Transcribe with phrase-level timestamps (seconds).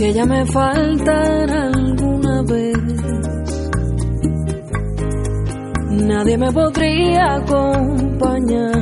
[0.00, 2.78] Si ella me faltara alguna vez,
[5.90, 8.80] nadie me podría acompañar.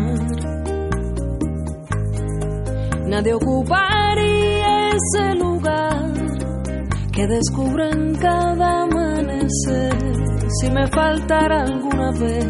[3.09, 6.13] Nadie ocuparía ese lugar
[7.11, 9.99] que descubro en cada amanecer.
[10.61, 12.47] Si me faltara alguna vez,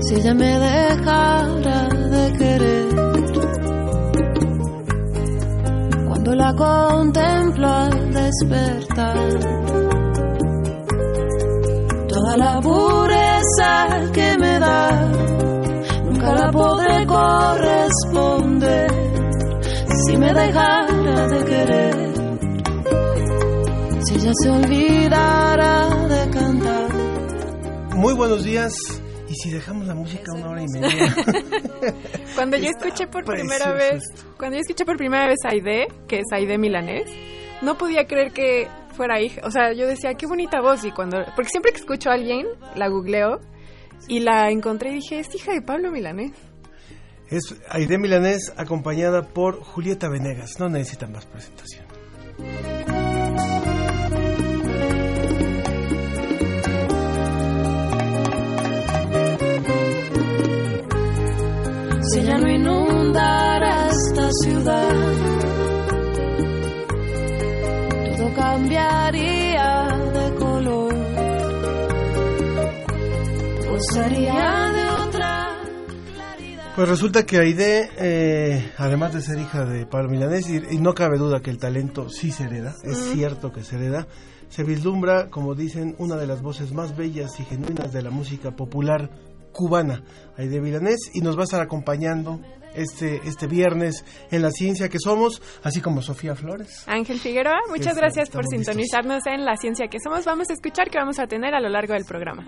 [0.00, 3.05] si ella me dejara de querer.
[6.26, 9.38] Cuando la contemplo al despertar,
[12.08, 15.08] toda la pureza que me da,
[16.04, 18.90] nunca la podré corresponder
[20.04, 22.14] si me dejara de querer,
[24.00, 26.94] si ella se olvidara de cantar.
[27.94, 28.72] Muy buenos días.
[29.28, 31.14] Y si dejamos la música una hora y media.
[32.34, 34.02] Cuando yo escuché por primera vez,
[34.36, 37.10] cuando yo escuché por primera vez Aide, que es Aide Milanés,
[37.62, 39.42] no podía creer que fuera hija.
[39.44, 40.84] O sea, yo decía, qué bonita voz.
[40.84, 43.40] Y cuando, porque siempre que escucho a alguien, la googleo
[44.08, 46.32] y la encontré y dije, es hija de Pablo Milanés.
[47.28, 50.58] es Aide Milanés acompañada por Julieta Venegas.
[50.58, 51.86] No necesitan más presentación.
[62.16, 64.94] Si ella no inundara esta ciudad,
[68.16, 70.94] todo cambiaría de color,
[74.72, 75.58] de otra
[76.74, 80.94] Pues resulta que Aide, eh, además de ser hija de Pablo Milanés, y, y no
[80.94, 84.06] cabe duda que el talento sí se hereda, es cierto que se hereda,
[84.48, 88.52] se vislumbra, como dicen, una de las voces más bellas y genuinas de la música
[88.52, 89.10] popular
[89.56, 90.02] cubana,
[90.36, 92.40] Aide Milanés, y nos va a estar acompañando
[92.74, 96.84] este, este viernes en La Ciencia que Somos, así como Sofía Flores.
[96.86, 98.66] Ángel Figueroa, muchas gracias por listos.
[98.66, 100.26] sintonizarnos en La Ciencia que Somos.
[100.26, 102.46] Vamos a escuchar qué vamos a tener a lo largo del programa.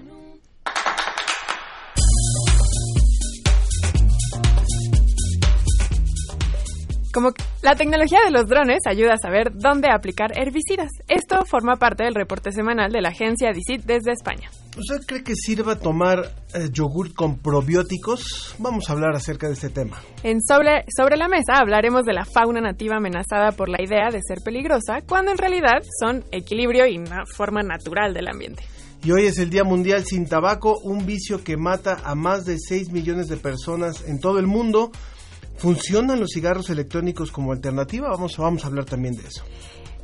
[7.19, 10.89] Como la tecnología de los drones ayuda a saber dónde aplicar herbicidas.
[11.09, 14.49] Esto forma parte del reporte semanal de la agencia DICIT desde España.
[14.79, 18.55] ¿Usted cree que sirva tomar eh, yogur con probióticos?
[18.61, 20.01] Vamos a hablar acerca de este tema.
[20.23, 24.21] En sobre, sobre la mesa hablaremos de la fauna nativa amenazada por la idea de
[24.23, 28.63] ser peligrosa, cuando en realidad son equilibrio y una forma natural del ambiente.
[29.03, 32.59] Y hoy es el Día Mundial sin Tabaco, un vicio que mata a más de
[32.61, 34.93] 6 millones de personas en todo el mundo.
[35.59, 38.09] ¿Funcionan los cigarros electrónicos como alternativa?
[38.09, 39.45] Vamos, vamos a hablar también de eso.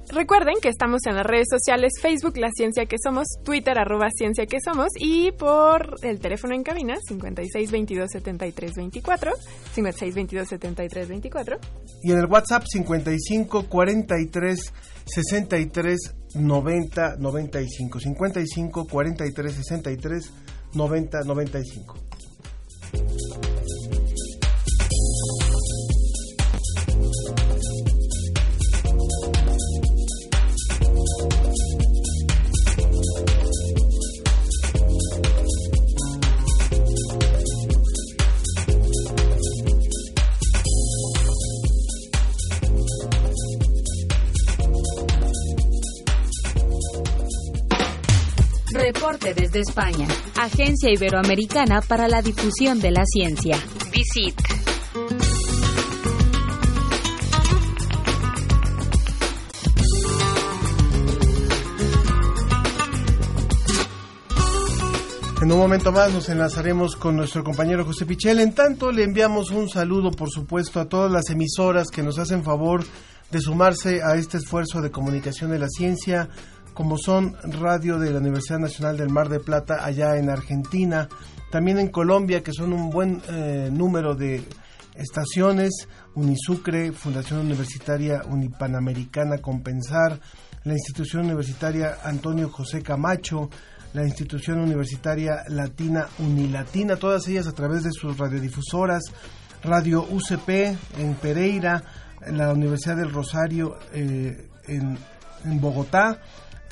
[0.08, 4.46] Recuerden que estamos en las redes sociales Facebook La Ciencia que Somos, Twitter arroba Ciencia
[4.46, 9.32] que Somos y por el teléfono en cabina 56 22 73 24
[9.72, 11.56] 56 22 73 24
[12.02, 14.72] Y en el WhatsApp 55 43
[15.06, 18.00] 63 90 95.
[18.00, 20.32] 55 43 63
[20.74, 21.94] 90 95.
[48.74, 50.08] Reporte desde España.
[50.36, 53.56] Agencia Iberoamericana para la Difusión de la Ciencia.
[53.92, 54.34] Visit.
[65.40, 68.40] En un momento más nos enlazaremos con nuestro compañero José Pichel.
[68.40, 72.42] En tanto, le enviamos un saludo, por supuesto, a todas las emisoras que nos hacen
[72.42, 72.84] favor
[73.30, 76.28] de sumarse a este esfuerzo de comunicación de la ciencia,
[76.74, 81.08] como son Radio de la Universidad Nacional del Mar de Plata allá en Argentina,
[81.50, 84.44] también en Colombia, que son un buen eh, número de
[84.94, 90.20] estaciones, Unisucre, Fundación Universitaria Unipanamericana Compensar,
[90.64, 93.50] la institución universitaria Antonio José Camacho,
[93.92, 99.02] la institución universitaria Latina Unilatina, todas ellas a través de sus radiodifusoras,
[99.62, 100.48] Radio UCP
[100.98, 101.82] en Pereira,
[102.30, 104.98] la Universidad del Rosario eh, en,
[105.44, 106.20] en, Bogotá,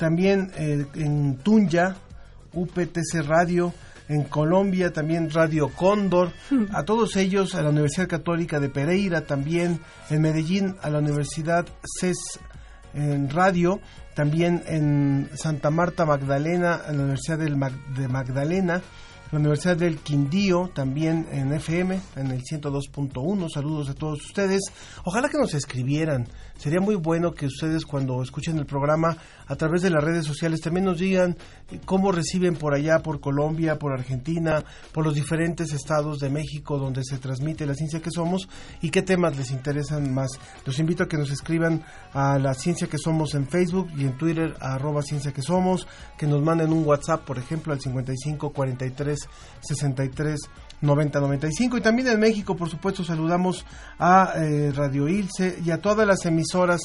[0.03, 1.95] también eh, en Tunya,
[2.51, 3.73] UPTC Radio,
[4.09, 6.33] en Colombia también Radio Cóndor,
[6.73, 9.79] a todos ellos, a la Universidad Católica de Pereira también,
[10.09, 11.65] en Medellín a la Universidad
[12.01, 12.17] CES
[12.93, 13.79] en Radio,
[14.13, 17.57] también en Santa Marta Magdalena, a la Universidad del
[17.95, 18.81] de Magdalena,
[19.33, 23.49] la Universidad del Quindío, también en FM, en el 102.1.
[23.49, 24.61] Saludos a todos ustedes.
[25.05, 26.27] Ojalá que nos escribieran.
[26.55, 30.61] Sería muy bueno que ustedes cuando escuchen el programa a través de las redes sociales
[30.61, 31.35] también nos digan
[31.85, 37.03] cómo reciben por allá, por Colombia, por Argentina, por los diferentes estados de México donde
[37.03, 38.47] se transmite la ciencia que somos
[38.81, 40.29] y qué temas les interesan más.
[40.63, 41.83] Los invito a que nos escriban
[42.13, 45.87] a la ciencia que somos en Facebook y en Twitter a arroba ciencia que somos,
[46.17, 49.22] que nos manden un WhatsApp, por ejemplo, al 55 43
[49.61, 50.39] 63
[50.81, 53.65] 90 95 y también en México, por supuesto, saludamos
[53.97, 56.81] a eh, Radio Ilse y a todas las emisoras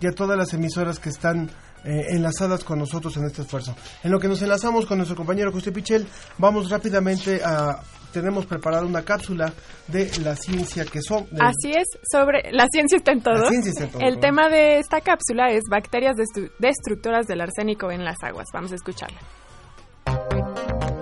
[0.00, 1.48] y a todas las emisoras que están
[1.84, 3.76] eh, enlazadas con nosotros en este esfuerzo.
[4.02, 6.06] En lo que nos enlazamos con nuestro compañero José Pichel,
[6.38, 7.80] vamos rápidamente a
[8.12, 9.52] tenemos preparada una cápsula
[9.88, 11.26] de la ciencia que son.
[11.38, 13.34] Así es, sobre la ciencia está en todo.
[13.34, 14.02] La ciencia está en todo.
[14.02, 16.16] El tema de esta cápsula es bacterias
[16.58, 18.46] destructoras del arsénico en las aguas.
[18.54, 19.18] Vamos a escucharla.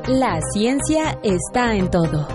[0.09, 2.29] La ciencia está en todo.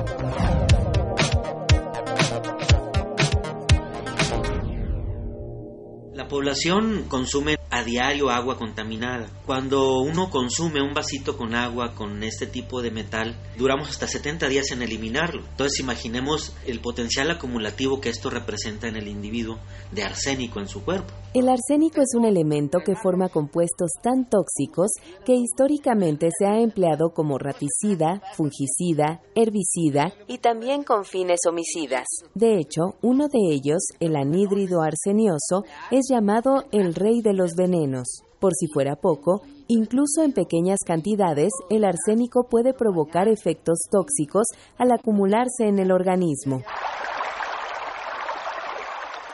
[6.19, 9.27] La población consume a diario agua contaminada.
[9.45, 14.49] Cuando uno consume un vasito con agua con este tipo de metal, duramos hasta 70
[14.49, 15.45] días en eliminarlo.
[15.51, 19.59] Entonces imaginemos el potencial acumulativo que esto representa en el individuo
[19.93, 21.13] de arsénico en su cuerpo.
[21.33, 24.91] El arsénico es un elemento que forma compuestos tan tóxicos
[25.25, 32.07] que históricamente se ha empleado como raticida, fungicida, herbicida y también con fines homicidas.
[32.33, 38.23] De hecho, uno de ellos, el anhídrido arsenioso, es llamado el rey de los venenos.
[38.39, 44.47] Por si fuera poco, incluso en pequeñas cantidades, el arsénico puede provocar efectos tóxicos
[44.77, 46.61] al acumularse en el organismo.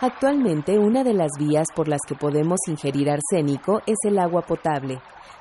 [0.02, 5.00] Actualmente, una de las vías por las que podemos ingerir arsénico es el agua potable,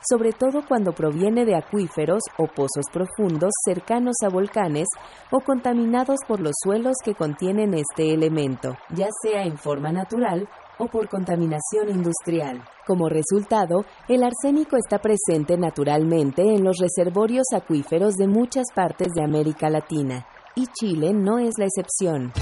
[0.08, 4.86] sobre todo cuando proviene de acuíferos o pozos profundos cercanos a volcanes
[5.32, 10.48] o contaminados por los suelos que contienen este elemento, ya sea en forma natural
[10.78, 12.62] o por contaminación industrial.
[12.86, 19.22] Como resultado, el arsénico está presente naturalmente en los reservorios acuíferos de muchas partes de
[19.22, 22.32] América Latina, y Chile no es la excepción.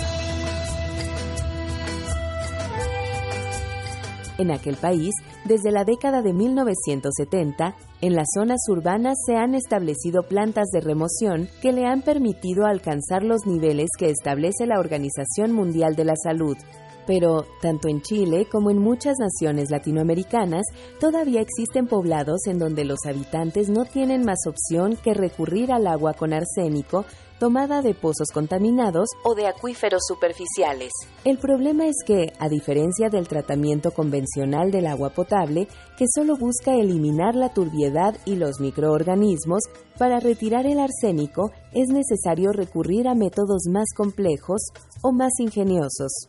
[4.39, 5.15] En aquel país,
[5.45, 11.49] desde la década de 1970, en las zonas urbanas se han establecido plantas de remoción
[11.61, 16.57] que le han permitido alcanzar los niveles que establece la Organización Mundial de la Salud,
[17.07, 20.65] pero tanto en Chile como en muchas naciones latinoamericanas
[21.01, 26.15] todavía existen poblados en donde los habitantes no tienen más opción que recurrir al agua
[26.15, 27.05] con arsénico
[27.43, 30.93] tomada de pozos contaminados o de acuíferos superficiales.
[31.25, 36.77] El problema es que, a diferencia del tratamiento convencional del agua potable, que solo busca
[36.77, 39.63] eliminar la turbiedad y los microorganismos,
[39.99, 44.63] para retirar el arsénico es necesario recurrir a métodos más complejos
[45.03, 46.29] o más ingeniosos.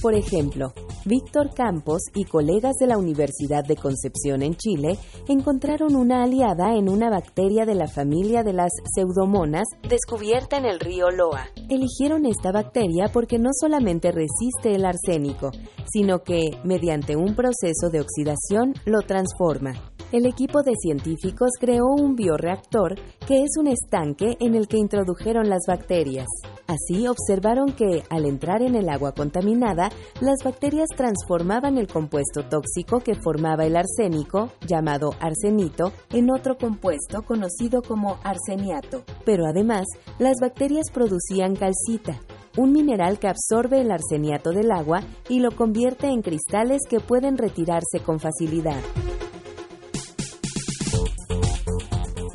[0.00, 0.72] Por ejemplo,
[1.06, 6.88] Víctor Campos y colegas de la Universidad de Concepción en Chile encontraron una aliada en
[6.88, 11.48] una bacteria de la familia de las pseudomonas descubierta en el río Loa.
[11.68, 15.50] Eligieron esta bacteria porque no solamente resiste el arsénico,
[15.92, 19.74] sino que, mediante un proceso de oxidación, lo transforma
[20.10, 22.94] el equipo de científicos creó un bioreactor
[23.26, 26.26] que es un estanque en el que introdujeron las bacterias.
[26.66, 33.00] Así observaron que, al entrar en el agua contaminada, las bacterias transformaban el compuesto tóxico
[33.00, 39.02] que formaba el arsénico, llamado arsenito, en otro compuesto conocido como arseniato.
[39.24, 39.86] Pero además,
[40.18, 42.20] las bacterias producían calcita,
[42.56, 47.36] un mineral que absorbe el arseniato del agua y lo convierte en cristales que pueden
[47.36, 48.80] retirarse con facilidad.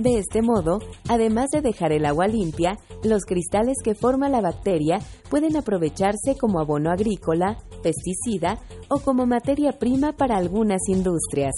[0.03, 4.99] De este modo, además de dejar el agua limpia, los cristales que forma la bacteria
[5.29, 11.53] pueden aprovecharse como abono agrícola, pesticida o como materia prima para algunas industrias.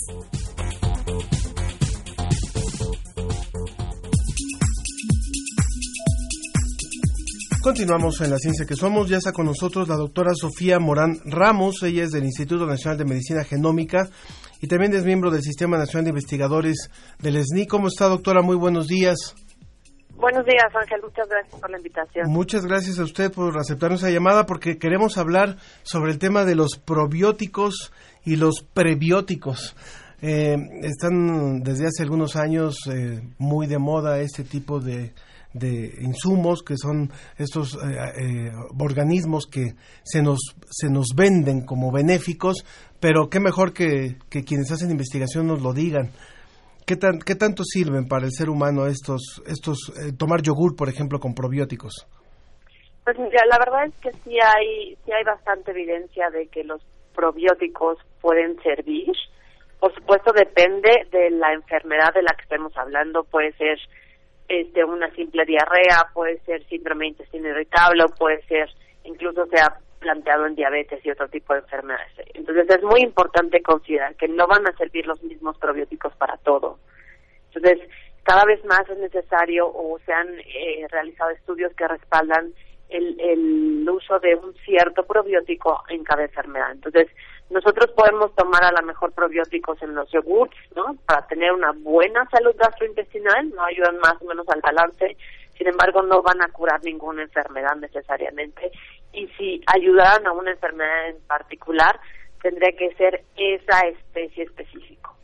[7.65, 9.09] Continuamos en la ciencia que somos.
[9.09, 11.81] Ya está con nosotros la doctora Sofía Morán Ramos.
[11.81, 14.07] Ella es del Instituto Nacional de Medicina Genómica
[14.61, 17.65] y también es miembro del Sistema Nacional de Investigadores del SNI.
[17.65, 18.43] ¿Cómo está, doctora?
[18.43, 19.33] Muy buenos días.
[20.11, 21.01] Buenos días, Ángel.
[21.01, 22.29] Muchas gracias por la invitación.
[22.29, 26.53] Muchas gracias a usted por aceptar nuestra llamada porque queremos hablar sobre el tema de
[26.53, 27.91] los probióticos
[28.23, 29.75] y los prebióticos.
[30.21, 35.13] Eh, están desde hace algunos años eh, muy de moda este tipo de,
[35.63, 42.65] insumos que son estos eh, organismos que se nos, se nos venden como benéficos,
[42.99, 46.11] pero qué mejor que, que quienes hacen investigación nos lo digan.
[46.85, 51.19] ¿Qué, tan, ¿Qué tanto sirven para el ser humano estos, estos tomar yogur, por ejemplo,
[51.19, 52.07] con probióticos?
[53.05, 56.81] Pues mira, la verdad es que sí hay, sí hay bastante evidencia de que los
[57.15, 59.13] probióticos pueden servir.
[59.79, 63.23] Por supuesto, depende de la enfermedad de la que estemos hablando.
[63.23, 63.77] Puede ser
[64.47, 68.69] este, una simple diarrea, puede ser síndrome de intestino irritable, puede ser,
[69.03, 72.11] incluso se ha planteado en diabetes y otro tipo de enfermedades.
[72.33, 76.77] Entonces, es muy importante considerar que no van a servir los mismos probióticos para todo.
[77.53, 77.89] Entonces,
[78.23, 82.53] cada vez más es necesario o se han eh, realizado estudios que respaldan
[82.89, 86.71] el, el uso de un cierto probiótico en cada enfermedad.
[86.71, 87.07] Entonces,
[87.49, 90.95] nosotros podemos tomar a lo mejor probióticos en los yogurts, ¿no?
[91.05, 95.15] Para tener una buena salud gastrointestinal, no ayudan más o menos al balance,
[95.57, 98.71] sin embargo no van a curar ninguna enfermedad necesariamente
[99.15, 101.99] y si ayudaran a una enfermedad en particular,
[102.41, 105.15] tendría que ser esa especie específico.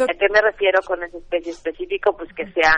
[0.00, 2.16] ¿A qué me refiero con esa especie específico?
[2.16, 2.72] Pues que sea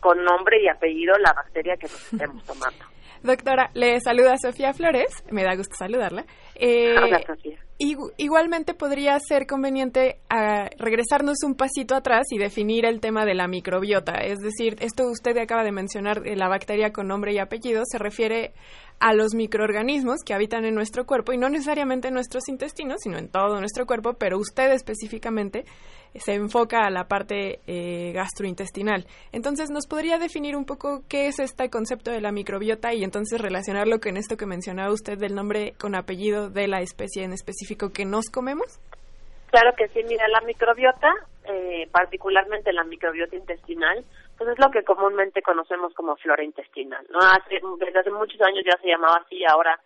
[0.00, 2.84] con nombre y apellido la bacteria que nos estemos tomando.
[3.22, 6.24] Doctora, le saluda Sofía Flores, me da gusto saludarla.
[6.54, 7.58] Eh, Hola, Sofía.
[7.78, 13.46] Igualmente podría ser conveniente ah, regresarnos un pasito atrás y definir el tema de la
[13.46, 14.14] microbiota.
[14.14, 18.52] Es decir, esto usted acaba de mencionar, la bacteria con nombre y apellido, se refiere
[19.00, 23.18] a los microorganismos que habitan en nuestro cuerpo y no necesariamente en nuestros intestinos, sino
[23.18, 25.64] en todo nuestro cuerpo, pero usted específicamente
[26.14, 29.06] se enfoca a la parte eh, gastrointestinal.
[29.32, 33.40] Entonces, ¿nos podría definir un poco qué es este concepto de la microbiota y entonces
[33.40, 37.92] relacionarlo con esto que mencionaba usted del nombre con apellido de la especie en específico
[37.92, 38.80] que nos comemos?
[39.50, 41.08] Claro que sí, mira, la microbiota,
[41.44, 44.04] eh, particularmente la microbiota intestinal,
[44.38, 47.04] pues es lo que comúnmente conocemos como flora intestinal.
[47.10, 47.18] ¿no?
[47.18, 49.78] Hace, desde hace muchos años ya se llamaba así, ahora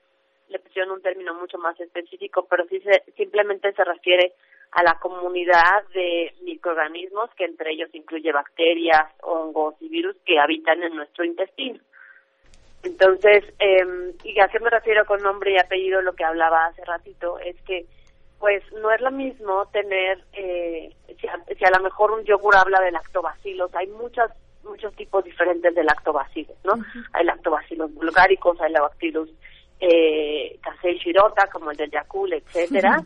[0.48, 4.34] le pusieron un término mucho más específico, pero sí se, simplemente se refiere
[4.72, 10.82] a la comunidad de microorganismos que entre ellos incluye bacterias, hongos y virus que habitan
[10.82, 11.80] en nuestro intestino.
[12.82, 16.02] Entonces, eh, ¿y a qué me refiero con nombre y apellido?
[16.02, 17.86] Lo que hablaba hace ratito es que,
[18.42, 22.56] pues, no es lo mismo tener, eh, si, a, si a lo mejor un yogur
[22.56, 24.32] habla de lactobacilos, hay muchas
[24.64, 26.74] muchos tipos diferentes de lactobacilos, ¿no?
[27.12, 29.28] Hay lactobacilos bulgáricos, hay lactobacilos
[29.78, 33.04] eh, casei shirota, como el del Yakul, etcétera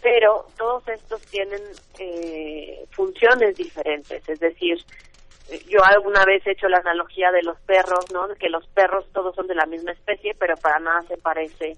[0.00, 1.60] pero todos estos tienen
[1.98, 4.78] eh, funciones diferentes, es decir,
[5.68, 8.28] yo alguna vez he hecho la analogía de los perros, ¿no?
[8.38, 11.76] Que los perros todos son de la misma especie, pero para nada se parece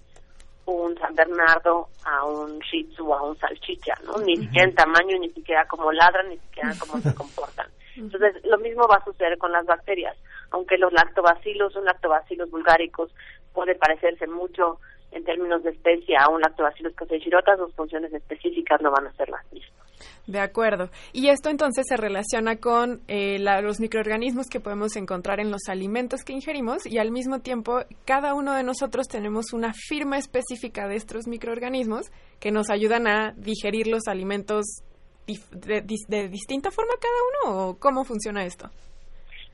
[0.71, 4.19] un San Bernardo a un Shih Tzu a un salchicha, ¿no?
[4.19, 7.69] Ni siquiera en tamaño, ni siquiera como ladran, ni siquiera cómo se comportan.
[7.97, 10.17] Entonces, lo mismo va a suceder con las bacterias.
[10.51, 13.11] Aunque los lactobacilos son lactobacilos vulgáricos,
[13.53, 14.79] puede parecerse mucho
[15.13, 19.29] en términos de especie a un lactobacillus casei-shirota, sus funciones específicas no van a ser
[19.29, 19.81] las mismas.
[20.27, 20.91] De acuerdo.
[21.13, 26.23] Y esto entonces se relaciona con eh, los microorganismos que podemos encontrar en los alimentos
[26.23, 30.97] que ingerimos y al mismo tiempo cada uno de nosotros tenemos una firma específica de
[30.97, 34.83] estos microorganismos que nos ayudan a digerir los alimentos
[35.27, 38.71] de, de distinta forma cada uno o cómo funciona esto?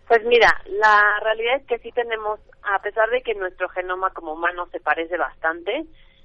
[0.07, 4.35] Pues mira, la realidad es que sí tenemos, a pesar de que nuestro genoma como
[4.35, 5.85] humano se parece bastante,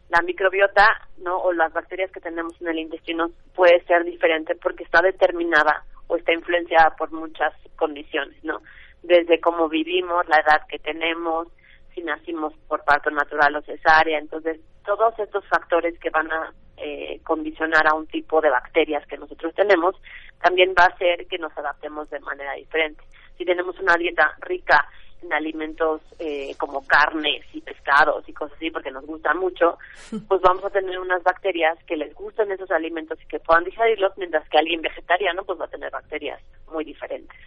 [0.10, 0.86] la microbiota,
[1.18, 1.38] ¿no?
[1.38, 6.18] O las bacterias que tenemos en el intestino puede ser diferente porque está determinada o
[6.18, 8.62] está influenciada por muchas condiciones, ¿no?
[9.02, 11.48] Desde cómo vivimos, la edad que tenemos,
[11.96, 17.20] si nacimos por parto natural o cesárea, entonces todos estos factores que van a eh,
[17.24, 19.96] condicionar a un tipo de bacterias que nosotros tenemos,
[20.42, 23.04] también va a hacer que nos adaptemos de manera diferente.
[23.38, 24.88] Si tenemos una dieta rica
[25.22, 29.78] en alimentos eh, como carnes y pescados y cosas así, porque nos gusta mucho,
[30.28, 34.14] pues vamos a tener unas bacterias que les gustan esos alimentos y que puedan digerirlos,
[34.18, 37.38] mientras que alguien vegetariano pues va a tener bacterias muy diferentes.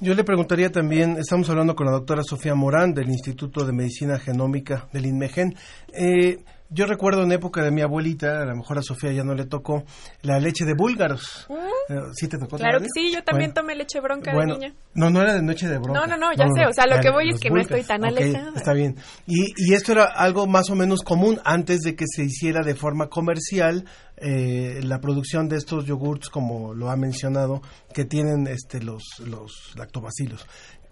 [0.00, 4.18] Yo le preguntaría también, estamos hablando con la doctora Sofía Morán del Instituto de Medicina
[4.18, 5.54] Genómica del INMEGEN,
[5.94, 6.38] eh,
[6.74, 9.46] yo recuerdo en época de mi abuelita, a lo mejor a Sofía ya no le
[9.46, 9.84] tocó,
[10.22, 11.46] la leche de búlgaros.
[11.88, 12.56] Eh, ¿Sí te tocó?
[12.56, 14.74] Claro que sí, yo también Bueno, tomé leche bronca bueno, de niña.
[14.94, 16.00] No, no era de noche de bronca.
[16.00, 18.02] No, no, no, ya sé, o sea, lo que voy es que no estoy tan
[18.02, 18.52] Ok, alejada.
[18.56, 18.96] Está bien.
[19.26, 22.74] Y, y esto era algo más o menos común antes de que se hiciera de
[22.74, 23.84] forma comercial
[24.16, 27.62] eh, la producción de estos yogurts, como lo ha mencionado,
[27.92, 30.46] que tienen este los, los lactobacilos.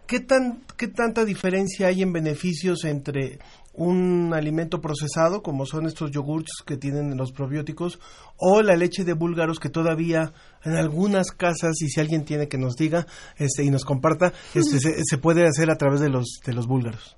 [0.06, 3.38] ¿Qué, tan, ¿Qué tanta diferencia hay en beneficios entre
[3.74, 7.98] un alimento procesado, como son estos yogurts que tienen los probióticos,
[8.36, 10.32] o la leche de búlgaros que todavía
[10.64, 13.06] en algunas casas, y si alguien tiene que nos diga
[13.38, 16.66] este, y nos comparta, este, se, se puede hacer a través de los, de los
[16.66, 17.16] búlgaros?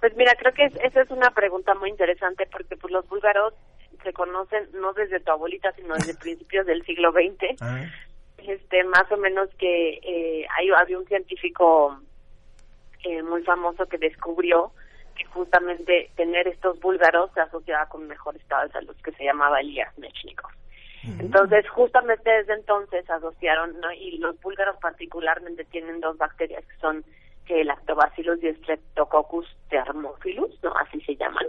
[0.00, 3.52] Pues mira, creo que es- esa es una pregunta muy interesante porque pues los búlgaros
[4.02, 7.60] se conocen no desde tu abuelita, sino desde principios del siglo XX.
[8.38, 11.98] Este, más o menos que eh, hay, había un científico
[13.04, 14.72] eh, muy famoso que descubrió
[15.24, 19.60] justamente tener estos búlgaros se asociaba con un mejor estado de salud que se llamaba
[19.60, 20.50] Elías Mechnikov.
[21.18, 23.90] Entonces, justamente desde entonces asociaron, ¿no?
[23.92, 27.04] y los búlgaros particularmente tienen dos bacterias que son
[27.46, 30.72] que lactobacillus y streptococcus thermophilus, ¿no?
[30.76, 31.46] Así se llaman.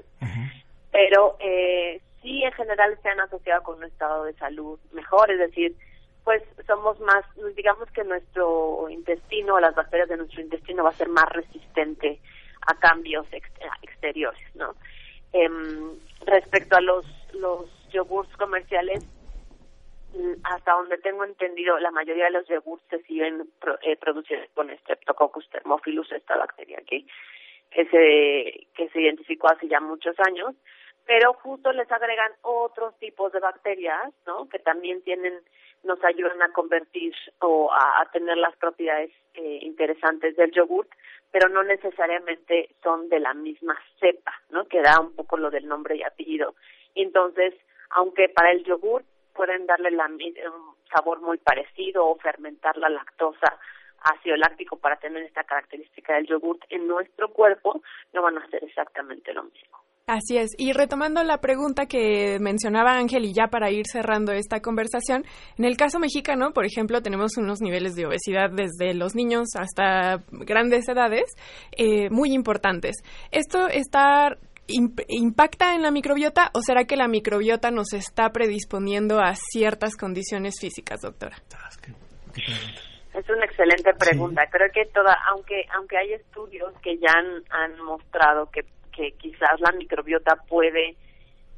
[0.91, 5.39] Pero eh, sí, en general se han asociado con un estado de salud mejor, es
[5.39, 5.75] decir,
[6.23, 7.23] pues somos más,
[7.55, 12.19] digamos que nuestro intestino, las bacterias de nuestro intestino va a ser más resistente
[12.67, 13.49] a cambios ex-
[13.81, 14.75] exteriores, ¿no?
[15.33, 19.03] Em, respecto a los los yogurts comerciales,
[20.13, 24.45] mm, hasta donde tengo entendido, la mayoría de los yogurts se siguen pro- eh, produciendo
[24.53, 27.05] con Streptococcus thermophilus, esta bacteria que
[27.71, 30.53] que se que se identificó hace ya muchos años,
[31.05, 34.49] pero justo les agregan otros tipos de bacterias, ¿no?
[34.49, 35.39] Que también tienen
[35.83, 40.89] nos ayudan a convertir o a, a tener las propiedades eh, interesantes del yogurt,
[41.31, 44.67] pero no necesariamente son de la misma cepa, ¿no?
[44.67, 46.55] Que da un poco lo del nombre y apellido.
[46.93, 47.53] Entonces,
[47.89, 53.57] aunque para el yogur pueden darle la, un sabor muy parecido o fermentar la lactosa
[54.03, 57.81] ácido láctico para tener esta característica del yogurt en nuestro cuerpo,
[58.13, 59.79] no van a hacer exactamente lo mismo.
[60.13, 60.49] Así es.
[60.57, 65.23] Y retomando la pregunta que mencionaba Ángel y ya para ir cerrando esta conversación,
[65.57, 70.21] en el caso mexicano, por ejemplo, tenemos unos niveles de obesidad desde los niños hasta
[70.31, 71.23] grandes edades
[71.77, 72.97] eh, muy importantes.
[73.31, 74.35] ¿Esto está
[74.67, 79.95] imp- impacta en la microbiota o será que la microbiota nos está predisponiendo a ciertas
[79.95, 81.37] condiciones físicas, doctora?
[83.13, 84.41] Es una excelente pregunta.
[84.51, 89.59] Creo que toda, aunque aunque hay estudios que ya han, han mostrado que, que quizás
[89.59, 90.95] la microbiota puede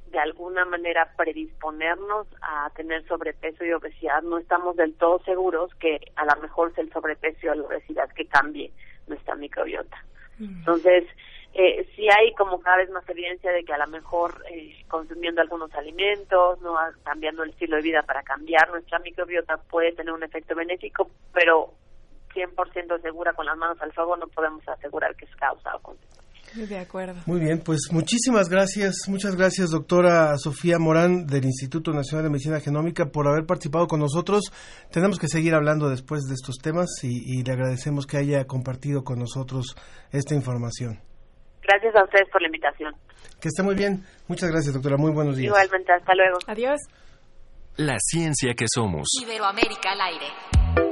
[0.07, 5.99] de alguna manera predisponernos a tener sobrepeso y obesidad, no estamos del todo seguros que
[6.15, 8.71] a lo mejor es el sobrepeso o la obesidad que cambie
[9.07, 10.05] nuestra microbiota.
[10.39, 11.05] Entonces,
[11.53, 15.41] eh, sí hay como cada vez más evidencia de que a lo mejor eh, consumiendo
[15.41, 20.13] algunos alimentos, no Ah, cambiando el estilo de vida para cambiar nuestra microbiota puede tener
[20.13, 21.73] un efecto benéfico, pero
[22.33, 26.22] 100% segura con las manos al fuego no podemos asegurar que es causa o consecuencia.
[26.53, 27.15] De acuerdo.
[27.25, 32.59] Muy bien, pues muchísimas gracias, muchas gracias doctora Sofía Morán del Instituto Nacional de Medicina
[32.59, 34.51] Genómica por haber participado con nosotros.
[34.91, 39.03] Tenemos que seguir hablando después de estos temas y, y le agradecemos que haya compartido
[39.03, 39.75] con nosotros
[40.11, 40.99] esta información.
[41.63, 42.93] Gracias a ustedes por la invitación.
[43.39, 44.03] Que esté muy bien.
[44.27, 45.47] Muchas gracias doctora, muy buenos días.
[45.47, 46.37] Igualmente, hasta luego.
[46.47, 46.79] Adiós.
[47.77, 49.07] La ciencia que somos.
[49.21, 50.82] Iberoamérica al aire.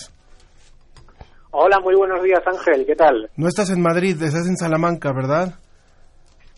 [1.53, 3.29] Hola, muy buenos días Ángel, ¿qué tal?
[3.37, 5.55] No estás en Madrid, estás en Salamanca, ¿verdad?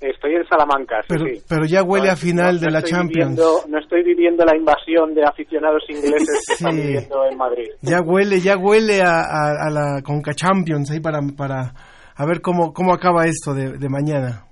[0.00, 1.42] Estoy en Salamanca, sí, Pero, sí.
[1.48, 3.30] pero ya huele No, a final no, de no la Champions.
[3.36, 7.68] viviendo- no estoy viviendo la invasión de aficionados ingleses que están viviendo en Madrid.
[7.80, 11.72] Ya huele, ya huele a, a- a la Conca Champions ahí para, para
[12.14, 14.44] a ver cómo, cómo acaba esto de, de mañana.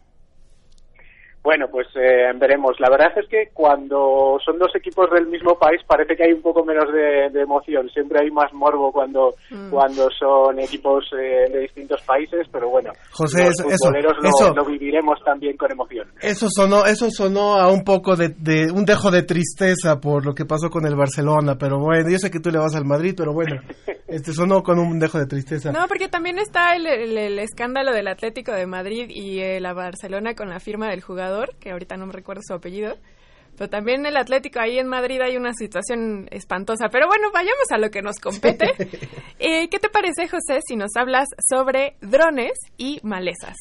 [1.42, 2.78] Bueno, pues eh, veremos.
[2.78, 6.40] La verdad es que cuando son dos equipos del mismo país parece que hay un
[6.42, 7.88] poco menos de, de emoción.
[7.90, 9.70] Siempre hay más morbo cuando Mm.
[9.70, 14.28] cuando son equipos eh, de distintos países, pero bueno, José, los eso- eso- futboleros lo,
[14.28, 16.08] eso- lo viviremos también con emoción.
[16.20, 20.32] Eso sonó, eso sonó a un poco de, de un dejo de tristeza por lo
[20.34, 23.14] que pasó con el Barcelona, pero bueno, yo sé que tú le vas al Madrid,
[23.16, 23.56] pero bueno,
[24.12, 25.72] este sonó con un dejo de tristeza.
[25.72, 29.72] No, porque también está el, el- el escándalo del Atlético de Madrid y eh, la
[29.72, 32.96] Barcelona con la firma del jugador, que ahorita no me recuerdo su apellido.
[33.58, 36.88] Pero también el Atlético ahí en Madrid hay una situación espantosa.
[36.90, 38.72] Pero bueno, vayamos a lo que nos compete.
[39.38, 43.56] Eh, ¿Qué te parece, José, si nos hablas sobre drones y malezas?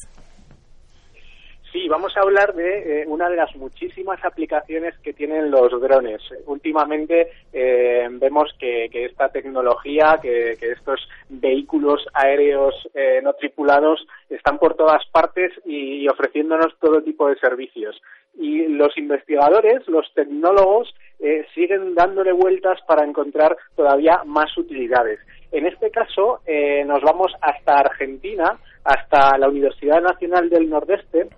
[1.72, 6.20] Sí, vamos a hablar de eh, una de las muchísimas aplicaciones que tienen los drones.
[6.44, 14.58] Últimamente eh, vemos que, que esta tecnología, que, estos vehículos aéreos eh, no tripulados están
[14.58, 18.02] por todas partes y, y ofreciéndonos todo tipo de servicios.
[18.34, 25.20] Y los investigadores, los tecnólogos, eh, siguen dándole vueltas para encontrar todavía más utilidades.
[25.52, 31.28] En este caso, eh, nos vamos hasta Argentina, hasta la Universidad Nacional del Nordeste,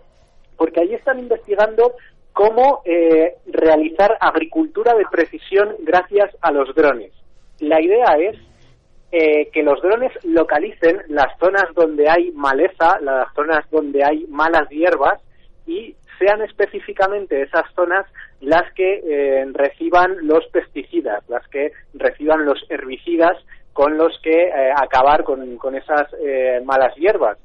[0.56, 1.94] porque allí están investigando
[2.32, 7.12] cómo eh, realizar agricultura de precisión gracias a los drones.
[7.60, 8.36] La idea es
[9.12, 14.68] eh, que los drones localicen las zonas donde hay maleza, las zonas donde hay malas
[14.70, 15.20] hierbas
[15.66, 18.06] y sean específicamente esas zonas
[18.40, 23.36] las que eh, reciban los pesticidas, las que reciban los herbicidas
[23.72, 27.38] con los que eh, acabar con, con esas eh, malas hierbas.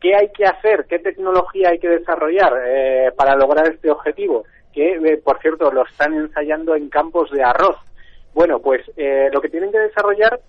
[0.00, 0.86] ¿Qué hay que hacer?
[0.88, 4.44] ¿Qué tecnología hay que desarrollar eh, para lograr este objetivo?
[4.72, 7.76] Que, eh, por cierto, lo están ensayando en campos de arroz.
[8.32, 10.40] Bueno, pues eh, lo que tienen que desarrollar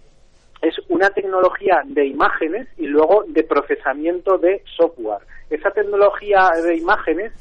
[0.61, 5.21] es una tecnología de imágenes y luego de procesamiento de software.
[5.49, 7.33] Esa tecnología de imágenes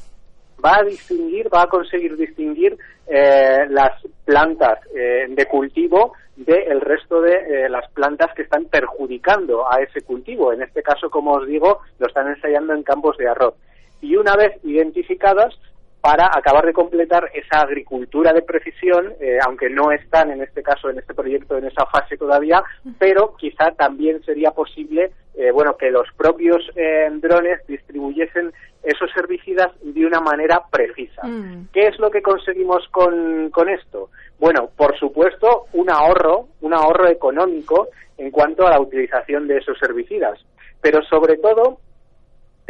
[0.63, 3.93] va a distinguir, va a conseguir distinguir eh, las
[4.25, 10.01] plantas eh, de cultivo del resto de eh, las plantas que están perjudicando a ese
[10.01, 10.53] cultivo.
[10.53, 13.55] En este caso, como os digo, lo están ensayando en campos de arroz.
[14.01, 15.53] Y una vez identificadas,
[16.01, 20.89] para acabar de completar esa agricultura de precisión, eh, aunque no están en este caso,
[20.89, 22.63] en este proyecto, en esa fase todavía,
[22.97, 29.71] pero quizá también sería posible, eh, bueno, que los propios eh, drones distribuyesen esos herbicidas
[29.81, 31.21] de una manera precisa.
[31.73, 34.09] ¿Qué es lo que conseguimos con, con esto?
[34.39, 39.81] Bueno, por supuesto, un ahorro, un ahorro económico en cuanto a la utilización de esos
[39.83, 40.39] herbicidas,
[40.81, 41.79] pero sobre todo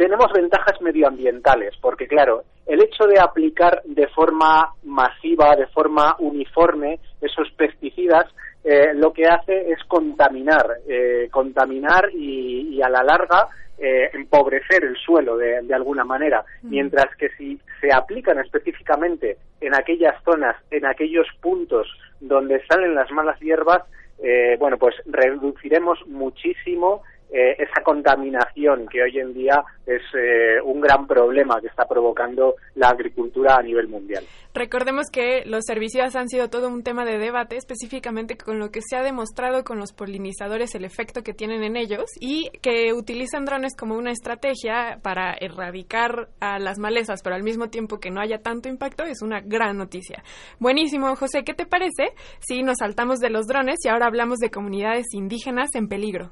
[0.00, 7.00] tenemos ventajas medioambientales, porque claro, el hecho de aplicar de forma masiva, de forma uniforme
[7.20, 8.24] esos pesticidas,
[8.64, 14.84] eh, lo que hace es contaminar, eh, contaminar y, y a la larga eh, empobrecer
[14.84, 20.56] el suelo de, de alguna manera, mientras que si se aplican específicamente en aquellas zonas,
[20.70, 21.86] en aquellos puntos
[22.20, 23.82] donde salen las malas hierbas,
[24.22, 30.80] eh, bueno, pues reduciremos muchísimo eh, esa contaminación que hoy en día es eh, un
[30.80, 34.24] gran problema que está provocando la agricultura a nivel mundial.
[34.52, 38.80] Recordemos que los herbicidas han sido todo un tema de debate, específicamente con lo que
[38.82, 43.44] se ha demostrado con los polinizadores, el efecto que tienen en ellos y que utilizan
[43.44, 48.20] drones como una estrategia para erradicar a las malezas, pero al mismo tiempo que no
[48.20, 50.24] haya tanto impacto, es una gran noticia.
[50.58, 54.50] Buenísimo, José, ¿qué te parece si nos saltamos de los drones y ahora hablamos de
[54.50, 56.30] comunidades indígenas en peligro?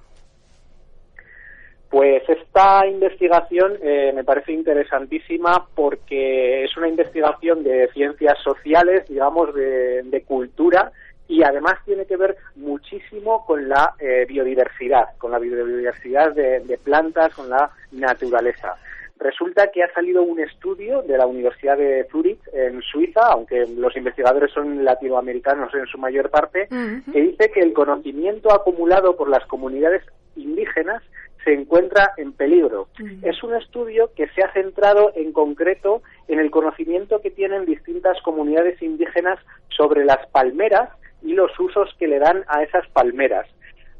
[1.90, 9.54] Pues esta investigación eh, me parece interesantísima porque es una investigación de ciencias sociales, digamos,
[9.54, 10.92] de, de cultura
[11.28, 16.78] y además tiene que ver muchísimo con la eh, biodiversidad, con la biodiversidad de, de
[16.78, 18.76] plantas, con la naturaleza.
[19.18, 23.96] Resulta que ha salido un estudio de la Universidad de Zurich en Suiza, aunque los
[23.96, 29.44] investigadores son latinoamericanos en su mayor parte, que dice que el conocimiento acumulado por las
[29.46, 30.02] comunidades
[30.36, 31.02] indígenas
[31.48, 32.88] se encuentra en peligro.
[33.22, 38.20] Es un estudio que se ha centrado en concreto en el conocimiento que tienen distintas
[38.20, 40.90] comunidades indígenas sobre las palmeras
[41.22, 43.46] y los usos que le dan a esas palmeras.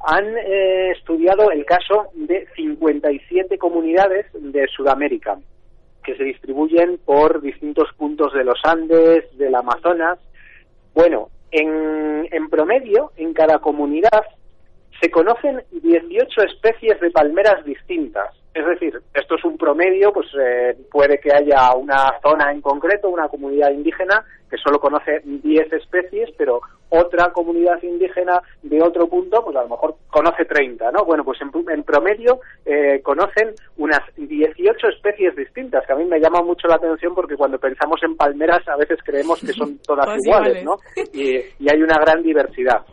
[0.01, 5.39] Han eh, estudiado el caso de 57 comunidades de Sudamérica
[6.05, 10.19] que se distribuyen por distintos puntos de los Andes, del Amazonas.
[10.93, 14.25] Bueno, en, en promedio, en cada comunidad
[15.01, 18.35] se conocen 18 especies de palmeras distintas.
[18.55, 23.09] Es decir, esto es un promedio, pues eh, puede que haya una zona en concreto,
[23.09, 29.45] una comunidad indígena, que solo conoce 10 especies, pero otra comunidad indígena de otro punto,
[29.45, 31.05] pues a lo mejor conoce 30, ¿no?
[31.05, 36.43] Bueno, pues en, promedio eh, conocen unas 18 especies distintas, que a mí me llama
[36.43, 40.65] mucho la atención porque cuando pensamos en palmeras a veces creemos que son todas iguales,
[40.65, 40.79] ¿no?
[41.13, 42.85] Y, y, hay una gran diversidad.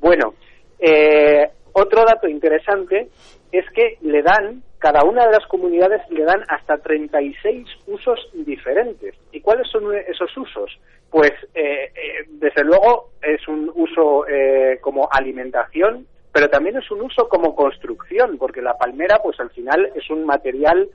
[0.00, 0.34] Bueno,
[0.82, 3.08] eh, otro dato interesante
[3.50, 9.14] es que le dan, cada una de las comunidades le dan hasta 36 usos diferentes.
[9.30, 10.78] ¿Y cuáles son esos usos?
[11.10, 17.02] Pues eh, eh, desde luego es un uso eh, como alimentación, pero también es un
[17.02, 20.88] uso como construcción, porque la palmera pues al final es un material,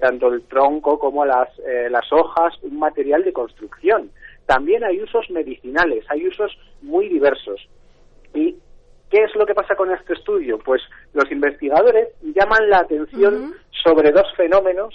[0.00, 1.48] tanto el tronco como las,
[1.90, 4.12] las hojas, un material de construcción.
[4.46, 7.68] También hay usos medicinales, hay usos muy diversos.
[8.32, 8.54] Y
[9.10, 10.58] ¿Qué es lo que pasa con este estudio?
[10.58, 10.80] Pues
[11.14, 14.94] los investigadores llaman la atención sobre dos fenómenos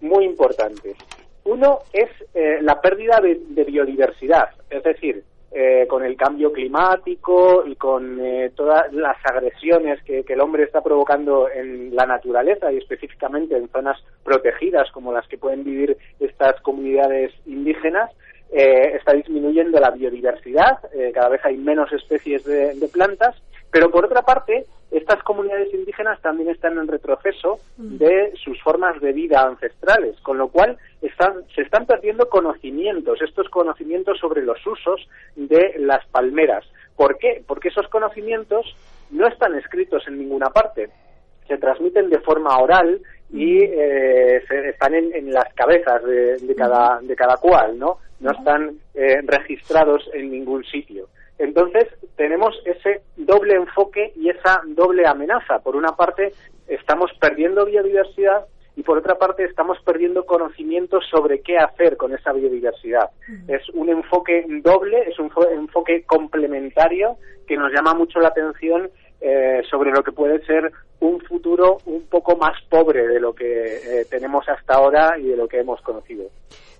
[0.00, 0.96] muy importantes.
[1.44, 5.22] Uno es eh, la pérdida de, biodiversidad, es decir,
[5.52, 10.80] eh, con el cambio climático y con eh, todas las agresiones que, el hombre está
[10.82, 16.60] provocando en la naturaleza y específicamente en zonas protegidas como las que pueden vivir estas
[16.62, 18.10] comunidades indígenas,
[18.50, 20.78] está disminuyendo la biodiversidad,
[21.14, 23.34] cada vez hay menos especies de plantas
[23.72, 27.96] pero por otra parte, estas comunidades indígenas también están en retroceso mm.
[27.96, 33.48] de sus formas de vida ancestrales, con lo cual están, se están perdiendo conocimientos, estos
[33.48, 36.66] conocimientos sobre los usos de las palmeras.
[36.96, 37.42] ¿Por qué?
[37.46, 38.76] Porque esos conocimientos
[39.10, 40.90] no están escritos en ninguna parte,
[41.48, 43.70] se transmiten de forma oral y mm.
[43.72, 48.00] eh, están en, las cabezas de, cada, de cada cual, ¿no?
[48.20, 51.08] No están eh, registrados en ningún sitio.
[51.38, 55.58] Entonces, tenemos ese doble enfoque y esa doble amenaza.
[55.60, 56.32] Por una parte,
[56.68, 62.32] estamos perdiendo biodiversidad y por otra parte estamos perdiendo conocimiento sobre qué hacer con esa
[62.32, 63.10] biodiversidad.
[63.48, 67.16] Es un enfoque doble, es un enfoque complementario
[67.46, 68.90] que nos llama mucho la atención
[69.20, 73.44] eh, sobre lo que puede ser un futuro un poco más pobre de lo que
[73.44, 76.24] eh, tenemos hasta ahora y de lo que hemos conocido.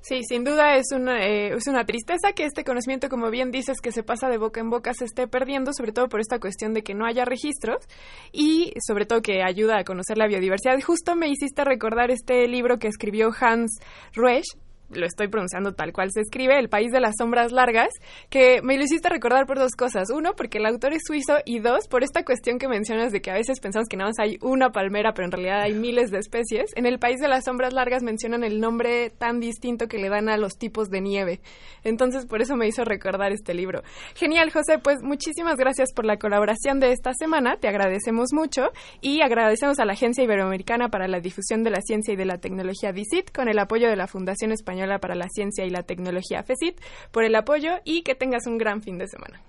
[0.02, 3.80] Sí, sin duda es una, eh, es una tristeza que este conocimiento, como bien dices,
[3.80, 6.74] que se pasa de boca en boca, se esté perdiendo, sobre todo por esta cuestión
[6.74, 7.84] de que no haya registros
[8.32, 10.80] y sobre todo que ayuda a conocer la biodiversidad.
[10.82, 13.78] Justo me hiciste recordar este libro que escribió Hans
[14.12, 14.56] Ruesch,
[14.94, 17.90] lo estoy pronunciando tal cual se escribe, El País de las Sombras Largas,
[18.30, 20.10] que me lo hiciste recordar por dos cosas.
[20.10, 23.30] Uno, porque el autor es suizo y dos, por esta cuestión que mencionas de que
[23.30, 26.18] a veces pensamos que nada más hay una palmera, pero en realidad hay miles de
[26.18, 26.70] especies.
[26.76, 30.28] En El País de las Sombras Largas mencionan el nombre tan distinto que le dan
[30.28, 31.40] a los tipos de nieve.
[31.84, 33.82] Entonces, por eso me hizo recordar este libro.
[34.14, 39.22] Genial, José, pues muchísimas gracias por la colaboración de esta semana, te agradecemos mucho y
[39.22, 42.92] agradecemos a la Agencia Iberoamericana para la Difusión de la Ciencia y de la Tecnología
[42.92, 46.80] DICIT con el apoyo de la Fundación Española para la Ciencia y la Tecnología FECIT
[47.10, 49.40] por el apoyo y que tengas un gran fin de semana.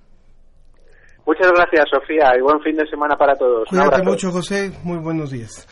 [1.25, 3.67] Muchas gracias, Sofía, y buen fin de semana para todos.
[3.69, 4.71] Cuídate mucho, José.
[4.83, 5.67] Muy buenos días.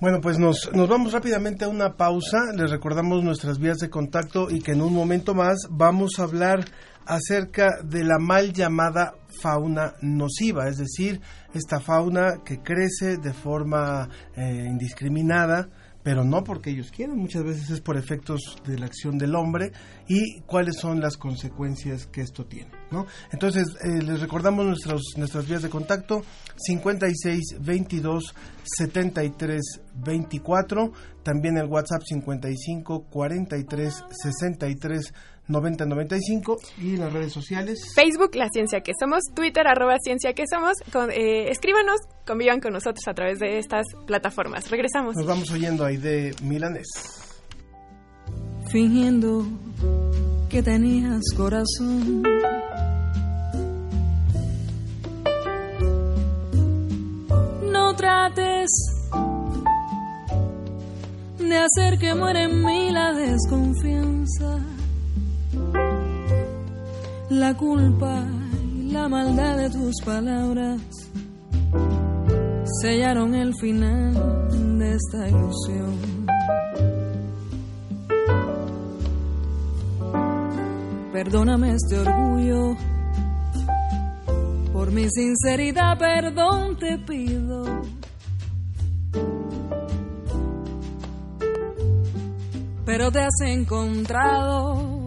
[0.00, 2.38] Bueno, pues nos, nos vamos rápidamente a una pausa.
[2.56, 6.60] Les recordamos nuestras vías de contacto y que en un momento más vamos a hablar
[7.04, 11.20] acerca de la mal llamada fauna nociva, es decir,
[11.54, 15.68] esta fauna que crece de forma eh, indiscriminada
[16.08, 19.72] pero no porque ellos quieran, muchas veces es por efectos de la acción del hombre
[20.08, 22.70] y cuáles son las consecuencias que esto tiene.
[22.90, 23.04] ¿no?
[23.30, 26.22] Entonces, eh, les recordamos nuestros, nuestras vías de contacto
[26.56, 29.60] 56 22 73
[29.96, 30.92] 24,
[31.22, 35.12] también el WhatsApp 55 43 63
[35.48, 37.92] 9095 y en las redes sociales.
[37.94, 40.74] Facebook, La Ciencia que Somos, Twitter, arroba Ciencia que Somos.
[41.10, 44.70] Eh, escríbanos, convivan con nosotros a través de estas plataformas.
[44.70, 45.16] Regresamos.
[45.16, 46.86] Nos vamos oyendo ahí de Milanés.
[48.70, 49.46] Fingiendo
[50.50, 52.22] que tenías corazón.
[57.72, 58.70] No trates
[61.38, 64.77] de hacer que muera en mí la desconfianza
[67.30, 68.26] la culpa
[68.74, 70.80] y la maldad de tus palabras
[72.82, 76.26] sellaron el final de esta ilusión.
[81.12, 82.76] Perdóname este orgullo,
[84.72, 87.64] por mi sinceridad perdón te pido.
[92.84, 94.97] Pero te has encontrado con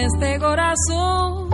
[0.00, 1.50] este corazón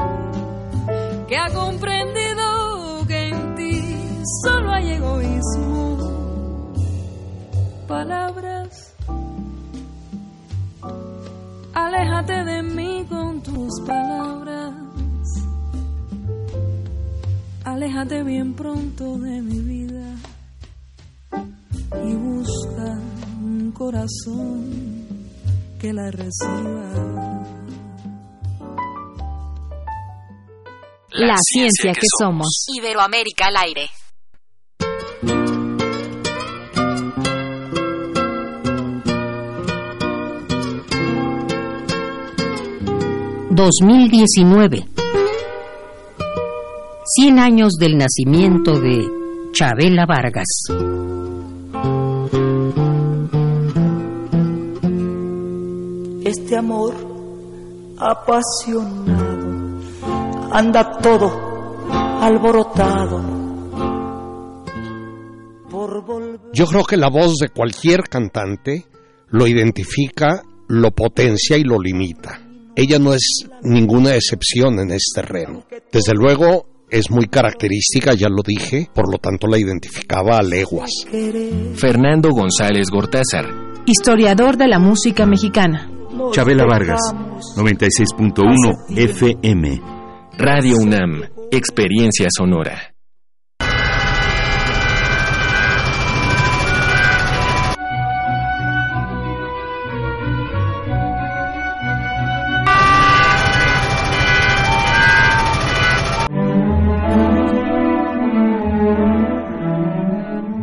[1.27, 3.97] que ha comprendido que en ti
[4.43, 6.73] solo hay egoísmo.
[7.87, 8.95] Palabras,
[11.75, 14.75] aléjate de mí con tus palabras.
[17.65, 20.17] aléjate bien pronto de mi vida
[22.05, 22.99] y busca
[23.41, 25.07] un corazón
[25.79, 27.58] que la reciba.
[31.21, 32.47] La, ciencia, que, somos.
[32.77, 33.91] Iberoamérica al aire.
[43.51, 44.87] ...2019...
[47.21, 49.05] ...100 años del nacimiento de...
[49.53, 50.47] ...Chabela Vargas...
[56.25, 56.95] Este amor
[57.99, 59.18] apasionado
[60.53, 61.79] anda todo
[62.21, 63.39] alborotado.
[66.53, 68.85] Yo creo que la voz de cualquier cantante
[69.29, 72.41] lo identifica, lo potencia y lo limita.
[72.75, 75.65] Ella no es ninguna excepción en este terreno.
[75.93, 80.91] Desde luego es muy característica, ya lo dije, por lo tanto la identificaba a leguas.
[81.75, 83.47] Fernando González Gortázar.
[83.87, 85.91] Historiador de la música mexicana.
[86.33, 87.01] Chabela Vargas,
[87.57, 89.98] 96.1 FM.
[90.41, 92.95] Radio UNAM, Experiencia Sonora.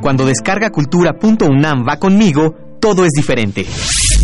[0.01, 3.65] Cuando descarga cultura.unam va conmigo, todo es diferente.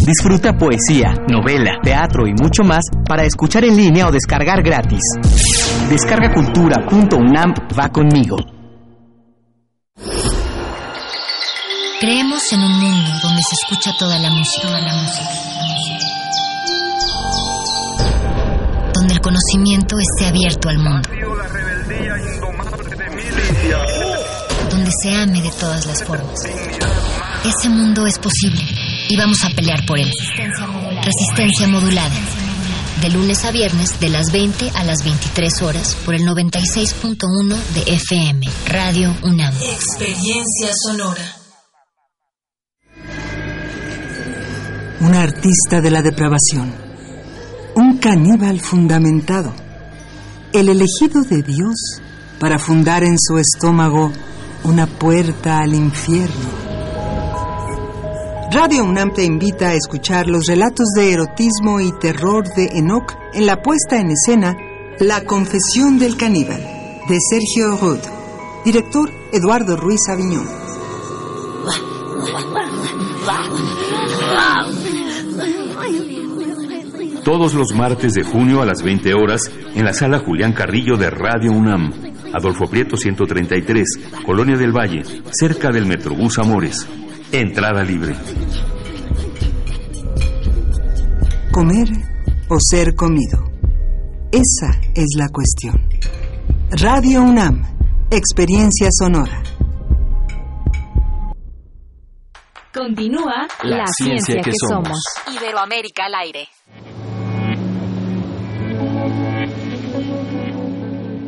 [0.06, 5.00] Disfruta poesía, novela, teatro y mucho más para escuchar en línea o descargar gratis.
[5.90, 8.38] Descarga cultura.unam va conmigo.
[12.00, 15.30] Creemos en un mundo donde se escucha toda la música, toda la música.
[18.96, 21.10] Donde el conocimiento esté abierto al mundo.
[24.72, 26.40] Donde se ame de todas las formas.
[27.46, 28.81] Ese mundo es posible
[29.12, 30.10] y vamos a pelear por él.
[31.04, 32.16] Resistencia modulada.
[33.02, 37.94] De lunes a viernes, de las 20 a las 23 horas, por el 96.1 de
[37.94, 39.54] FM, Radio UNAM.
[39.54, 41.36] Experiencia sonora.
[45.02, 46.74] Un artista de la depravación.
[47.76, 49.54] Un caníbal fundamentado.
[50.54, 52.00] El elegido de Dios
[52.40, 54.14] para fundar en su estómago
[54.64, 56.71] una puerta al infierno
[58.54, 63.46] Radio UNAM te invita a escuchar los relatos de erotismo y terror de Enoch en
[63.46, 64.58] la puesta en escena
[65.00, 66.60] La Confesión del Caníbal,
[67.08, 68.00] de Sergio Rud.
[68.66, 70.46] Director Eduardo Ruiz Aviñón.
[77.24, 81.10] Todos los martes de junio a las 20 horas en la sala Julián Carrillo de
[81.10, 81.94] Radio UNAM.
[82.34, 83.88] Adolfo Prieto 133,
[84.26, 86.86] Colonia del Valle, cerca del Metrobús Amores.
[87.34, 88.14] Entrada libre.
[91.54, 91.88] Comer
[92.50, 93.50] o ser comido.
[94.34, 95.88] Esa es la cuestión.
[96.72, 97.62] Radio UNAM,
[98.12, 99.42] experiencia sonora.
[102.74, 105.00] Continúa la, ciencia, que, somos.
[105.34, 106.50] Iberoamérica al aire.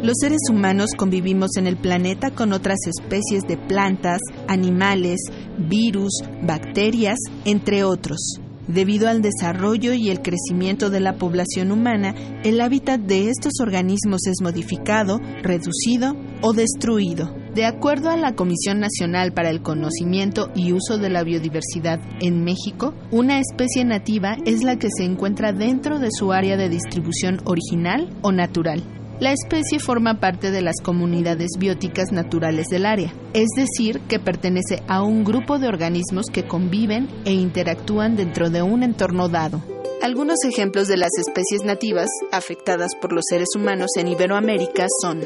[0.03, 5.21] Los seres humanos convivimos en el planeta con otras especies de plantas, animales,
[5.57, 6.11] virus,
[6.41, 8.19] bacterias, entre otros.
[8.67, 12.13] Debido al desarrollo y el crecimiento de la población humana,
[12.43, 17.33] el hábitat de estos organismos es modificado, reducido o destruido.
[17.55, 22.43] De acuerdo a la Comisión Nacional para el Conocimiento y Uso de la Biodiversidad en
[22.43, 27.39] México, una especie nativa es la que se encuentra dentro de su área de distribución
[27.45, 28.83] original o natural.
[29.19, 34.83] La especie forma parte de las comunidades bióticas naturales del área, es decir, que pertenece
[34.87, 39.61] a un grupo de organismos que conviven e interactúan dentro de un entorno dado.
[40.01, 45.21] Algunos ejemplos de las especies nativas afectadas por los seres humanos en Iberoamérica son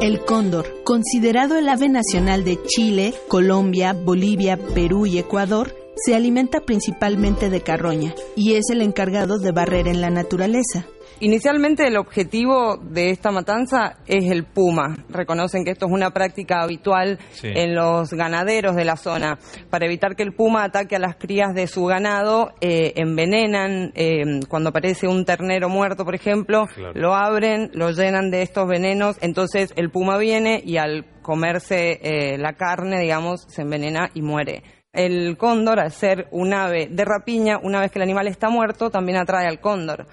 [0.00, 6.60] el cóndor, considerado el ave nacional de Chile, Colombia, Bolivia, Perú y Ecuador, se alimenta
[6.60, 10.86] principalmente de carroña y es el encargado de barrer en la naturaleza.
[11.20, 14.94] Inicialmente el objetivo de esta matanza es el puma.
[15.08, 19.36] Reconocen que esto es una práctica habitual en los ganaderos de la zona.
[19.68, 24.40] Para evitar que el puma ataque a las crías de su ganado, eh, envenenan, eh,
[24.48, 29.72] cuando aparece un ternero muerto, por ejemplo, lo abren, lo llenan de estos venenos, entonces
[29.74, 34.62] el puma viene y al comerse eh, la carne, digamos, se envenena y muere.
[34.92, 38.90] El cóndor, al ser un ave de rapiña, una vez que el animal está muerto,
[38.90, 40.06] también atrae al cóndor.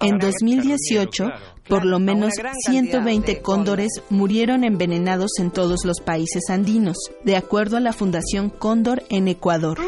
[0.00, 1.30] En 2018,
[1.68, 2.34] por lo menos
[2.66, 9.02] 120 cóndores murieron envenenados en todos los países andinos, de acuerdo a la Fundación Cóndor
[9.08, 9.78] en Ecuador.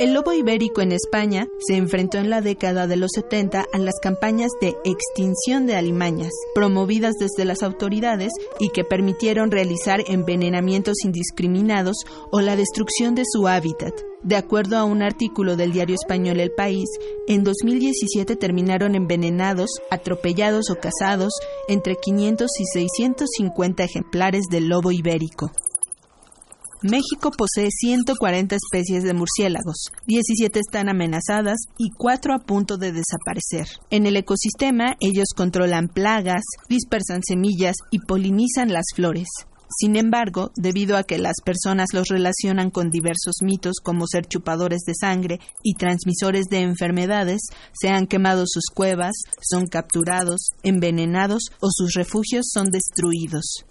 [0.00, 3.94] El lobo ibérico en España se enfrentó en la década de los 70 a las
[4.02, 11.98] campañas de extinción de alimañas, promovidas desde las autoridades y que permitieron realizar envenenamientos indiscriminados
[12.32, 13.94] o la destrucción de su hábitat.
[14.24, 16.88] De acuerdo a un artículo del diario español El País,
[17.28, 21.34] en 2017 terminaron envenenados, atropellados o cazados
[21.68, 25.52] entre 500 y 650 ejemplares del lobo ibérico.
[26.86, 33.80] México posee 140 especies de murciélagos, 17 están amenazadas y 4 a punto de desaparecer.
[33.88, 39.28] En el ecosistema, ellos controlan plagas, dispersan semillas y polinizan las flores.
[39.80, 44.82] Sin embargo, debido a que las personas los relacionan con diversos mitos como ser chupadores
[44.86, 47.40] de sangre y transmisores de enfermedades,
[47.72, 53.64] se han quemado sus cuevas, son capturados, envenenados o sus refugios son destruidos.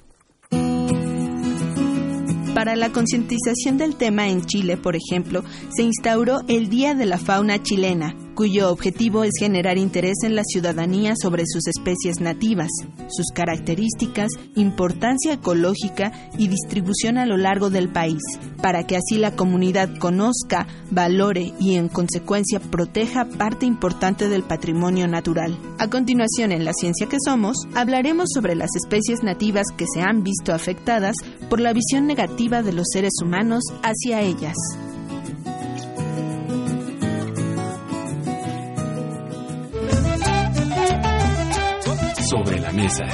[2.53, 5.43] Para la concientización del tema en Chile, por ejemplo,
[5.75, 10.43] se instauró el Día de la Fauna Chilena, cuyo objetivo es generar interés en la
[10.43, 12.69] ciudadanía sobre sus especies nativas,
[13.09, 18.21] sus características, importancia ecológica y distribución a lo largo del país,
[18.61, 25.07] para que así la comunidad conozca, valore y en consecuencia proteja parte importante del patrimonio
[25.07, 25.57] natural.
[25.79, 30.23] A continuación, en La Ciencia que Somos, hablaremos sobre las especies nativas que se han
[30.23, 31.15] visto afectadas
[31.49, 34.55] por la visión negativa de los seres humanos hacia ellas.
[42.73, 43.05] Mesa.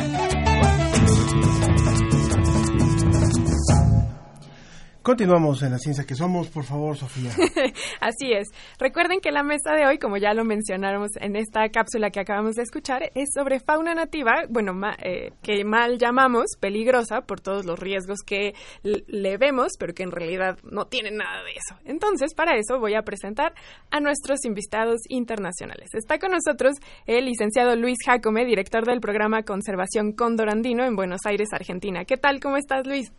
[5.09, 7.31] Continuamos en la ciencia que somos, por favor, Sofía.
[7.99, 8.47] Así es.
[8.77, 12.53] Recuerden que la mesa de hoy, como ya lo mencionamos en esta cápsula que acabamos
[12.53, 14.71] de escuchar, es sobre fauna nativa, bueno,
[15.03, 18.53] eh, que mal llamamos peligrosa por todos los riesgos que
[18.83, 21.81] le vemos, pero que en realidad no tienen nada de eso.
[21.85, 23.55] Entonces, para eso voy a presentar
[23.89, 25.89] a nuestros invitados internacionales.
[25.93, 26.75] Está con nosotros
[27.07, 32.05] el licenciado Luis Jacome, director del programa Conservación Cóndor Andino en Buenos Aires, Argentina.
[32.05, 32.39] ¿Qué tal?
[32.39, 33.11] ¿Cómo estás, Luis?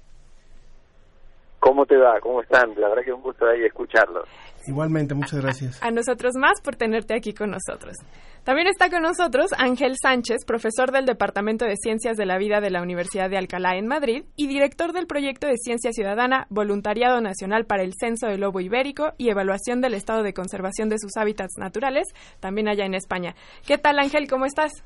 [1.61, 2.19] ¿Cómo te va?
[2.21, 2.75] ¿Cómo están?
[2.77, 4.27] La verdad que es un gusto ahí escucharlos.
[4.67, 5.83] Igualmente, muchas gracias.
[5.83, 7.97] A nosotros más por tenerte aquí con nosotros.
[8.45, 12.71] También está con nosotros Ángel Sánchez, profesor del Departamento de Ciencias de la Vida de
[12.71, 17.67] la Universidad de Alcalá en Madrid y director del proyecto de Ciencia Ciudadana Voluntariado Nacional
[17.67, 21.59] para el Censo del Lobo Ibérico y Evaluación del Estado de Conservación de sus Hábitats
[21.59, 22.07] Naturales,
[22.41, 23.35] también allá en España.
[23.67, 24.29] ¿Qué tal, Ángel?
[24.29, 24.83] ¿Cómo estás?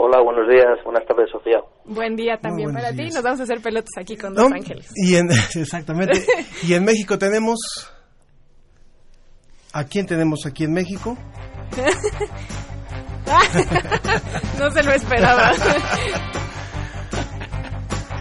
[0.00, 1.58] Hola, buenos días, buenas tardes, Sofía.
[1.84, 3.08] Buen día también para ti.
[3.12, 4.92] Nos vamos a hacer pelotas aquí con Dos Ángeles.
[4.94, 6.24] Y en, exactamente.
[6.62, 7.58] y en México tenemos.
[9.72, 11.18] ¿A quién tenemos aquí en México?
[14.60, 15.50] no se lo esperaba.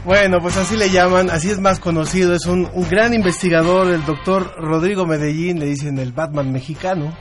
[0.04, 4.04] Bueno, pues así le llaman, así es más conocido, es un, un gran investigador, el
[4.04, 7.16] doctor Rodrigo Medellín, le dicen el Batman mexicano,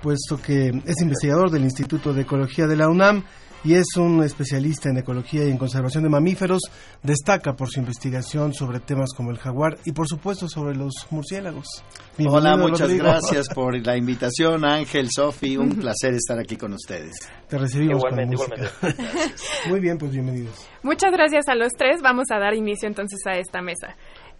[0.00, 3.24] puesto que es investigador del Instituto de Ecología de la UNAM
[3.64, 6.60] y es un especialista en ecología y en conservación de mamíferos.
[7.02, 11.66] Destaca por su investigación sobre temas como el jaguar y por supuesto sobre los murciélagos.
[12.26, 17.12] Hola, muchas gracias por la invitación, Ángel, Sofi, un placer estar aquí con ustedes.
[17.48, 18.70] Te recibimos igualmente, igualmente.
[19.68, 20.68] Muy bien, pues bienvenidos.
[20.82, 22.02] Muchas gracias a los tres.
[22.02, 23.96] Vamos a dar inicio entonces a esta mesa.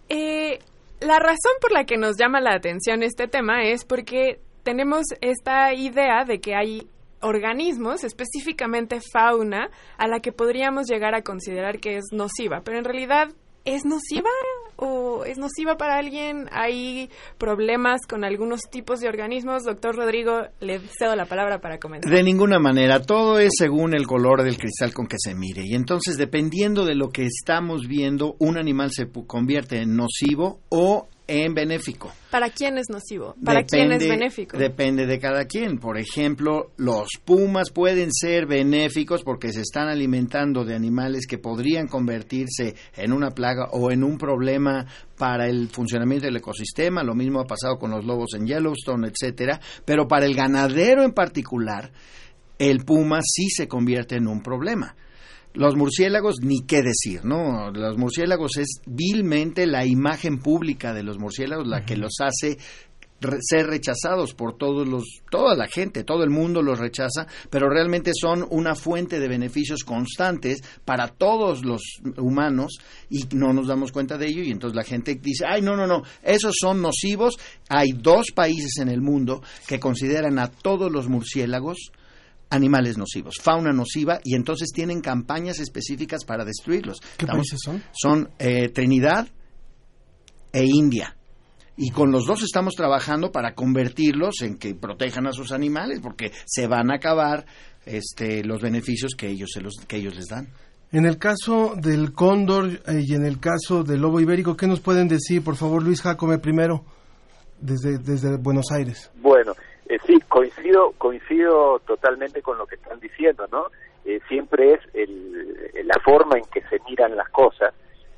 [0.09, 0.59] Eh,
[0.99, 5.73] la razón por la que nos llama la atención este tema es porque tenemos esta
[5.73, 6.87] idea de que hay
[7.23, 12.85] organismos, específicamente fauna, a la que podríamos llegar a considerar que es nociva, pero en
[12.85, 13.29] realidad
[13.65, 14.29] ¿Es nociva
[14.75, 16.49] o es nociva para alguien?
[16.51, 19.63] ¿Hay problemas con algunos tipos de organismos?
[19.63, 22.11] Doctor Rodrigo, le cedo la palabra para comenzar.
[22.11, 25.63] De ninguna manera, todo es según el color del cristal con que se mire.
[25.65, 31.07] Y entonces, dependiendo de lo que estamos viendo, un animal se convierte en nocivo o
[31.27, 32.11] en benéfico.
[32.29, 33.35] ¿Para quién es nocivo?
[33.43, 34.57] ¿Para quién es benéfico?
[34.57, 35.77] Depende de cada quien.
[35.77, 41.87] Por ejemplo, los pumas pueden ser benéficos porque se están alimentando de animales que podrían
[41.87, 44.85] convertirse en una plaga o en un problema
[45.17, 47.03] para el funcionamiento del ecosistema.
[47.03, 49.59] Lo mismo ha pasado con los lobos en Yellowstone, etcétera.
[49.85, 51.91] Pero para el ganadero en particular,
[52.59, 54.95] el puma sí se convierte en un problema.
[55.53, 57.69] Los murciélagos, ni qué decir, ¿no?
[57.71, 62.57] Los murciélagos es vilmente la imagen pública de los murciélagos la que los hace
[63.41, 68.11] ser rechazados por todos los, toda la gente, todo el mundo los rechaza, pero realmente
[68.13, 71.81] son una fuente de beneficios constantes para todos los
[72.17, 72.77] humanos
[73.09, 75.87] y no nos damos cuenta de ello y entonces la gente dice, ay, no, no,
[75.87, 77.37] no, esos son nocivos.
[77.69, 81.91] Hay dos países en el mundo que consideran a todos los murciélagos
[82.53, 86.99] animales nocivos, fauna nociva, y entonces tienen campañas específicas para destruirlos.
[87.17, 87.83] ¿Qué Estamos- países son?
[87.91, 89.27] Son eh, Trinidad
[90.51, 91.15] e India.
[91.75, 96.31] Y con los dos estamos trabajando para convertirlos en que protejan a sus animales, porque
[96.45, 97.45] se van a acabar
[97.85, 100.47] este, los beneficios que ellos, se los, que ellos les dan.
[100.91, 104.79] En el caso del cóndor eh, y en el caso del lobo ibérico, ¿qué nos
[104.79, 105.43] pueden decir?
[105.43, 106.85] Por favor, Luis Jacome primero,
[107.59, 109.09] desde, desde Buenos Aires.
[109.19, 109.53] Bueno,
[109.95, 113.67] eh, sí, coincido, coincido totalmente con lo que están diciendo, ¿no?
[114.05, 117.73] Eh, siempre es el- la forma en que se miran las cosas.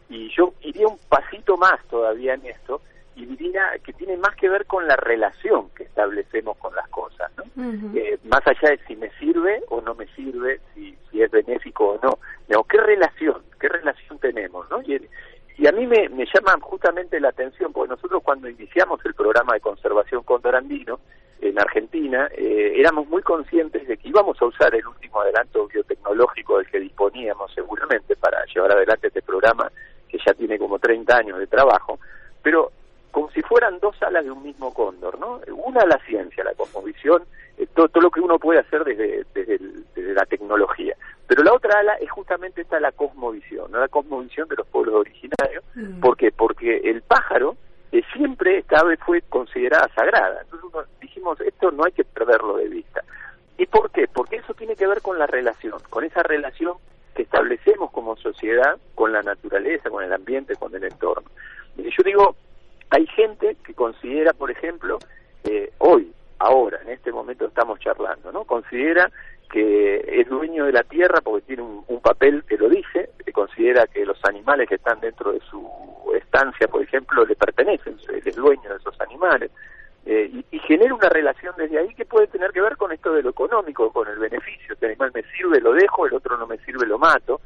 [0.09, 2.81] Y yo iría un pasito más todavía en esto
[3.15, 7.31] y diría que tiene más que ver con la relación que establecemos con las cosas,
[7.37, 7.43] ¿no?
[7.95, 11.91] Eh, más allá de si me sirve o no me sirve, si, si es benéfico
[11.93, 12.19] o no.
[12.49, 13.41] no ¿Qué relación?
[13.59, 14.69] ¿Qué relación tenemos?
[14.69, 14.81] ¿no?
[14.81, 14.99] Y,
[15.57, 19.53] y a mí me, me llama justamente la atención, porque nosotros cuando iniciamos el programa
[19.53, 20.99] de conservación cóndor andino
[21.41, 26.57] en Argentina, eh, éramos muy conscientes de que íbamos a usar el último adelanto biotecnológico
[26.57, 29.71] del que disponíamos seguramente para llevar adelante este programa
[30.09, 31.99] que ya tiene como 30 años de trabajo,
[32.41, 32.71] pero
[33.11, 35.39] como si fueran dos alas de un mismo cóndor, ¿no?
[35.65, 37.23] Una la ciencia, la cosmovisión,
[37.57, 39.57] eh, todo, todo lo que uno puede hacer desde, desde,
[39.95, 40.97] desde la tecnología.
[41.27, 43.79] Pero la otra ala es justamente esta la cosmovisión, ¿no?
[43.79, 45.63] la cosmovisión de los pueblos originarios.
[46.01, 46.31] ¿Por qué?
[46.31, 47.55] Porque el pájaro
[47.91, 50.41] eh, siempre esta ave fue considerada sagrada.
[50.43, 53.01] Entonces uno- dijimos, esto no hay que perderlo de vista.
[53.57, 54.07] ¿Y por qué?
[54.07, 56.77] Porque eso tiene que ver con la relación, con esa relación
[57.15, 61.29] que establecemos como sociedad con la naturaleza, con el ambiente, con el entorno.
[61.77, 62.35] Y yo digo,
[62.89, 64.99] hay gente que considera, por ejemplo,
[65.45, 68.43] eh, hoy, ahora, en este momento estamos charlando, ¿no?
[68.43, 69.09] Considera
[69.55, 73.31] que es dueño de la tierra porque tiene un, un papel que lo dice, que
[73.31, 75.65] considera que los animales que están dentro de su
[76.13, 79.51] estancia, por ejemplo, le pertenecen, él es dueño de esos animales,
[80.05, 83.13] eh, y, y genera una relación desde ahí que puede tener que ver con esto
[83.13, 86.47] de lo económico, con el beneficio, este animal me sirve, lo dejo, el otro no
[86.47, 87.39] me sirve, lo mato,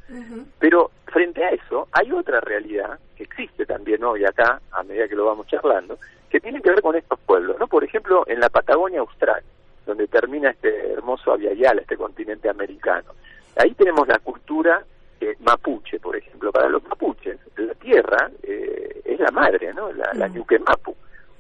[0.58, 5.16] pero frente a eso hay otra realidad que existe también hoy acá, a medida que
[5.16, 7.68] lo vamos charlando, que tiene que ver con estos pueblos, ¿no?
[7.68, 9.44] Por ejemplo, en la Patagonia Austral,
[9.90, 13.12] donde termina este hermoso Aviala, este continente americano.
[13.56, 14.84] Ahí tenemos la cultura
[15.20, 16.52] eh, mapuche, por ejemplo.
[16.52, 19.92] Para los mapuches, la tierra eh, es la madre, ¿no?
[19.92, 20.96] La, la ñuque mapu.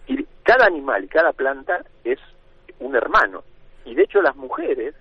[0.08, 2.18] Y cada animal y cada planta es
[2.80, 3.44] un hermano.
[3.86, 4.96] Y de hecho las mujeres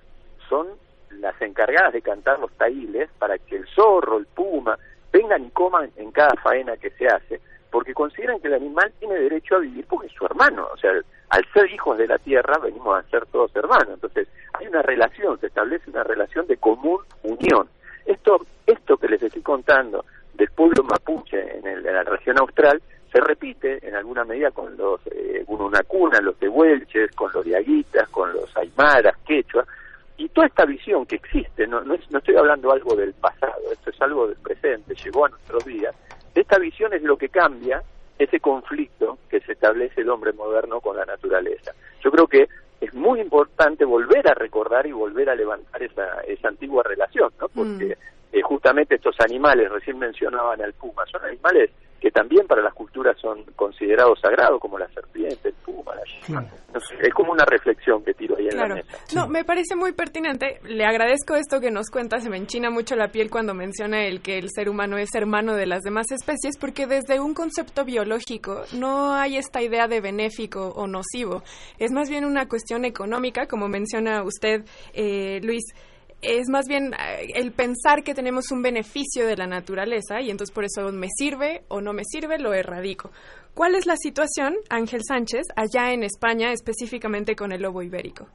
[0.46, 0.66] son
[1.10, 4.78] las encargadas de cantar los taíles para que el zorro, el puma,
[5.10, 7.40] vengan y coman en cada faena que se hace,
[7.70, 10.68] porque consideran que el animal tiene derecho a vivir porque es su hermano.
[10.70, 10.92] O sea,
[11.30, 13.94] al ser hijos de la tierra venimos a ser todos hermanos.
[13.94, 17.68] Entonces hay una relación, se establece una relación de común unión.
[18.06, 20.04] Esto, esto que les estoy contando
[20.34, 22.80] del pueblo mapuche en, el- en la región austral
[23.12, 28.32] se repite en alguna medida con los eh, Gununacuna, los tehuelches, con los diaguitas, con
[28.34, 29.64] los aymaras, quechua,
[30.18, 33.54] y toda esta visión que existe, no, no, es- no estoy hablando algo del pasado,
[33.72, 35.94] esto es algo del presente, llegó a nuestros días,
[36.34, 37.82] esta visión es lo que cambia
[38.18, 41.72] ese conflicto que se establece el hombre moderno con la naturaleza.
[42.02, 42.48] Yo creo que
[42.80, 47.48] es muy importante volver a recordar y volver a levantar esa, esa antigua relación, ¿no?
[47.48, 47.96] Porque
[48.32, 53.16] eh, justamente estos animales, recién mencionaban al puma, son animales que también para las culturas
[53.20, 56.46] son considerados sagrados, como la serpiente, el puma, la llama.
[56.72, 58.68] No sé, es como una reflexión que tiro ahí en Claro.
[58.68, 58.98] la mesa.
[59.14, 60.60] No, me parece muy pertinente.
[60.64, 62.18] Le agradezco esto que nos cuenta.
[62.20, 65.54] Se me enchina mucho la piel cuando menciona el que el ser humano es hermano
[65.54, 70.68] de las demás especies, porque desde un concepto biológico no hay esta idea de benéfico
[70.76, 71.42] o nocivo.
[71.78, 75.64] Es más bien una cuestión económica, como menciona usted, eh, Luis.
[76.20, 80.52] Es más bien eh, el pensar que tenemos un beneficio de la naturaleza y entonces
[80.54, 83.10] por eso me sirve o no me sirve, lo erradico.
[83.54, 88.26] ¿Cuál es la situación, Ángel Sánchez, allá en España, específicamente con el lobo ibérico?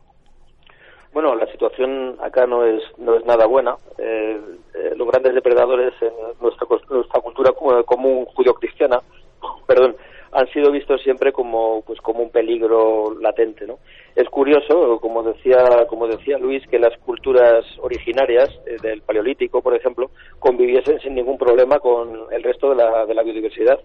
[1.14, 3.76] Bueno, la situación acá no es no es nada buena.
[3.98, 4.40] Eh,
[4.74, 6.12] eh, los grandes depredadores en
[6.42, 9.00] nuestra, nuestra cultura co- común judio-cristiana,
[9.68, 9.96] perdón,
[10.34, 13.80] han sido vistos siempre como pues como un peligro latente, ¿no?
[14.16, 19.76] Es curioso, como decía como decía Luis, que las culturas originarias eh, del paleolítico, por
[19.76, 23.80] ejemplo, conviviesen sin ningún problema con el resto de la, de la biodiversidad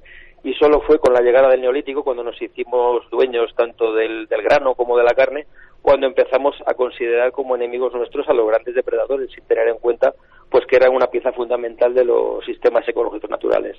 [0.45, 4.43] y solo fue con la llegada del neolítico cuando nos hicimos dueños tanto del, del
[4.43, 5.47] grano como de la carne
[5.83, 10.15] cuando empezamos a considerar como enemigos nuestros a los grandes depredadores sin tener en cuenta
[10.51, 13.77] pues que eran una pieza fundamental de los sistemas ecológicos naturales.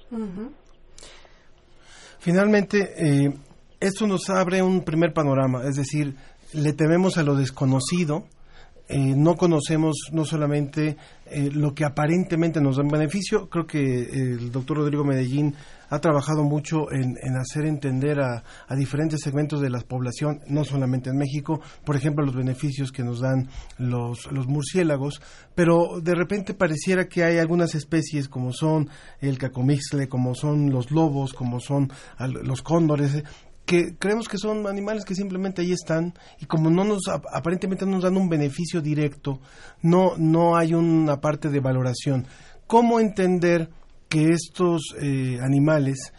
[2.19, 3.33] Finalmente, eh,
[3.79, 6.15] esto nos abre un primer panorama, es decir,
[6.53, 8.25] le tememos a lo desconocido,
[8.89, 10.97] eh, no conocemos no solamente
[11.27, 15.55] eh, lo que aparentemente nos da un beneficio, creo que el doctor Rodrigo Medellín
[15.89, 18.43] ha trabajado mucho en, hacer entender a,
[18.75, 23.19] diferentes segmentos de la población, no solamente en México, por ejemplo, los beneficios que nos
[23.19, 25.21] dan los, los murciélagos,
[25.55, 30.91] pero de repente pareciera que hay algunas especies como son el cacomixle, como son los
[30.91, 31.91] lobos, como son
[32.43, 33.23] los cóndores,
[33.65, 37.91] que creemos que son animales que simplemente ahí están y como no nos aparentemente no
[37.93, 39.41] nos dan un beneficio directo,
[39.83, 42.25] no no hay una parte de valoración.
[42.65, 43.69] ¿Cómo entender
[44.09, 46.11] que estos eh, animales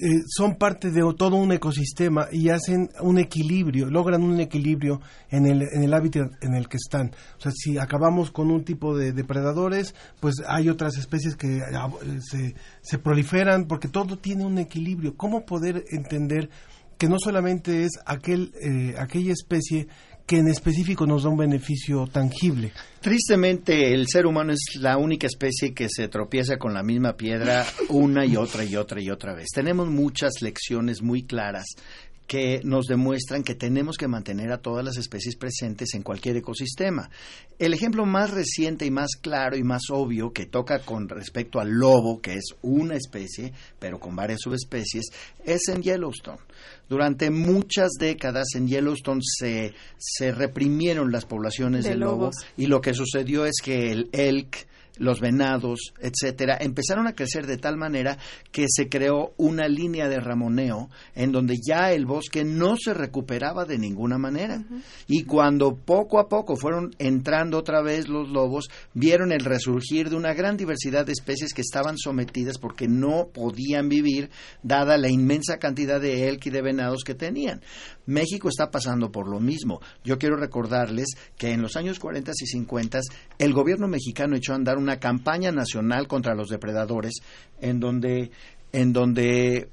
[0.00, 5.46] eh, son parte de todo un ecosistema y hacen un equilibrio, logran un equilibrio en
[5.46, 7.10] el, en el hábitat en el que están.
[7.36, 11.90] O sea, si acabamos con un tipo de depredadores, pues hay otras especies que ah,
[12.20, 15.16] se, se proliferan porque todo tiene un equilibrio.
[15.16, 16.48] ¿Cómo poder entender
[16.98, 19.88] que no solamente es aquel, eh, aquella especie
[20.28, 22.70] que en específico nos da un beneficio tangible.
[23.00, 27.64] Tristemente, el ser humano es la única especie que se tropieza con la misma piedra
[27.88, 29.46] una y otra y otra y otra vez.
[29.54, 31.64] Tenemos muchas lecciones muy claras
[32.28, 37.10] que nos demuestran que tenemos que mantener a todas las especies presentes en cualquier ecosistema.
[37.58, 41.70] El ejemplo más reciente y más claro y más obvio que toca con respecto al
[41.70, 45.06] lobo, que es una especie, pero con varias subespecies,
[45.42, 46.38] es en Yellowstone.
[46.86, 52.92] Durante muchas décadas en Yellowstone se, se reprimieron las poblaciones de, lobo y lo que
[52.92, 54.67] sucedió es que el elk,
[54.98, 58.18] los venados, etcétera, empezaron a crecer de tal manera
[58.52, 63.64] que se creó una línea de ramoneo en donde ya el bosque no se recuperaba
[63.64, 64.62] de ninguna manera.
[65.06, 70.16] Y cuando poco a poco fueron entrando otra vez los lobos, vieron el resurgir de
[70.16, 74.30] una gran diversidad de especies que estaban sometidas porque no podían vivir
[74.62, 77.62] dada la inmensa cantidad de elk y de venados que tenían.
[78.08, 79.80] México está pasando por lo mismo.
[80.02, 83.00] Yo quiero recordarles que en los años 40 y 50
[83.38, 87.16] el gobierno mexicano echó a andar una campaña nacional contra los depredadores
[87.60, 88.30] en donde
[88.72, 89.68] en donde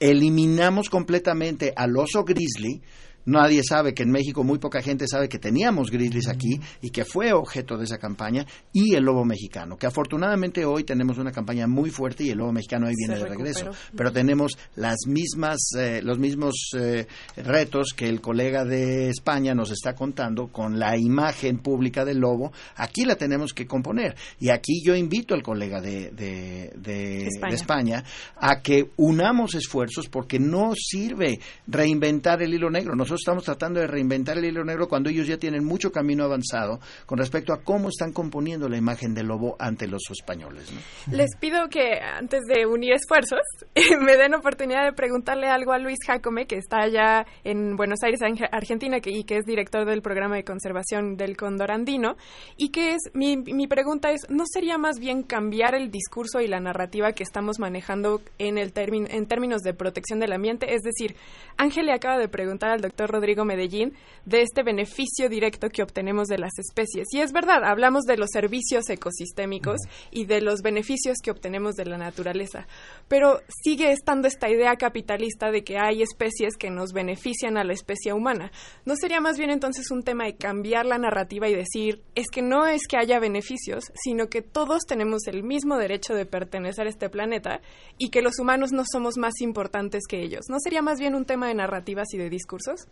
[0.00, 2.82] eliminamos completamente al oso grizzly
[3.26, 7.04] Nadie sabe que en México, muy poca gente sabe que teníamos grizzlies aquí y que
[7.04, 11.66] fue objeto de esa campaña, y el lobo mexicano, que afortunadamente hoy tenemos una campaña
[11.66, 13.70] muy fuerte y el lobo mexicano ahí viene de regreso.
[13.96, 17.06] Pero tenemos las mismas, eh, los mismos eh,
[17.36, 22.52] retos que el colega de España nos está contando con la imagen pública del lobo.
[22.76, 24.14] Aquí la tenemos que componer.
[24.38, 28.04] Y aquí yo invito al colega de, de España
[28.36, 32.94] a que unamos esfuerzos porque no sirve reinventar el hilo negro.
[32.94, 36.80] Nosotros estamos tratando de reinventar el hilo negro cuando ellos ya tienen mucho camino avanzado
[37.06, 40.72] con respecto a cómo están componiendo la imagen del lobo ante los españoles.
[41.10, 43.40] Les pido que antes de unir esfuerzos
[44.00, 48.20] me den oportunidad de preguntarle algo a Luis Jacome, que está allá en Buenos Aires,
[48.50, 52.16] Argentina, y que es director del programa de conservación del cóndor andino.
[52.56, 56.46] Y que es, mi, mi pregunta es, ¿no sería más bien cambiar el discurso y
[56.46, 60.74] la narrativa que estamos manejando en, el en términos de protección del ambiente?
[60.74, 61.16] Es decir,
[61.56, 63.94] Ángel le acaba de preguntar al doctor Rodrigo Medellín
[64.24, 67.06] de este beneficio directo que obtenemos de las especies.
[67.12, 69.80] Y es verdad, hablamos de los servicios ecosistémicos
[70.10, 72.66] y de los beneficios que obtenemos de la naturaleza,
[73.08, 77.72] pero sigue estando esta idea capitalista de que hay especies que nos benefician a la
[77.72, 78.50] especie humana.
[78.84, 82.42] ¿No sería más bien entonces un tema de cambiar la narrativa y decir, es que
[82.42, 86.90] no es que haya beneficios, sino que todos tenemos el mismo derecho de pertenecer a
[86.90, 87.60] este planeta
[87.98, 90.46] y que los humanos no somos más importantes que ellos?
[90.48, 92.88] ¿No sería más bien un tema de narrativas y de discursos?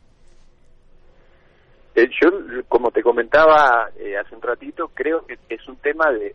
[1.95, 2.31] Eh, yo,
[2.69, 6.35] como te comentaba eh, hace un ratito, creo que es un tema de,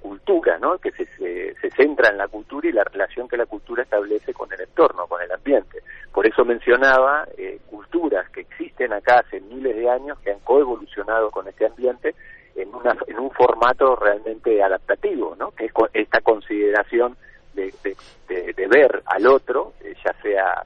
[0.00, 0.78] cultura, ¿no?
[0.78, 4.50] Que se, se, centra en la cultura y la relación que la cultura establece con
[4.50, 5.82] el entorno, con el ambiente.
[6.10, 11.30] Por eso mencionaba eh, culturas que existen acá hace miles de años, que han coevolucionado
[11.30, 12.14] con este ambiente
[12.56, 15.50] en, una, en un formato realmente adaptativo, ¿no?
[15.50, 17.16] Que es esta consideración
[17.52, 20.64] de, de, de ver al otro, ya sea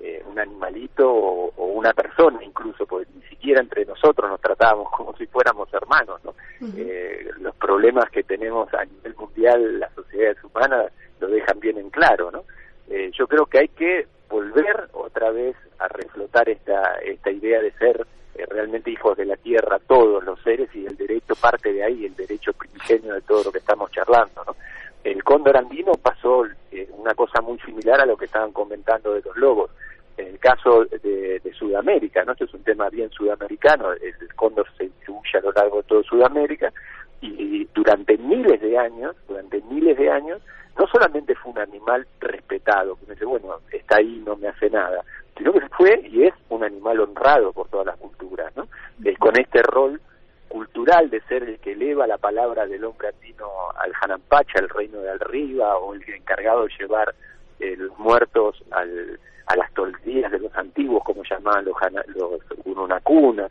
[0.00, 5.16] eh, un animalito o, una persona incluso, porque ni siquiera entre nosotros nos tratábamos como
[5.16, 6.20] si fuéramos hermanos.
[6.24, 6.34] ¿no?
[6.76, 11.90] Eh, los problemas que tenemos a nivel mundial, las sociedades humanas, lo dejan bien en
[11.90, 12.30] claro.
[12.30, 12.44] ¿no?
[12.88, 17.72] Eh, yo creo que hay que volver otra vez a reflotar esta, esta idea de
[17.72, 18.06] ser
[18.50, 22.14] realmente hijos de la tierra todos los seres y el derecho parte de ahí, el
[22.14, 24.44] derecho primigenio de todo lo que estamos charlando.
[24.46, 24.54] ¿no?
[25.02, 26.44] El cóndor andino pasó
[26.96, 29.70] una cosa muy similar a lo que estaban comentando de los lobos
[30.18, 32.32] en el caso de, Sudamérica, ¿no?
[32.32, 36.02] Esto es un tema bien sudamericano, el cóndor se distribuye a lo largo de toda
[36.04, 36.72] Sudamérica,
[37.20, 40.40] y durante miles de años, durante miles de años,
[40.78, 44.70] no solamente fue un animal respetado, que me dice, bueno, está ahí, no me hace
[44.70, 45.02] nada,
[45.36, 48.68] sino que fue y es un animal honrado por todas las culturas, ¿no?
[49.04, 50.00] Eh, con este rol
[50.48, 55.00] cultural de ser el que eleva la palabra del hombre andino al Hanampacha, al reino
[55.00, 57.14] de arriba, o el encargado de llevar
[57.58, 59.18] eh, los muertos al,
[59.48, 61.74] a las toldías de los antiguos, como llamaban los,
[62.14, 63.48] los Ununacuna.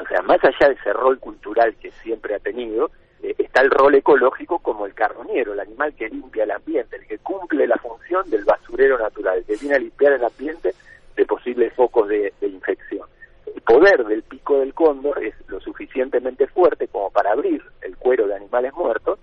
[0.00, 2.90] O sea, más allá de ese rol cultural que siempre ha tenido,
[3.22, 7.06] eh, está el rol ecológico como el carroñero, el animal que limpia el ambiente, el
[7.06, 10.74] que cumple la función del basurero natural, el que viene a limpiar el ambiente
[11.16, 13.08] de posibles focos de, infección.
[13.46, 18.26] El poder del pico del cóndor es lo suficientemente fuerte como para abrir el cuero
[18.26, 19.18] de animales muertos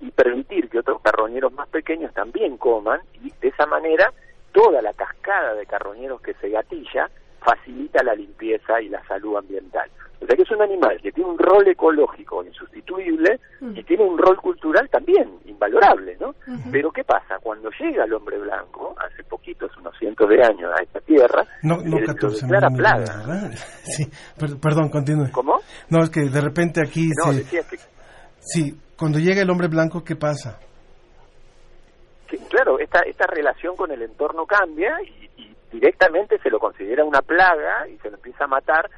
[0.00, 4.12] y permitir que otros carroñeros más pequeños también coman y de esa manera
[4.60, 7.08] toda la cascada de carroñeros que se gatilla
[7.44, 9.88] facilita la limpieza y la salud ambiental.
[10.20, 13.38] O sea que es un animal que tiene un rol ecológico insustituible
[13.74, 16.34] y tiene un rol cultural también invalorable, ¿no?
[16.72, 17.36] Pero ¿qué pasa?
[17.40, 21.76] Cuando llega el hombre blanco, hace poquitos, unos cientos de años a esta tierra, no,
[21.84, 23.04] no eh, 14 lo declara.
[23.84, 24.04] Sí,
[24.38, 25.30] per- perdón, continúe.
[25.30, 25.60] ¿Cómo?
[25.88, 27.44] No, es que de repente aquí No, se...
[27.48, 27.62] que,
[28.40, 30.58] Sí, cuando llega el hombre blanco, ¿qué pasa?
[32.28, 37.04] Que, claro, esta, esta relación con el entorno cambia y, y directamente se lo considera
[37.04, 38.88] una plaga y se lo empieza a matar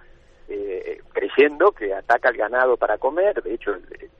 [0.48, 3.42] eh, creyendo que ataca al ganado para comer.
[3.42, 4.10] De hecho, el-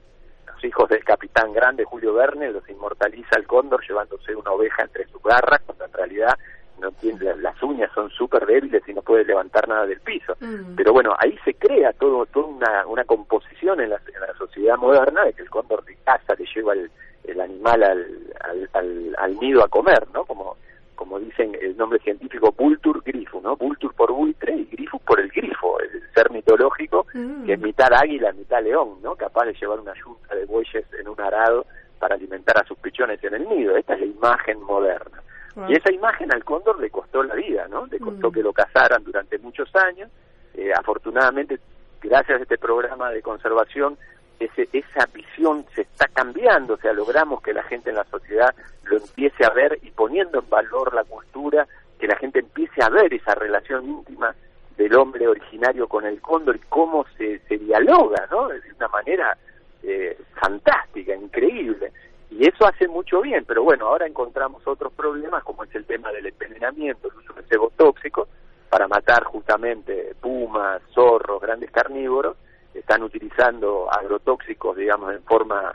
[0.47, 5.07] los hijos del capitán grande Julio Verne los inmortaliza al cóndor llevándose una oveja entre
[5.09, 6.39] sus garras, cuando en realidad
[6.79, 10.35] no tiene, la- las uñas son súper débiles y no puede levantar nada del piso.
[10.77, 14.77] Pero bueno, ahí se crea todo, toda una, una composición en la, en la sociedad
[14.77, 16.91] moderna de que el cóndor de caza le lleva el,
[17.25, 18.07] el animal al,
[18.41, 20.25] al, al, al nido a comer, ¿no?
[20.25, 20.57] Como,
[20.95, 23.57] como dicen el nombre científico Vultur grifo, ¿no?
[23.57, 27.07] Vultur por buitre y grifus por el grifo, el ser mitológico
[27.47, 29.17] que es mitad águila, mitad león, ¿no?
[29.17, 31.67] Capaz de llevar una yunta de bueyes en un arado
[31.99, 33.77] para alimentar a sus pichones en el nido.
[33.77, 35.23] Esta es la imagen moderna.
[35.69, 37.87] Y esa imagen al cóndor le costó la vida, ¿no?
[37.87, 40.09] Le costó que lo cazaran durante muchos años.
[40.55, 41.59] Eh, afortunadamente,
[42.01, 43.99] gracias a este programa de conservación,
[44.41, 48.55] ese, esa visión se está cambiando, o sea, logramos que la gente en la sociedad
[48.85, 51.67] lo empiece a ver y poniendo en valor la cultura,
[51.99, 54.35] que la gente empiece a ver esa relación íntima
[54.77, 58.49] del hombre originario con el cóndor y cómo se, se dialoga, ¿no?
[58.49, 59.37] De una manera
[59.83, 61.93] eh, fantástica, increíble.
[62.31, 66.11] Y eso hace mucho bien, pero bueno, ahora encontramos otros problemas como es el tema
[66.13, 68.29] del envenenamiento, el uso de cebo tóxico
[68.71, 72.37] para matar justamente pumas, zorros, grandes carnívoros,
[72.75, 75.73] están utilizando agrotóxicos, digamos, en forma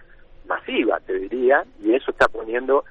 [0.48, 2.84] masiva, te diría, y eso está poniendo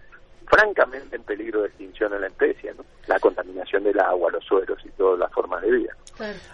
[0.46, 2.84] francamente en peligro de extinción a la especie, ¿no?
[3.06, 5.92] La contaminación del agua, los suelos y todas las formas de vida.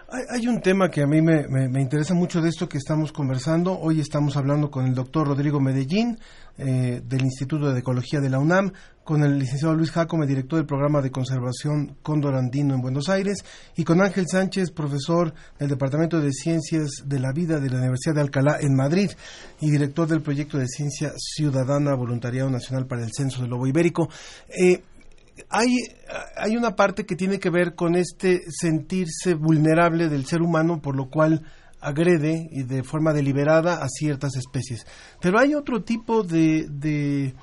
[0.08, 2.78] Hay, hay un tema que a mí me, me- me interesa mucho de esto que
[2.78, 3.78] estamos conversando.
[3.78, 6.16] Hoy estamos hablando con el doctor Rodrigo Medellín
[6.60, 10.66] eh, del Instituto de Ecología de la UNAM, con el licenciado Luis Jacome, director del
[10.66, 13.44] programa de conservación Cóndor Andino en Buenos Aires,
[13.76, 18.16] y con Ángel Sánchez, profesor del Departamento de Ciencias de la Vida de la Universidad
[18.16, 19.10] de Alcalá en Madrid
[19.60, 24.10] y director del proyecto de Ciencia Ciudadana Voluntariado Nacional para el Censo del Lobo Ibérico.
[24.48, 24.82] Eh,
[25.48, 25.78] hay,
[26.36, 30.94] hay una parte que tiene que ver con este sentirse vulnerable del ser humano, por
[30.94, 31.42] lo cual
[31.80, 34.86] agrede y de forma deliberada a ciertas especies.
[35.20, 37.34] Pero hay otro tipo de, de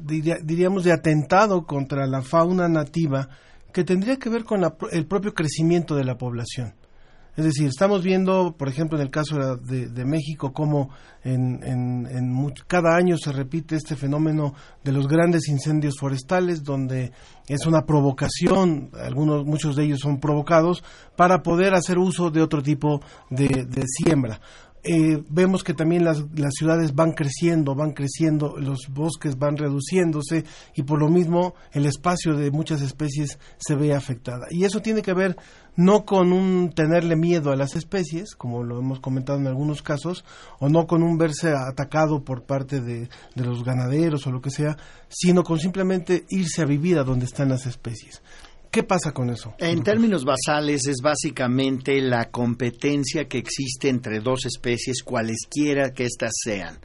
[0.00, 3.28] diría- diríamos, de atentado contra la fauna nativa
[3.72, 6.74] que tendría que ver con la el propio crecimiento de la población.
[7.36, 10.90] Es decir, estamos viendo, por ejemplo, en el caso de, México, cómo
[11.24, 14.54] en, en- en cada año se repite este fenómeno
[14.84, 17.10] de los grandes incendios forestales, donde
[17.48, 20.84] es una provocación, algunos, muchos de ellos son provocados,
[21.16, 24.40] para poder hacer uso de otro tipo de, de siembra.
[24.86, 30.44] Eh, vemos que también las, las ciudades van creciendo, van creciendo, los bosques van reduciéndose
[30.76, 34.44] y por lo mismo el espacio de muchas especies se ve afectada.
[34.50, 35.36] Y eso tiene que ver
[35.76, 40.24] no con un tenerle miedo a las especies, como lo hemos comentado en algunos casos,
[40.58, 44.50] o no con un verse atacado por parte de, de los ganaderos o lo que
[44.50, 44.76] sea,
[45.08, 48.22] sino con simplemente irse a vivir a donde están las especies.
[48.74, 49.54] ¿Qué pasa con eso?
[49.58, 56.32] En términos basales es básicamente la competencia que existe entre dos especies, cualesquiera que éstas
[56.42, 56.80] sean.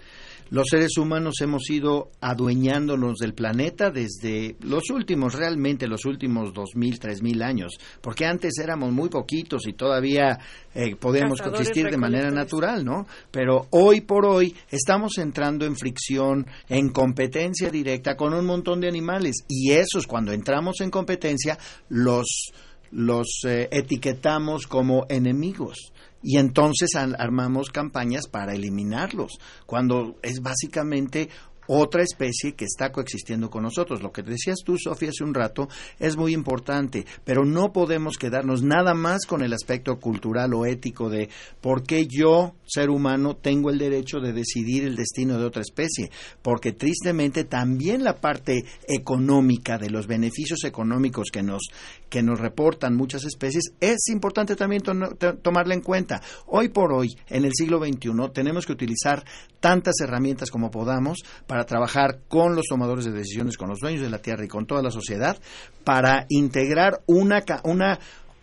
[0.52, 6.72] Los seres humanos hemos ido adueñándonos del planeta desde los últimos, realmente los últimos dos
[6.76, 10.40] mil, tres mil años, porque antes éramos muy poquitos y todavía
[10.74, 13.06] eh, Cazadores, coexistir de manera natural, ¿no?
[13.30, 18.88] Pero hoy por hoy estamos entrando en fricción, en competencia directa con un montón de
[18.88, 22.52] animales y esos cuando entramos en competencia los
[22.92, 25.92] los eh, etiquetamos como enemigos
[26.22, 31.30] y entonces armamos campañas para eliminarlos, cuando es básicamente
[31.72, 34.02] otra especie que está coexistiendo con nosotros.
[34.02, 38.64] Lo que decías tú, Sofía, hace un rato es muy importante, pero no podemos quedarnos
[38.64, 41.30] nada más con el aspecto cultural o ético de
[41.62, 46.12] por qué yo, ser humano, tengo el derecho de decidir el destino de otra especie,
[46.42, 51.70] porque tristemente también la parte económica de los beneficios económicos que nos
[52.10, 56.22] que nos reportan muchas especies es importante también tomarla en cuenta.
[56.48, 59.24] Hoy por hoy, en el siglo XXI, tenemos que utilizar
[59.60, 64.10] tantas herramientas como podamos para trabajar con los tomadores de decisiones, con los dueños de
[64.10, 65.38] la tierra y con toda la sociedad
[65.84, 68.00] para integrar una, una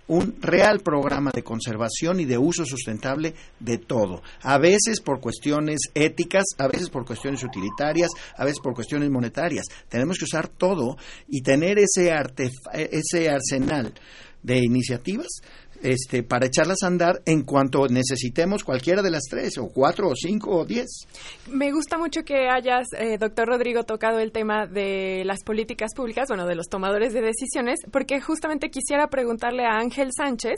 [0.09, 4.23] un real programa de conservación y de uso sustentable de todo.
[4.43, 9.67] A veces por cuestiones éticas, a veces por cuestiones utilitarias, a veces por cuestiones monetarias.
[9.89, 10.97] Tenemos que usar todo
[11.29, 12.15] y tener ese,
[12.73, 13.93] ese arsenal
[14.43, 15.41] de iniciativas
[15.87, 20.15] este, para echarlas a andar en cuanto necesitemos cualquiera de las tres, o cuatro, o
[20.17, 21.07] cinco, o diez.
[21.49, 26.27] Me gusta mucho que hayas, eh, doctor Rodrigo, tocado el tema de las políticas públicas,
[26.29, 30.57] bueno, de los tomadores de decisiones, porque justamente quisiera preguntarle a Ángel Sánchez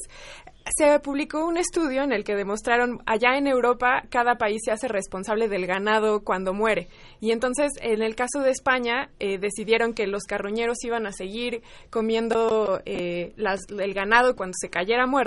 [0.76, 4.86] se publicó un estudio en el que demostraron allá en Europa cada país se hace
[4.86, 6.88] responsable del ganado cuando muere
[7.20, 11.62] y entonces en el caso de España eh, decidieron que los carroñeros iban a seguir
[11.88, 13.32] comiendo eh,
[13.78, 15.17] el ganado cuando se cayera muerto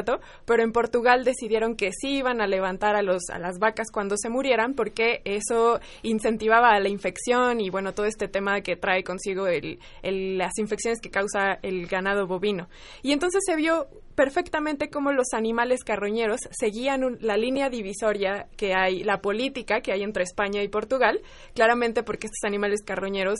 [0.45, 4.15] pero en Portugal decidieron que sí iban a levantar a los a las vacas cuando
[4.17, 9.03] se murieran porque eso incentivaba a la infección y bueno todo este tema que trae
[9.03, 12.67] consigo el, las infecciones que causa el ganado bovino.
[13.01, 19.03] Y entonces se vio perfectamente cómo los animales carroñeros seguían la línea divisoria que hay,
[19.03, 21.21] la política que hay entre España y Portugal,
[21.55, 23.39] claramente porque estos animales carroñeros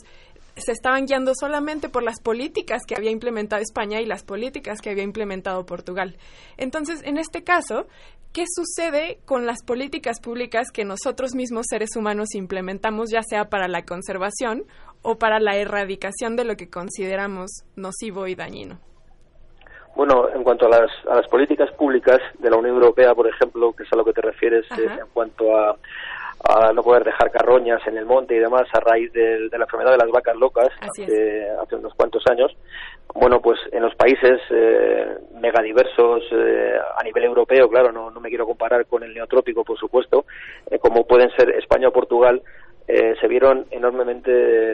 [0.56, 4.90] se estaban guiando solamente por las políticas que había implementado España y las políticas que
[4.90, 6.18] había implementado Portugal.
[6.58, 7.88] Entonces, en este caso,
[8.34, 13.68] ¿qué sucede con las políticas públicas que nosotros mismos seres humanos implementamos, ya sea para
[13.68, 14.64] la conservación
[15.02, 18.80] o para la erradicación de lo que consideramos nocivo y dañino?
[19.96, 23.74] Bueno, en cuanto a las, a las políticas públicas de la Unión Europea, por ejemplo,
[23.74, 25.76] que es a lo que te refieres eh, en cuanto a,
[26.44, 29.92] a, no poder dejar carroñas en el monte y demás a raíz de, la enfermedad
[29.92, 32.56] de las vacas locas hace, hace, unos cuantos años,
[33.14, 38.30] bueno, pues en los países eh, megadiversos eh, a nivel europeo, claro, no, no me
[38.30, 40.26] quiero comparar con el neotrópico, por supuesto,
[40.70, 42.42] eh, como pueden ser España o Portugal,
[42.88, 44.32] eh, se vieron enormemente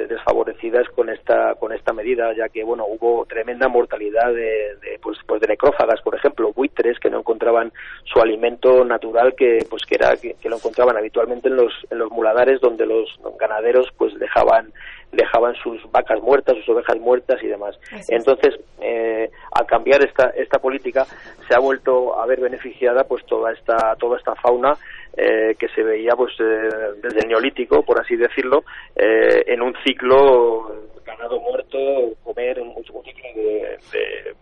[0.08, 5.18] desfavorecidas con esta con esta medida ya que bueno hubo tremenda mortalidad de, de pues,
[5.28, 7.72] pues de necrófagas por ejemplo buitres que no encontraban
[8.06, 12.10] su alimento natural que pues que era que, lo encontraban habitualmente en los en los
[12.10, 14.72] muladares donde los ganaderos pues dejaban
[15.12, 17.80] dejaban sus vacas muertas, sus ovejas muertas y demás.
[18.10, 21.06] Entonces, eh, al cambiar esta, esta política,
[21.48, 24.74] se ha vuelto a ver beneficiada pues toda esta, toda esta fauna
[25.16, 26.70] eh, que se veía pues eh,
[27.02, 28.64] desde el neolítico, por así decirlo,
[28.96, 30.72] eh, en un ciclo
[31.06, 31.78] ganado muerto,
[32.24, 33.78] comer un, un ciclo de,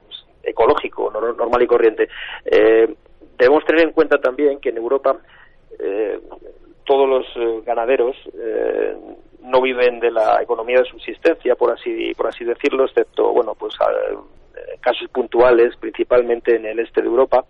[0.05, 2.09] pues, ecológico, normal y corriente.
[3.37, 5.17] debemos tener en cuenta también que en Europa
[6.85, 8.15] todos los ganaderos
[9.41, 13.75] no viven de la economía de subsistencia, por así, por así decirlo, excepto, bueno, pues
[14.81, 17.45] casos puntuales, principalmente en el este de Europa,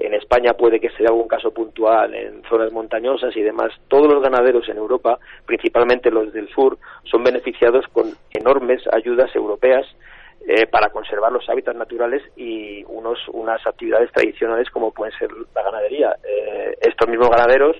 [0.00, 3.70] en España puede que sea algún caso puntual en zonas montañosas y demás.
[3.88, 9.86] Todos los ganaderos en Europa, principalmente los del sur, son beneficiados con enormes ayudas europeas
[10.48, 15.62] eh, para conservar los hábitats naturales y unos, unas actividades tradicionales como pueden ser la
[15.62, 16.16] ganadería.
[16.24, 17.76] Eh, estos mismos ganaderos,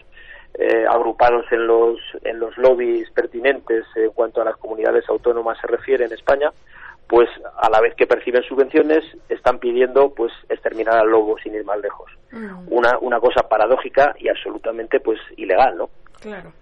[0.54, 5.66] eh, agrupados en los, en los lobbies pertinentes en cuanto a las comunidades autónomas se
[5.66, 6.50] refiere en España,
[7.08, 7.28] pues
[7.58, 11.80] a la vez que perciben subvenciones están pidiendo pues exterminar al lobo sin ir más
[11.80, 12.10] lejos.
[12.32, 12.72] Mm.
[12.72, 15.90] una una cosa paradójica y absolutamente pues ilegal no
[16.20, 16.52] claro.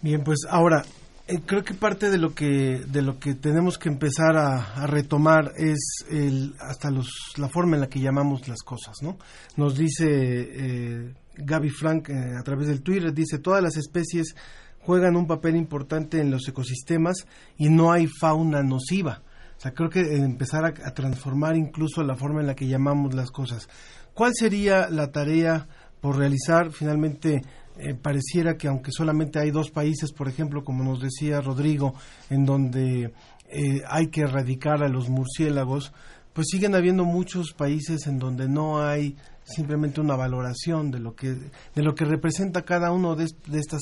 [0.00, 0.82] Bien pues ahora
[1.26, 5.50] eh, creo que parte de lo que de lo que tenemos que empezar a, retomar
[5.56, 7.08] es el hasta los
[7.38, 9.16] la forma en la que llamamos las cosas no
[9.56, 14.34] nos dice eh, Gaby Frank eh, a través del Twitter dice todas las especies
[14.80, 17.26] juegan un papel importante en los ecosistemas
[17.56, 19.22] y no hay fauna nociva.
[19.56, 23.30] O sea, creo que empezar a, transformar incluso la forma en la que llamamos las
[23.30, 23.68] cosas.
[24.14, 25.66] ¿Cuál sería la tarea
[26.00, 26.70] por realizar?
[26.70, 27.42] Finalmente,
[27.78, 31.94] eh, pareciera que aunque solamente hay dos países, por ejemplo, como nos decía Rodrigo,
[32.30, 33.12] en donde
[33.48, 35.92] eh, hay que erradicar a los murciélagos,
[36.32, 39.16] pues siguen habiendo muchos países en donde no hay
[39.46, 43.80] simplemente una valoración de lo que de lo que representa cada uno de, de estas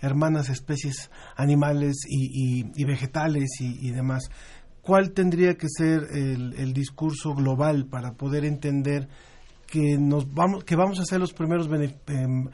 [0.00, 4.30] hermanas especies animales y, vegetales y, demás.
[4.82, 9.08] ¿Cuál tendría que ser el, discurso global para poder entender
[9.66, 11.68] que nos vamos que vamos a ser los primeros
[12.06, 12.48] em,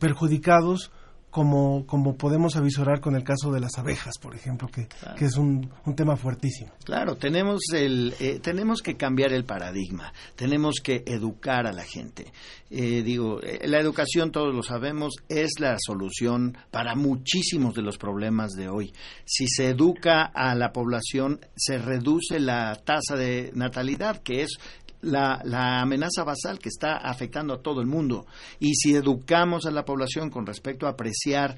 [0.00, 0.90] perjudicados
[1.36, 5.36] como, como podemos avisorar con el caso de las abejas, por ejemplo, que, que es
[5.36, 6.70] un, un tema fuertísimo.
[6.82, 12.32] Claro, tenemos, el, eh, tenemos que cambiar el paradigma, tenemos que educar a la gente.
[12.70, 17.98] Eh, digo, eh, la educación, todos lo sabemos, es la solución para muchísimos de los
[17.98, 18.94] problemas de hoy.
[19.26, 24.56] Si se educa a la población, se reduce la tasa de natalidad, que es
[25.02, 28.26] la, la amenaza basal que está afectando a todo el mundo.
[28.58, 31.56] Y si educamos a la población con respecto a apreciar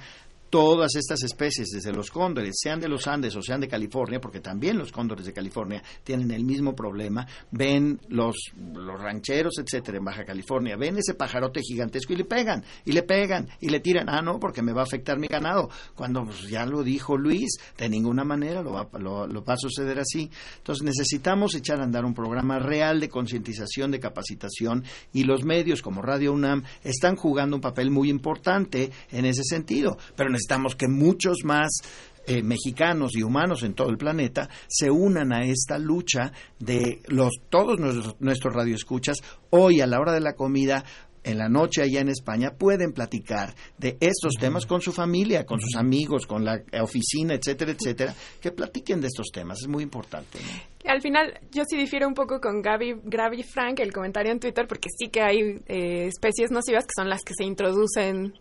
[0.51, 4.41] todas estas especies, desde los cóndores, sean de los Andes o sean de California, porque
[4.41, 8.37] también los cóndores de California tienen el mismo problema, ven los,
[8.75, 13.03] los rancheros, etcétera, en Baja California, ven ese pajarote gigantesco y le pegan, y le
[13.03, 16.49] pegan, y le tiran, ah, no, porque me va a afectar mi ganado, cuando pues,
[16.49, 20.31] ya lo dijo Luis, de ninguna manera lo va, lo, lo va a suceder así.
[20.59, 25.83] Entonces necesitamos echar a andar un programa real de concientización, de capacitación, y los medios
[25.83, 30.89] como Radio UNAM están jugando un papel muy importante en ese sentido, pero necesitamos que
[30.89, 31.81] muchos más
[32.27, 37.41] eh, mexicanos y humanos en todo el planeta se unan a esta lucha de los
[37.49, 39.19] todos nuestros, nuestros radioescuchas
[39.51, 40.85] hoy a la hora de la comida
[41.25, 45.61] en la noche allá en España pueden platicar de estos temas con su familia, con
[45.61, 50.39] sus amigos, con la oficina, etcétera, etcétera, que platiquen de estos temas, es muy importante.
[50.39, 50.91] ¿no?
[50.91, 54.67] Al final, yo sí difiero un poco con Gaby, Gaby Frank, el comentario en Twitter,
[54.67, 58.33] porque sí que hay eh, especies nocivas que son las que se introducen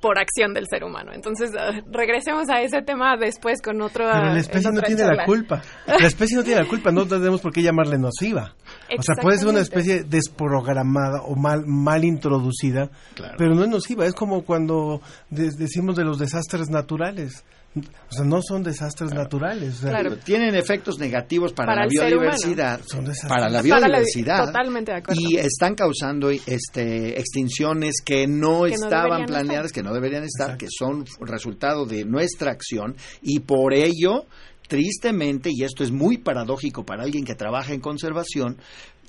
[0.00, 1.12] por acción del ser humano.
[1.14, 4.06] Entonces, uh, regresemos a ese tema después con otro.
[4.12, 5.62] Pero la especie no tiene la culpa.
[5.86, 8.54] La especie no tiene la culpa, no tenemos por qué llamarle nociva.
[8.98, 13.34] O sea, puede ser una especie desprogramada o mal, mal introducida, claro.
[13.38, 14.06] pero no es nociva.
[14.06, 15.00] Es como cuando
[15.30, 17.44] de decimos de los desastres naturales.
[17.76, 19.24] O sea, no son desastres claro.
[19.24, 19.74] naturales.
[19.76, 20.16] O sea, claro.
[20.16, 22.80] Tienen efectos negativos para, para la biodiversidad.
[23.28, 24.38] Para la para biodiversidad.
[24.38, 25.20] La, totalmente de acuerdo.
[25.22, 29.82] Y están causando este, extinciones que no que estaban no planeadas, estar.
[29.82, 30.64] que no deberían estar, Exacto.
[30.64, 32.96] que son resultado de nuestra acción.
[33.22, 34.26] Y por ello,
[34.66, 38.58] tristemente, y esto es muy paradójico para alguien que trabaja en conservación,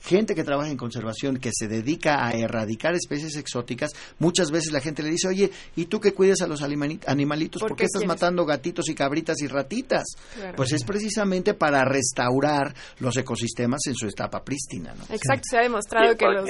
[0.04, 4.82] gente que trabaja en conservación, que se dedica a erradicar especies exóticas, muchas veces la
[4.82, 7.62] gente le dice, oye, ¿y tú que cuidas a los animalitos?
[7.62, 8.08] ¿Por, ¿por qué estás quieres?
[8.08, 10.04] matando gatitos y cabritas y ratitas?
[10.36, 10.56] Claro.
[10.56, 14.94] Pues es precisamente para restaurar los ecosistemas en su etapa prístina.
[14.94, 15.04] ¿no?
[15.14, 16.50] Exacto, se ha demostrado que los...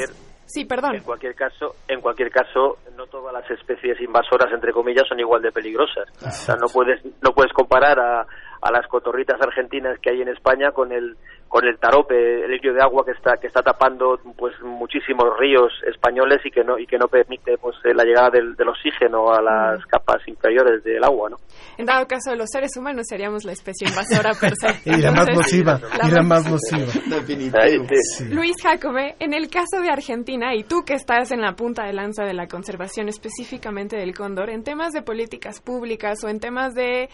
[0.51, 0.95] Sí, perdón.
[0.95, 5.43] En cualquier caso, en cualquier caso, no todas las especies invasoras, entre comillas, son igual
[5.43, 6.09] de peligrosas.
[6.25, 8.21] O sea, no puedes, no puedes comparar a,
[8.61, 11.15] a las cotorritas argentinas que hay en España con el
[11.49, 15.73] con el tarope, el líquido de agua que está que está tapando pues muchísimos ríos
[15.87, 19.41] españoles y que no y que no permite pues la llegada del, del oxígeno a
[19.41, 21.37] las capas inferiores del agua, ¿no?
[21.77, 24.89] En dado caso, los seres humanos seríamos la especie invasora per se.
[24.89, 26.85] y la más nociva, la y la más nociva.
[27.17, 27.95] Definitivamente.
[27.95, 28.25] Sí.
[28.25, 31.93] Luis Jacome, en el caso de Argentina y tú que estás en la punta de
[31.93, 36.75] lanza de la conservación específicamente del cóndor, en temas de políticas públicas o en temas
[36.75, 37.09] de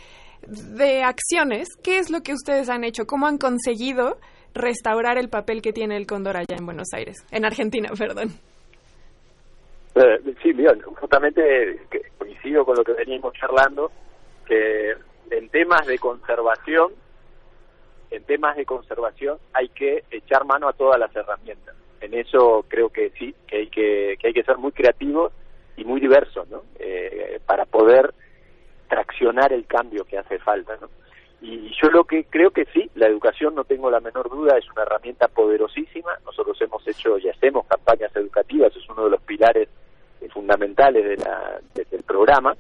[0.47, 3.05] de acciones, ¿qué es lo que ustedes han hecho?
[3.05, 4.17] ¿Cómo han conseguido
[4.53, 7.17] restaurar el papel que tiene el cóndor allá en Buenos Aires?
[7.31, 8.29] En Argentina, perdón.
[9.95, 11.79] Eh, sí, bien, justamente
[12.17, 13.91] coincido con lo que venimos charlando,
[14.45, 14.93] que
[15.31, 16.91] en temas de conservación,
[18.11, 21.75] en temas de conservación hay que echar mano a todas las herramientas.
[22.01, 25.31] En eso creo que sí, que hay que, que hay que ser muy creativos
[25.77, 26.63] y muy diversos, ¿no?
[26.77, 28.13] Eh, para poder
[28.87, 30.89] traccionar el cambio que hace falta, ¿no?
[31.41, 34.65] Y yo lo que creo que sí, la educación, no tengo la menor duda, es
[34.71, 36.17] una herramienta poderosísima.
[36.25, 39.69] Nosotros hemos hecho y hacemos campañas educativas, es uno de los pilares
[40.21, 42.55] eh, fundamentales de la, de, del programa.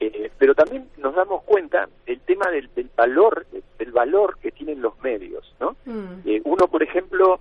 [0.00, 3.46] Eh, pero también nos damos cuenta el tema del, del valor,
[3.78, 5.76] del valor que tienen los medios, ¿no?
[5.86, 6.20] Mm.
[6.26, 7.40] Eh, uno, por ejemplo,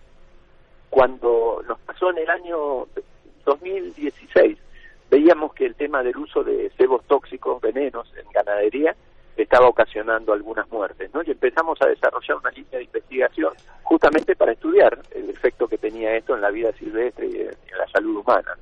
[0.89, 2.87] cuando nos pasó en el año
[3.45, 4.57] 2016,
[5.09, 8.95] veíamos que el tema del uso de cebos tóxicos, venenos en ganadería,
[9.35, 11.21] estaba ocasionando algunas muertes, ¿no?
[11.23, 13.53] Y empezamos a desarrollar una línea de investigación
[13.83, 17.87] justamente para estudiar el efecto que tenía esto en la vida silvestre y en la
[17.91, 18.57] salud humana.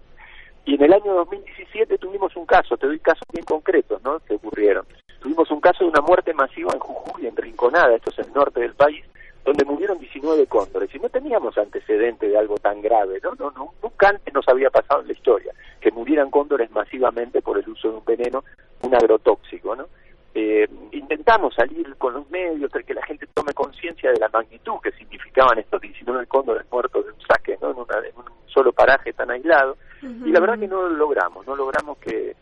[0.66, 4.20] Y en el año 2017 tuvimos un caso, te doy casos bien concretos, ¿no?
[4.20, 4.86] Que ocurrieron.
[5.20, 8.60] Tuvimos un caso de una muerte masiva en Jujuy, en Rinconada, esto es el norte
[8.60, 9.06] del país,
[9.46, 13.36] donde murieron 19 cóndores y no teníamos antecedente de algo tan grave, ¿no?
[13.36, 17.60] No, no, nunca antes nos había pasado en la historia que murieran cóndores masivamente por
[17.60, 18.44] el uso de un veneno,
[18.82, 19.88] un agrotóxico, ¿no?
[20.34, 24.74] Eh, intentamos salir con los medios para que la gente tome conciencia de la magnitud
[24.84, 27.70] que significaban estos 19 cóndores muertos de un saque, ¿no?
[27.70, 31.56] En, una, un solo paraje tan aislado, y la verdad que no lo logramos, no
[31.56, 32.36] logramos que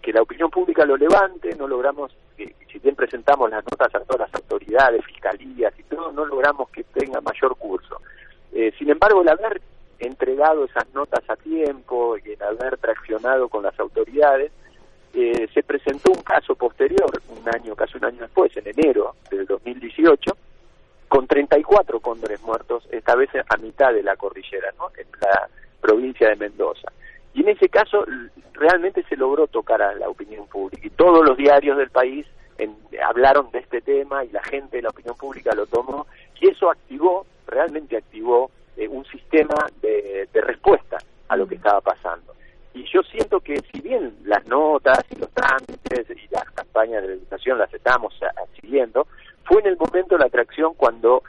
[0.00, 4.00] que la opinión pública lo levante, no logramos, que, si bien presentamos las notas a
[4.00, 8.00] todas las autoridades, fiscalías y todo, no logramos que tenga mayor curso.
[8.52, 9.60] Eh, sin embargo, el haber
[9.98, 14.52] entregado esas notas a tiempo y en haber traccionado con las autoridades,
[15.14, 19.46] eh, se presentó un caso posterior, un año, casi un año después, en enero del
[19.46, 20.36] 2018,
[21.08, 24.90] con 34 cóndores muertos, esta vez a mitad de la cordillera, ¿no?
[24.96, 25.48] en la
[25.80, 26.90] provincia de Mendoza.
[27.34, 28.04] Y en ese caso
[28.52, 32.26] realmente se logró tocar a la opinión pública y todos los diarios del país
[33.02, 36.06] hablaron de este tema y la gente de la opinión pública lo tomó
[36.40, 42.34] y eso activó, realmente activó eh, un sistema de, respuesta a lo que estaba pasando.
[42.74, 47.14] Y yo siento que si bien las notas y los trámites y las campañas de
[47.14, 48.14] educación las estamos
[48.60, 49.06] siguiendo,
[49.44, 51.22] fue en el momento de la atracción cuando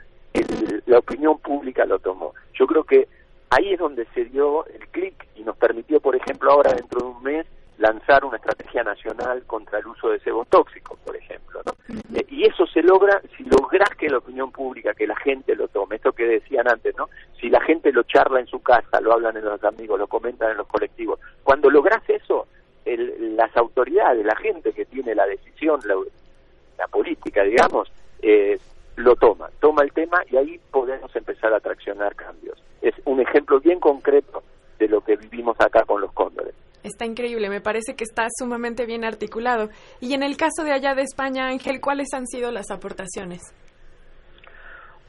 [0.86, 2.34] la opinión pública lo tomó.
[2.54, 3.08] Yo creo que
[3.50, 7.08] ahí es donde se dio el clic y nos permitió, por ejemplo, ahora dentro de
[7.08, 7.46] un mes
[7.78, 11.62] lanzar una estrategia nacional contra el uso de cebos tóxicos, por ejemplo.
[11.66, 11.74] ¿no?
[12.16, 15.68] Eh, y eso se logra si logras que la opinión pública, que la gente lo
[15.68, 17.10] tome, esto que decían antes, ¿no?
[17.40, 20.52] Si la gente lo charla en su casa, lo hablan en los amigos, lo comentan
[20.52, 22.48] en los colectivos, cuando logras eso,
[22.86, 27.92] las autoridades, la gente que tiene la decisión, la, política, digamos,
[28.22, 28.60] eh,
[28.98, 32.62] lo toma, toma el tema y ahí podemos empezar a traccionar cambios.
[32.82, 34.44] Es un ejemplo bien concreto
[34.84, 36.54] de lo que vivimos acá con los cóndores.
[36.84, 39.70] Está increíble, me parece que está sumamente bien articulado.
[40.02, 43.42] Y en el caso de allá de España, Ángel, ¿cuáles han sido las aportaciones?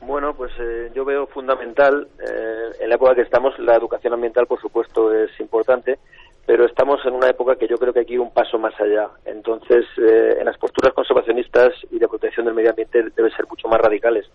[0.01, 4.47] Bueno, pues eh, yo veo fundamental, eh, en la época que estamos, la educación ambiental,
[4.47, 5.99] por supuesto, es importante,
[6.47, 8.79] pero estamos en una época que yo creo que hay que ir un paso más
[8.79, 9.09] allá.
[9.25, 13.67] Entonces, eh, en las posturas conservacionistas y de protección del medio ambiente deben ser mucho
[13.67, 14.27] más radicales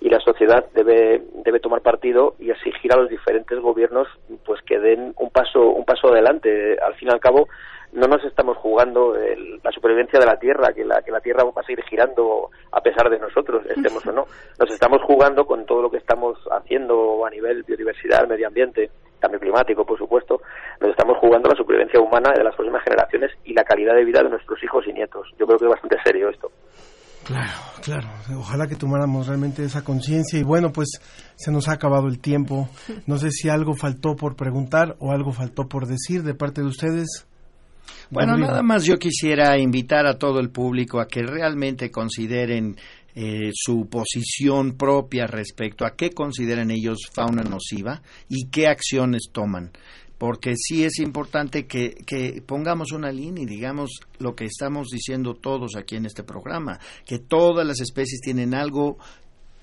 [0.00, 4.08] y la sociedad debe debe tomar partido y exigir a los diferentes gobiernos
[4.44, 6.78] pues que den un paso un paso adelante.
[6.80, 7.48] Al fin y al cabo
[7.92, 9.14] no nos estamos jugando
[9.62, 12.80] la supervivencia de la tierra que la que la tierra va a seguir girando a
[12.80, 14.24] pesar de nosotros estemos o no.
[14.58, 19.38] Nos estamos jugando con todo lo que estamos haciendo a nivel biodiversidad medio ambiente cambio
[19.38, 20.40] climático por supuesto.
[20.80, 24.22] Nos estamos jugando la supervivencia humana de las próximas generaciones y la calidad de vida
[24.22, 25.28] de nuestros hijos y nietos.
[25.38, 26.50] Yo creo que es bastante serio esto
[27.24, 28.08] Claro, claro.
[28.36, 30.38] Ojalá que tomáramos realmente esa conciencia.
[30.38, 30.88] Y bueno, pues
[31.36, 32.68] se nos ha acabado el tiempo.
[33.06, 36.68] No sé si algo faltó por preguntar o algo faltó por decir de parte de
[36.68, 37.26] ustedes.
[38.10, 42.76] Bueno, nada más yo quisiera invitar a todo el público a que realmente consideren
[43.14, 49.72] eh, su posición propia respecto a qué consideran ellos fauna nociva y qué acciones toman
[50.20, 55.32] porque sí es importante que, que, pongamos una línea y digamos lo que estamos diciendo
[55.32, 58.98] todos aquí en este programa, que todas las especies tienen algo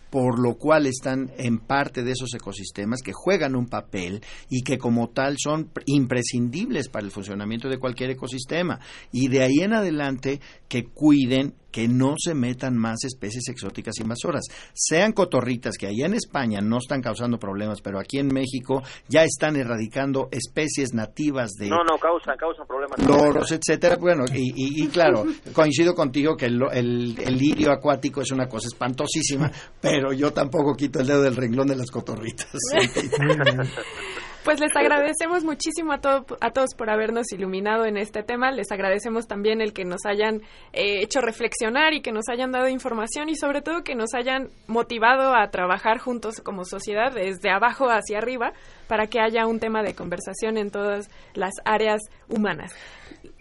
[0.10, 4.80] por lo cual están en parte de esos ecosistemas que juegan un papel y que
[4.80, 8.80] como tal son imprescindibles para el funcionamiento de cualquier ecosistema.
[9.12, 14.46] Y de ahí en adelante que cuiden que no se metan más especies exóticas invasoras.
[14.74, 19.24] Sean cotorritas que allá en España no están causando problemas, pero aquí en México ya
[19.24, 21.70] están erradicando especies nativas de...
[21.70, 22.98] No, no, causan, causan problemas.
[23.00, 23.98] Loros, etcétera.
[23.98, 30.14] Bueno, y, claro, coincido contigo que el, el, lirio acuático es una cosa espantosísima, pero
[30.14, 32.48] yo tampoco quito el dedo del renglón de las cotorritas.
[34.48, 36.00] Pues les agradecemos muchísimo a,
[36.40, 38.50] a todos por habernos iluminado en este tema.
[38.50, 40.36] Les agradecemos también el que nos hayan
[40.72, 44.48] eh, hecho reflexionar y que nos hayan dado información y sobre todo que nos hayan
[44.68, 48.54] motivado a trabajar juntos como sociedad desde abajo hacia arriba
[48.88, 52.74] para que haya un tema de conversación en todas las áreas humanas.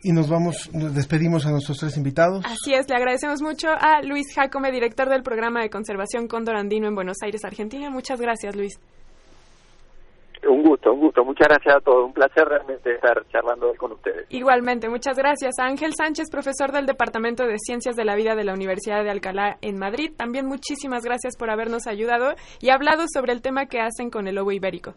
[0.02, 2.44] Y nos vamos, nos despedimos a nuestros tres invitados.
[2.44, 6.88] Así es, le agradecemos mucho a Luis Jacome, director del programa de conservación Cóndor Andino
[6.88, 7.90] en Buenos Aires, Argentina.
[7.90, 8.80] Muchas gracias, Luis.
[10.48, 11.24] Un gusto, un gusto.
[11.24, 12.06] Muchas gracias a todos.
[12.06, 14.26] Un placer realmente estar charlando con ustedes.
[14.30, 15.58] Igualmente, muchas gracias.
[15.58, 19.58] Ángel Sánchez, profesor del Departamento de Ciencias de la Vida de la Universidad de Alcalá
[19.62, 20.12] en Madrid.
[20.16, 24.36] También muchísimas gracias por habernos ayudado y hablado sobre el tema que hacen con el
[24.36, 24.94] lobo ibérico.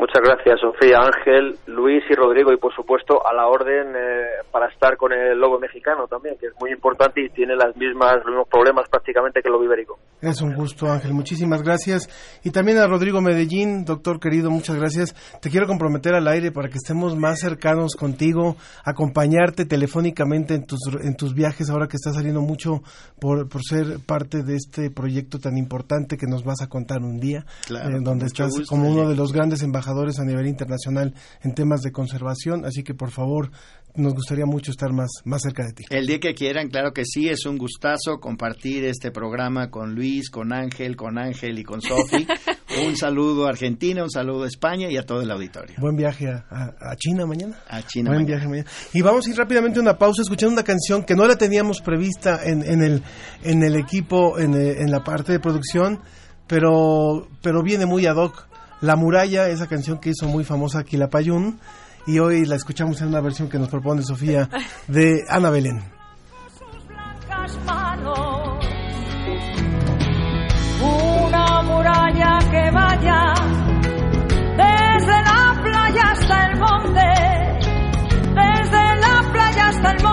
[0.00, 4.68] Muchas gracias, Sofía, Ángel, Luis y Rodrigo, y por supuesto a la orden eh, para
[4.68, 8.28] estar con el lobo mexicano también, que es muy importante y tiene las mismas, los
[8.28, 9.98] mismos problemas prácticamente que el lobo ibérico.
[10.22, 12.08] Es un gusto, Ángel, muchísimas gracias.
[12.42, 15.14] Y también a Rodrigo Medellín, doctor querido, muchas gracias.
[15.42, 20.80] Te quiero comprometer al aire para que estemos más cercanos contigo, acompañarte telefónicamente en tus,
[21.02, 22.80] en tus viajes, ahora que estás saliendo mucho
[23.20, 27.20] por, por ser parte de este proyecto tan importante que nos vas a contar un
[27.20, 31.54] día, claro, eh, donde estás como uno de los grandes embajadores a nivel internacional en
[31.54, 33.50] temas de conservación, así que por favor
[33.96, 35.84] nos gustaría mucho estar más, más cerca de ti.
[35.90, 40.30] El día que quieran, claro que sí, es un gustazo compartir este programa con Luis,
[40.30, 42.26] con Ángel, con Ángel y con Sofi.
[42.86, 45.76] un saludo a Argentina, un saludo a España y a todo el auditorio.
[45.78, 47.58] Buen viaje a, China mañana.
[47.68, 48.70] A China Buen viaje mañana.
[48.92, 51.80] Y vamos a ir rápidamente a una pausa escuchando una canción que no la teníamos
[51.80, 53.02] prevista en, en, el,
[53.42, 56.00] en el equipo, en, en la parte de producción,
[56.46, 58.49] pero, pero viene muy ad hoc
[58.80, 61.60] La Muralla, esa canción que hizo muy famosa Quilapayún,
[62.06, 64.48] y hoy la escuchamos en una versión que nos propone Sofía
[64.88, 65.82] de Ana Belén.
[70.82, 73.34] Una muralla que vaya
[74.56, 77.00] desde la playa hasta el monte,
[78.34, 80.09] desde la playa hasta el monte,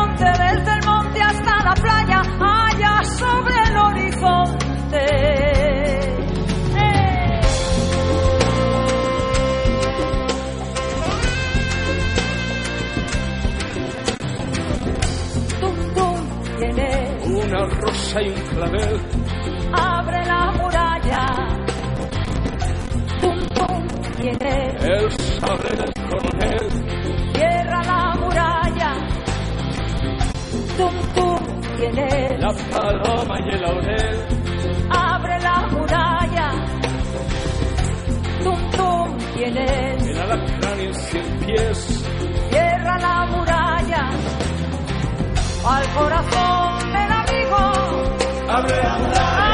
[18.15, 18.99] Un clavel.
[19.73, 21.25] Abre la muralla.
[23.19, 24.83] Tum, tum, ¿quién es?
[24.83, 26.69] El sable del coronel.
[27.35, 28.93] Cierra la muralla.
[30.77, 31.37] Tum, tum.
[32.39, 34.25] La paloma y el laurel.
[34.89, 36.51] Abre la muralla.
[38.41, 40.07] Tum, tum, ¿quién es?
[40.07, 42.03] El alacrán en cien pies.
[42.49, 44.09] Cierra la muralla.
[45.67, 47.16] Al corazón del amigo.
[48.57, 49.46] Abre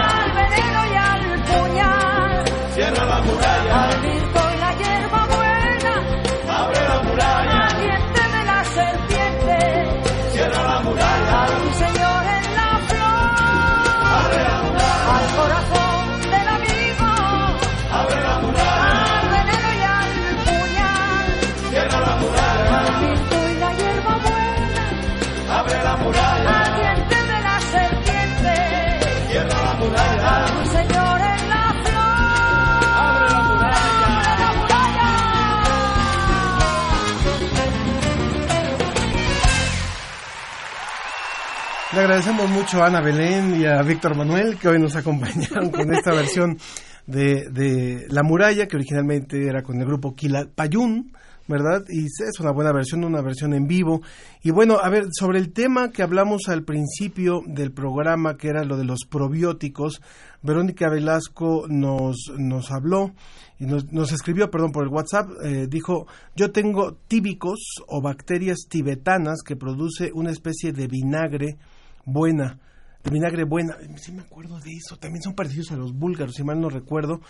[41.94, 45.94] Le agradecemos mucho a Ana Belén y a Víctor Manuel que hoy nos acompañaron con
[45.94, 46.58] esta versión
[47.06, 51.14] de, de La Muralla, que originalmente era con el grupo Quilapayún,
[51.48, 51.84] ¿verdad?
[51.90, 54.02] Y es una buena versión, una versión en vivo.
[54.42, 58.64] Y bueno, a ver, sobre el tema que hablamos al principio del programa, que era
[58.64, 60.02] lo de los probióticos,
[60.42, 63.14] Verónica Velasco nos, nos habló
[63.60, 68.66] y nos, nos escribió, perdón, por el WhatsApp, eh, dijo, yo tengo tíbicos o bacterias
[68.68, 71.58] tibetanas que produce una especie de vinagre
[72.06, 72.60] buena,
[73.04, 73.76] de vinagre buena.
[73.98, 77.22] Sí me acuerdo de eso, también son parecidos a los búlgaros, si mal no recuerdo.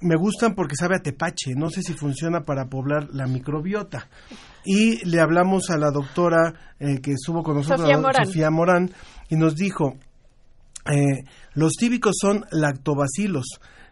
[0.00, 4.08] Me gustan porque sabe a tepache, no sé si funciona para poblar la microbiota.
[4.64, 8.26] Y le hablamos a la doctora eh, que estuvo con nosotros, Sofía la- Morán.
[8.26, 8.90] Sofía Morán,
[9.30, 9.96] y nos dijo,
[10.92, 11.24] eh,
[11.54, 13.46] los tíbicos son lactobacilos.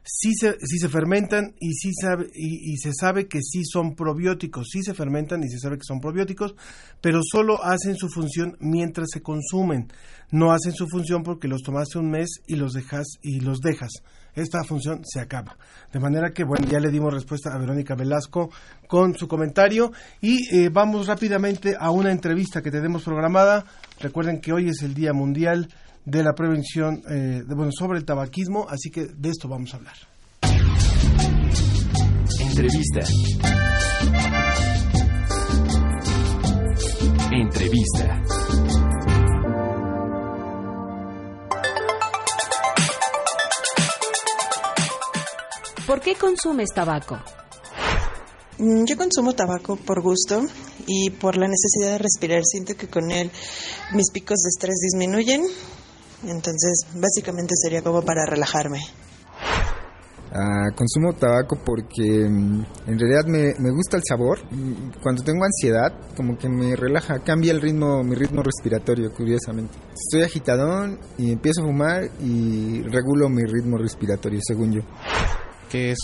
[0.07, 4.69] Sí se, sí se fermentan y, sí sabe, y, se sabe que sí son probióticos.
[4.71, 6.55] Sí se fermentan y se sabe que son probióticos,
[7.01, 9.91] pero solo hacen su función mientras se consumen.
[10.31, 13.93] No hacen su función porque los tomaste un mes y los dejas y los dejas.
[14.35, 15.57] Esta función se acaba.
[15.93, 18.51] De manera que, bueno, ya le dimos respuesta a Verónica Velasco
[18.89, 23.65] con su comentario y eh, vamos rápidamente a una entrevista que tenemos programada.
[24.01, 25.69] Recuerden que hoy es el Día Mundial
[26.05, 29.79] de la Prevención eh, de, bueno, sobre el tabaquismo, así que de esto vamos a
[29.79, 29.95] hablar.
[32.41, 33.01] Entrevista.
[37.33, 38.23] Entrevista.
[45.87, 47.19] ¿Por qué consumes tabaco?
[48.59, 50.47] Mm, Yo consumo tabaco por gusto
[50.87, 52.43] y por la necesidad de respirar.
[52.45, 53.31] Siento que con él
[53.93, 55.43] mis picos de estrés disminuyen.
[56.29, 58.81] Entonces, básicamente sería como para relajarme.
[60.37, 64.41] Ah, consumo tabaco porque mm, en realidad me, gusta el sabor.
[65.01, 69.79] Cuando tengo ansiedad, como que me relaja, cambia el ritmo, mi ritmo respiratorio, curiosamente.
[69.95, 74.81] Estoy agitadón y empiezo a fumar y regulo mi ritmo respiratorio, según yo.
[75.69, 75.99] Que es,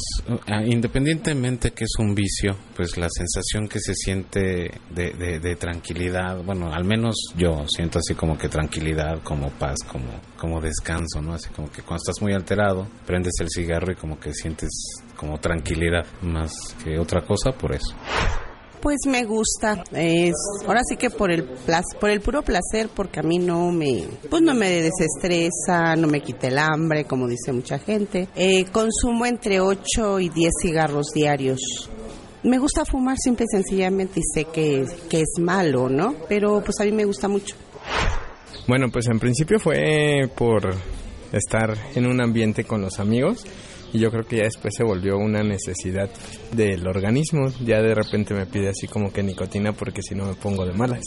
[0.46, 5.56] ah, independientemente que es un vicio, pues la sensación que se siente de, de- de
[5.56, 10.08] tranquilidad, bueno, al menos yo siento así como que tranquilidad, como paz, como,
[10.38, 11.34] como descanso, ¿no?
[11.34, 14.70] Así como que cuando estás muy alterado, prendes el cigarro y como que sientes
[15.16, 17.94] como tranquilidad, más que otra cosa por eso.
[18.80, 20.34] Pues me gusta, es
[20.66, 24.04] ahora sí que por el plas- por el puro placer, porque a mí no me,
[24.30, 28.28] pues no me desestresa, no me quita el hambre, como dice mucha gente.
[28.34, 31.60] Eh, consumo entre 8 y 10 cigarros diarios.
[32.42, 36.14] Me gusta fumar simple y sencillamente y sé que, que es malo, ¿no?
[36.26, 37.54] Pero pues a mí me gusta mucho.
[38.66, 40.74] Bueno, pues en principio fue por
[41.32, 43.44] estar en un ambiente con los amigos
[43.92, 46.08] y yo creo que ya después se volvió una necesidad
[46.52, 47.48] del organismo.
[47.64, 50.72] Ya de repente me pide así como que nicotina porque si no me pongo de
[50.72, 51.02] malas.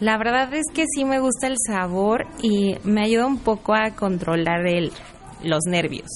[0.00, 3.94] La verdad es que sí me gusta el sabor y me ayuda un poco a
[3.94, 4.90] controlar el,
[5.42, 6.08] los nervios.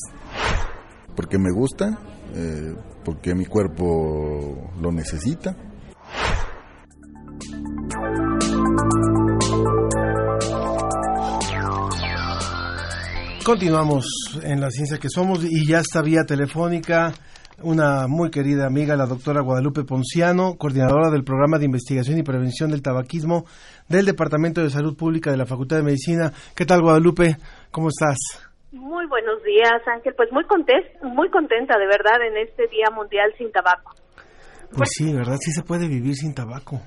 [1.14, 1.98] porque me gusta
[2.34, 2.74] eh,
[3.04, 5.56] porque mi cuerpo lo necesita.
[13.48, 14.04] Continuamos
[14.44, 17.14] en la ciencia que somos y ya está vía telefónica
[17.62, 22.70] una muy querida amiga, la doctora Guadalupe Ponciano, coordinadora del programa de investigación y prevención
[22.70, 23.46] del tabaquismo
[23.88, 26.30] del Departamento de Salud Pública de la Facultad de Medicina.
[26.54, 27.38] ¿Qué tal Guadalupe?
[27.70, 28.18] ¿Cómo estás?
[28.70, 30.12] Muy buenos días, Ángel.
[30.14, 33.94] Pues muy contenta, muy contenta de verdad en este Día Mundial sin Tabaco.
[34.76, 35.38] Pues sí, ¿verdad?
[35.40, 36.82] Sí se puede vivir sin tabaco.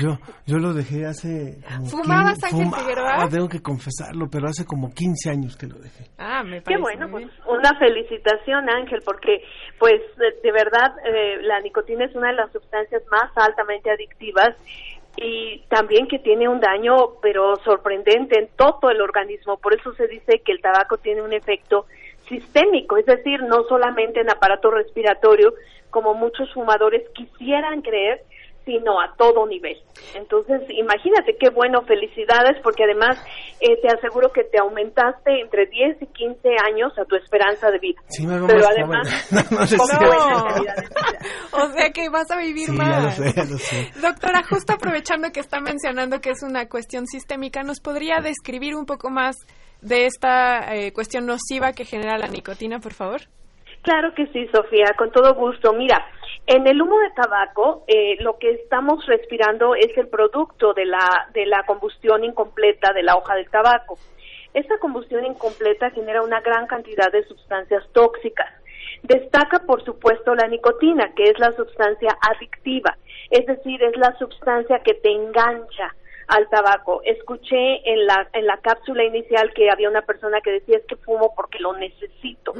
[0.00, 1.58] Yo, yo lo dejé hace...
[1.68, 3.22] Como ¿Fumabas, 15 Ángel fuma- Figueroa?
[3.24, 6.04] Ah, tengo que confesarlo, pero hace como 15 años que lo dejé.
[6.18, 9.42] Ah, me Qué parece bueno, muy pues una felicitación, Ángel, porque
[9.78, 14.50] pues de, de verdad eh, la nicotina es una de las sustancias más altamente adictivas
[15.16, 19.56] y también que tiene un daño pero sorprendente en todo el organismo.
[19.58, 21.86] Por eso se dice que el tabaco tiene un efecto
[22.28, 25.52] sistémico, es decir, no solamente en aparato respiratorio,
[25.90, 28.22] como muchos fumadores quisieran creer,
[28.64, 29.76] sino a todo nivel.
[30.14, 33.16] Entonces, imagínate qué bueno, felicidades, porque además
[33.60, 37.78] eh, te aseguro que te aumentaste entre 10 y 15 años a tu esperanza de
[37.78, 38.00] vida.
[38.08, 39.80] Sí, me Pero más además, joven.
[40.00, 40.64] No, no.
[41.52, 43.18] O sea que vas a vivir Sí, ya más.
[43.18, 43.90] lo sé, ya lo sé.
[44.00, 48.86] Doctora, justo aprovechando que está mencionando que es una cuestión sistémica, ¿nos podría describir un
[48.86, 49.36] poco más
[49.82, 53.22] de esta eh, cuestión nociva que genera la nicotina, por favor?
[53.82, 55.72] Claro que sí, Sofía, con todo gusto.
[55.72, 56.04] Mira,
[56.50, 61.28] en el humo de tabaco, eh, lo que estamos respirando es el producto de la,
[61.32, 63.96] de la combustión incompleta de la hoja del tabaco.
[64.52, 68.48] Esta combustión incompleta genera una gran cantidad de sustancias tóxicas.
[69.04, 72.98] Destaca, por supuesto, la nicotina, que es la sustancia adictiva,
[73.30, 75.94] es decir, es la sustancia que te engancha
[76.30, 77.02] al tabaco.
[77.04, 80.96] Escuché en la, en la cápsula inicial que había una persona que decía es que
[80.96, 82.54] fumo porque lo necesito.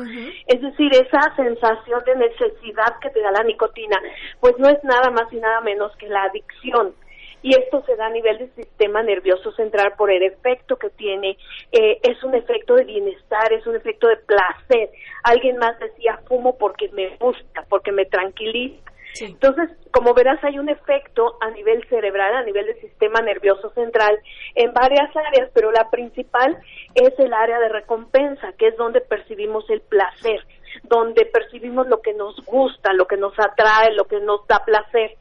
[0.47, 3.98] Es decir, esa sensación de necesidad que te da la nicotina,
[4.40, 6.94] pues no es nada más y nada menos que la adicción.
[7.42, 11.38] Y esto se da a nivel del sistema nervioso central por el efecto que tiene.
[11.72, 14.90] Eh, es un efecto de bienestar, es un efecto de placer.
[15.22, 18.90] Alguien más decía, fumo porque me gusta, porque me tranquiliza.
[19.20, 24.19] Entonces, como verás, hay un efecto a nivel cerebral, a nivel del sistema nervioso central,
[24.55, 26.59] en varias áreas, pero la principal
[26.95, 30.47] es el área de recompensa, que es donde percibimos el placer,
[30.85, 35.16] donde percibimos lo que nos gusta, lo que nos atrae, lo que nos da placer.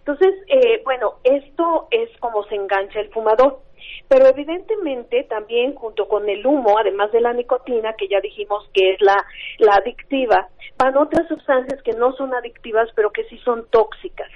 [0.00, 3.60] Entonces, eh, bueno, esto es como se engancha el fumador.
[4.08, 8.92] Pero evidentemente también junto con el humo, además de la nicotina, que ya dijimos que
[8.92, 9.16] es la,
[9.58, 14.30] la adictiva, van otras sustancias que no son adictivas, pero que sí son tóxicas.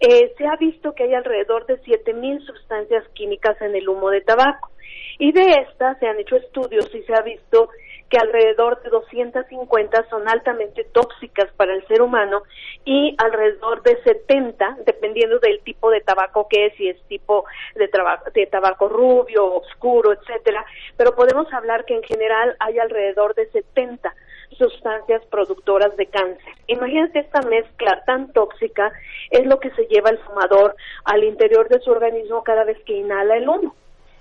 [0.00, 4.20] Eh, se ha visto que hay alrededor de 7.000 sustancias químicas en el humo de
[4.20, 4.70] tabaco.
[5.18, 7.70] Y de estas se han hecho estudios y se ha visto
[8.08, 12.42] que alrededor de 250 son altamente tóxicas para el ser humano
[12.84, 17.44] y alrededor de 70, dependiendo del tipo de tabaco que es, si es tipo
[17.74, 20.64] de, traba- de tabaco rubio, oscuro, etcétera,
[20.96, 24.14] pero podemos hablar que en general hay alrededor de 70
[24.56, 26.52] sustancias productoras de cáncer.
[26.66, 28.90] Imagínate esta mezcla tan tóxica
[29.30, 30.74] es lo que se lleva el fumador
[31.04, 33.74] al interior de su organismo cada vez que inhala el humo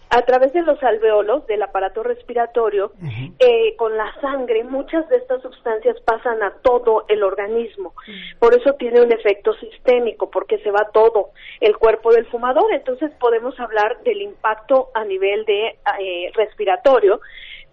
[0.10, 2.94] a través de los alveolos del aparato respiratorio,
[3.40, 7.94] eh, con la sangre, muchas de estas sustancias pasan a todo el organismo.
[8.40, 12.74] Por eso tiene un efecto sistémico, porque se va todo el cuerpo del fumador.
[12.74, 17.20] Entonces podemos hablar del impacto a nivel de eh, respiratorio,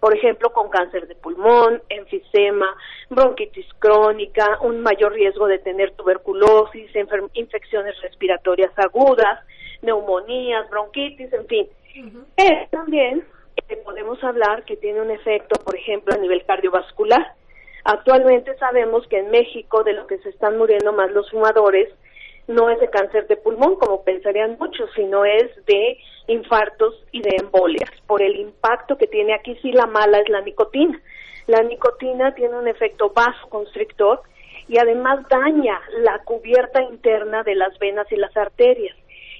[0.01, 2.67] por ejemplo, con cáncer de pulmón, enfisema,
[3.09, 6.91] bronquitis crónica, un mayor riesgo de tener tuberculosis,
[7.33, 9.39] infecciones respiratorias agudas,
[9.81, 11.67] neumonías, bronquitis, en fin.
[12.37, 13.25] Eh, también
[13.69, 17.33] eh, podemos hablar que tiene un efecto, por ejemplo, a nivel cardiovascular.
[17.83, 21.89] Actualmente sabemos que en México de lo que se están muriendo más los fumadores
[22.47, 25.97] no es de cáncer de pulmón, como pensarían muchos, sino es de
[26.27, 30.41] infartos y de embolias, por el impacto que tiene aquí sí la mala es la
[30.41, 30.99] nicotina.
[31.47, 34.21] La nicotina tiene un efecto vasoconstrictor
[34.67, 38.95] y además daña la cubierta interna de las venas y las arterias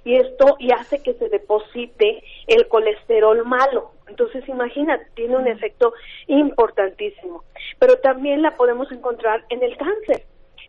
[0.06, 3.92] y esto y hace que se deposite el colesterol malo.
[4.08, 5.94] Entonces, imagínate, tiene un efecto
[6.28, 7.44] importantísimo.
[7.80, 10.24] Pero también la podemos encontrar en el cáncer.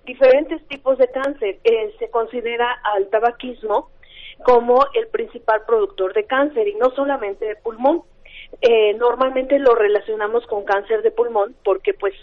[0.04, 1.58] Diferentes tipos de cáncer.
[1.62, 3.90] Eh, se considera al tabaquismo
[4.42, 8.04] como el principal productor de cáncer y no solamente de pulmón.
[8.62, 12.14] Eh, normalmente lo relacionamos con cáncer de pulmón porque pues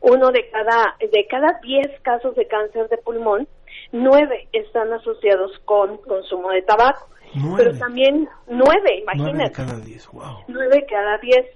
[0.00, 3.46] uno de cada de cada 10 casos de cáncer de pulmón
[3.92, 7.08] nueve están asociados con consumo de tabaco.
[7.56, 9.32] Pero también nueve imagínate.
[9.32, 10.38] Nueve cada diez, wow.
[10.48, 11.46] nueve cada diez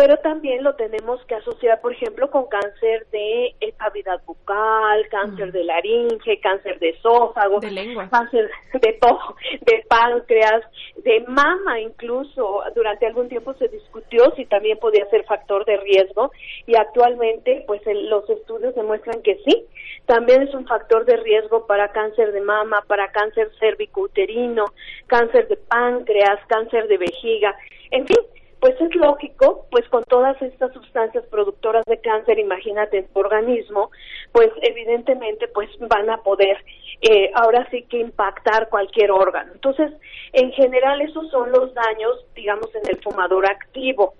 [0.00, 5.62] pero también lo tenemos que asociar por ejemplo con cáncer de cavidad bucal cáncer de
[5.62, 8.08] laringe, cáncer de esófago, De lengua.
[8.10, 10.62] cáncer de todo, de páncreas,
[11.04, 12.62] de mama incluso.
[12.74, 16.30] Durante algún tiempo se discutió si también podía ser factor de riesgo
[16.66, 19.66] y actualmente pues el- los estudios demuestran que sí.
[20.06, 24.64] También es un factor de riesgo para cáncer de mama, para cáncer cervicouterino,
[25.08, 27.54] cáncer de páncreas, cáncer de vejiga,
[27.90, 28.16] en fin,
[28.60, 33.90] pues es lógico, pues con todas estas sustancias productoras de cáncer, imagínate en tu organismo,
[34.32, 36.62] pues evidentemente pues van a poder
[37.00, 39.52] eh, ahora sí que impactar cualquier órgano.
[39.54, 39.90] Entonces,
[40.34, 44.14] en general esos son los daños, digamos, en el fumador activo.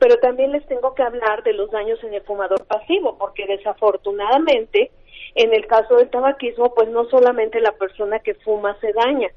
[0.00, 4.90] Pero también les tengo que hablar de los daños en el fumador pasivo, porque desafortunadamente,
[5.34, 9.28] en el caso del tabaquismo, pues no solamente la persona que fuma se daña,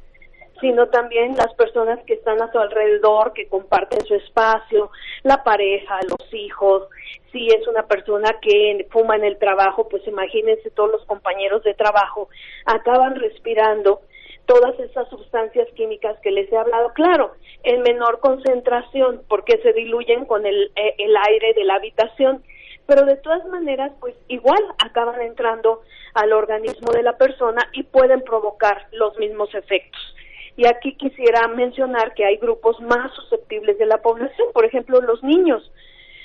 [0.62, 4.92] sino también las personas que están a su alrededor, que comparten su espacio,
[5.24, 6.88] la pareja, los hijos.
[7.32, 11.74] Si es una persona que fuma en el trabajo, pues imagínense todos los compañeros de
[11.74, 12.30] trabajo
[12.66, 14.02] acaban respirando
[14.46, 17.34] todas esas sustancias químicas que les he hablado, claro,
[17.64, 22.44] en menor concentración porque se diluyen con el, eh, el aire de la habitación,
[22.86, 25.82] pero de todas maneras, pues igual acaban entrando
[26.14, 30.16] al organismo de la persona y pueden provocar los mismos efectos.
[30.58, 35.24] Y aquí quisiera mencionar que hay grupos más susceptibles de la población, por ejemplo, los
[35.24, 35.72] niños.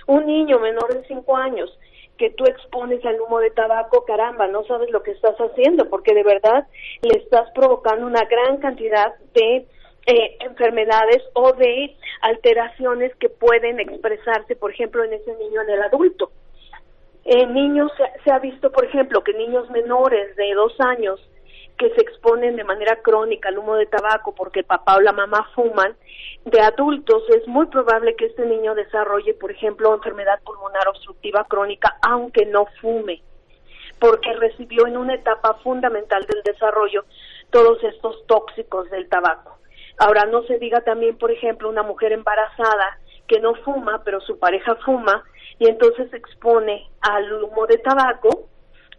[0.07, 1.71] Un niño menor de 5 años
[2.17, 6.15] que tú expones al humo de tabaco, caramba, no sabes lo que estás haciendo, porque
[6.15, 6.67] de verdad
[7.03, 9.67] le estás provocando una gran cantidad de
[10.07, 15.83] eh, enfermedades o de alteraciones que pueden expresarse, por ejemplo, en ese niño en el
[15.83, 16.31] adulto.
[17.25, 21.21] En niños se, se ha visto, por ejemplo, que niños menores de dos años
[21.79, 25.13] que se exponen de manera crónica al humo de tabaco porque el papá o la
[25.13, 25.97] mamá fuman,
[26.45, 31.99] de adultos es muy probable que este niño desarrolle, por ejemplo, enfermedad pulmonar obstructiva crónica,
[32.03, 33.23] aunque no fume,
[33.99, 37.05] porque recibió en una etapa fundamental del desarrollo
[37.51, 39.59] todos estos tóxicos del tabaco.
[39.99, 44.39] Ahora, no se diga también, por ejemplo, una mujer embarazada que no fuma, pero su
[44.39, 45.25] pareja fuma,
[45.59, 48.49] y entonces se expone al humo de tabaco,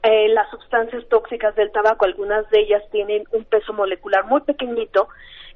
[0.03, 5.07] eh, las sustancias tóxicas del tabaco, algunas de ellas tienen un peso molecular muy pequeñito,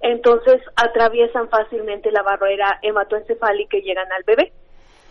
[0.02, 4.52] entonces atraviesan fácilmente la barrera hematoencefálica y llegan al bebé.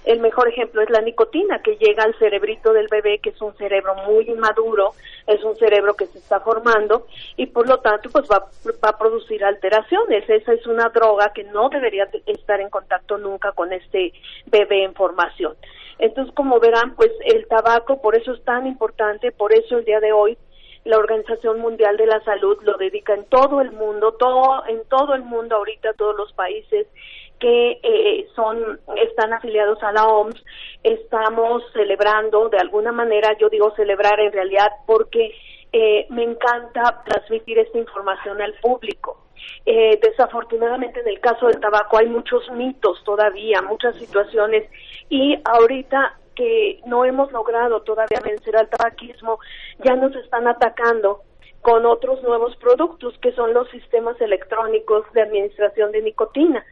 [0.03, 3.55] El mejor ejemplo es la nicotina, que llega al cerebrito del bebé, que es un
[3.59, 4.95] cerebro muy inmaduro,
[5.27, 8.47] es un cerebro que se está formando y por lo tanto pues va,
[8.83, 10.29] va a producir alteraciones.
[10.29, 14.15] Esa es una droga que no debería de- estar en contacto nunca con este
[14.47, 15.55] bebé en formación.
[16.01, 20.01] Entonces, como verán, pues el tabaco, por eso es tan importante, por eso el día
[20.01, 20.37] de hoy
[20.85, 25.15] la Organización Mundial de la Salud lo dedica en todo el mundo, todo en todo
[25.15, 26.87] el mundo ahorita todos los países
[27.39, 30.43] que eh, son están afiliados a la OMS
[30.83, 35.35] estamos celebrando de alguna manera yo digo celebrar en realidad porque
[35.73, 39.19] eh, me encanta transmitir esta información al público
[39.67, 44.69] eh, desafortunadamente en el caso del tabaco hay muchos mitos todavía muchas situaciones
[45.09, 49.39] y ahorita que no hemos logrado todavía vencer al tabaquismo
[49.85, 51.23] ya nos están atacando
[51.61, 56.65] con otros nuevos productos que son los sistemas electrónicos de administración de nicotina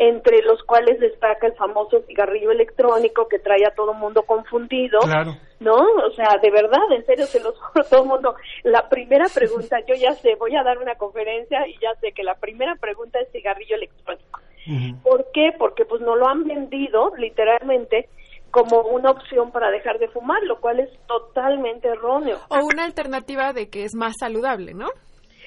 [0.00, 5.36] entre los cuales destaca el famoso cigarrillo electrónico que trae a todo mundo confundido, Claro.
[5.58, 5.74] ¿no?
[5.74, 8.34] O sea, de verdad, en serio, se los juro a todo el mundo.
[8.62, 12.22] La primera pregunta, yo ya sé, voy a dar una conferencia y ya sé que
[12.22, 14.40] la primera pregunta es cigarrillo electrónico.
[15.02, 15.50] ¿Por qué?
[15.58, 18.08] Porque pues no lo han vendido literalmente
[18.50, 22.38] como una opción para dejar de fumar, lo cual es totalmente erróneo.
[22.50, 24.88] O una alternativa de que es más saludable, ¿no?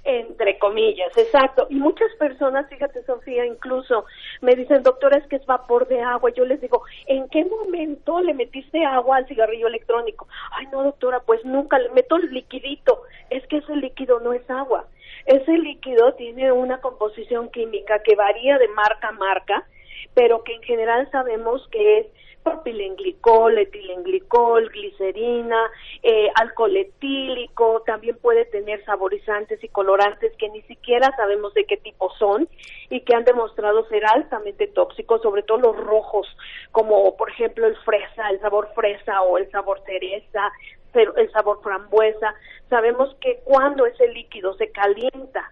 [0.04, 1.68] Entre comillas, exacto.
[1.70, 4.06] Y muchas personas, fíjate Sofía, incluso
[4.42, 6.32] me dicen, doctora, es que es vapor de agua.
[6.32, 10.28] Yo les digo, ¿en qué momento le metiste agua al cigarrillo electrónico?
[10.54, 13.04] Ay, no, doctora, pues nunca le meto el liquidito.
[13.30, 14.88] Es que ese líquido no es agua.
[15.28, 19.68] Ese líquido tiene una composición química que varía de marca a marca,
[20.16, 22.08] pero que en general sabemos que es
[22.44, 25.70] propilenglicol, etilenglicol, glicerina,
[26.04, 31.78] eh, alcohol etílico, también puede tener saborizantes y colorantes que ni siquiera sabemos de qué
[31.78, 32.48] tipo son
[32.90, 36.28] y que han demostrado ser altamente tóxicos, sobre todo los rojos,
[36.72, 40.52] como por ejemplo el fresa, el sabor fresa o el sabor cereza,
[40.94, 42.34] el sabor frambuesa.
[42.70, 45.52] Sabemos que cuando ese líquido se calienta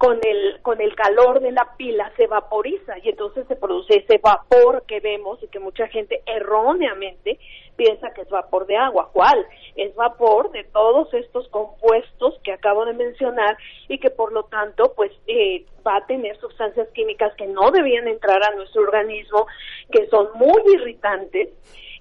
[0.00, 4.16] con el con el calor de la pila se vaporiza y entonces se produce ese
[4.16, 7.38] vapor que vemos y que mucha gente erróneamente
[7.76, 9.10] piensa que es vapor de agua.
[9.12, 9.46] ¿Cuál?
[9.76, 13.58] Es vapor de todos estos compuestos que acabo de mencionar
[13.88, 18.08] y que por lo tanto pues eh, va a tener sustancias químicas que no debían
[18.08, 19.48] entrar a nuestro organismo,
[19.92, 21.50] que son muy irritantes.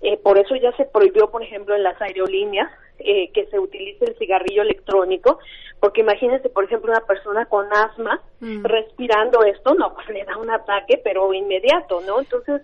[0.02, 4.06] Eh, por eso ya se prohibió, por ejemplo, en las aerolíneas eh, que se utilice
[4.06, 5.40] el cigarrillo electrónico,
[5.80, 8.64] porque imagínense, por ejemplo, una persona con asma Mm.
[8.64, 12.20] respirando esto, no, pues le da un ataque, pero inmediato, ¿no?
[12.20, 12.62] Entonces,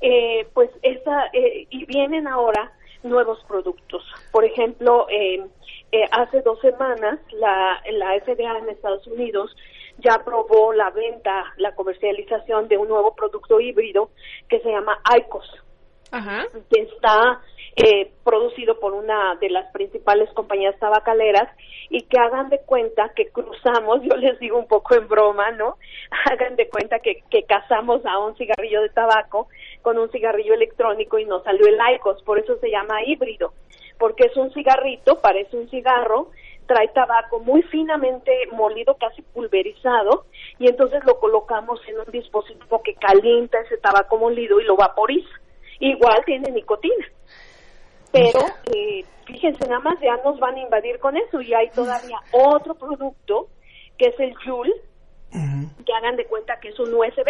[0.00, 2.72] eh, pues esa, eh, y vienen ahora
[3.02, 4.04] nuevos productos.
[4.30, 5.44] Por ejemplo, eh,
[5.92, 9.54] eh, hace dos semanas la, la FDA en Estados Unidos
[9.98, 14.10] ya aprobó la venta, la comercialización de un nuevo producto híbrido
[14.48, 15.62] que se llama ICOS
[16.70, 17.40] que está
[17.76, 21.48] eh, producido por una de las principales compañías tabacaleras
[21.90, 25.76] y que hagan de cuenta que cruzamos, yo les digo un poco en broma, ¿no?
[26.24, 29.48] Hagan de cuenta que, que casamos a un cigarrillo de tabaco
[29.82, 33.52] con un cigarrillo electrónico y nos salió el ICOS, por eso se llama híbrido,
[33.98, 36.30] porque es un cigarrito, parece un cigarro,
[36.66, 40.24] trae tabaco muy finamente molido, casi pulverizado,
[40.58, 45.28] y entonces lo colocamos en un dispositivo que calienta ese tabaco molido y lo vaporiza.
[45.78, 47.06] Igual tiene nicotina.
[48.16, 52.18] Pero eh, fíjense, nada más ya nos van a invadir con eso y hay todavía
[52.32, 53.48] otro producto
[53.98, 54.74] que es el Joule,
[55.84, 57.28] que hagan de cuenta que es un USB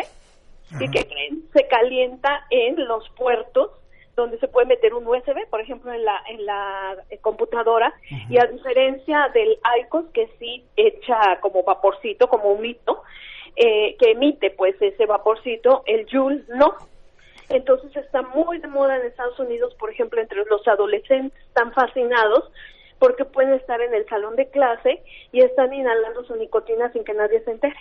[0.80, 3.70] y que creen se calienta en los puertos
[4.16, 7.92] donde se puede meter un USB, por ejemplo, en la en la eh, computadora.
[8.30, 13.02] Y a diferencia del ICOS que sí echa como vaporcito, como un mito,
[13.54, 16.74] eh, que emite pues ese vaporcito, el Joule no.
[17.48, 22.50] Entonces está muy de moda en Estados Unidos, por ejemplo, entre los adolescentes, están fascinados
[22.98, 25.02] porque pueden estar en el salón de clase
[25.32, 27.76] y están inhalando su nicotina sin que nadie se entere.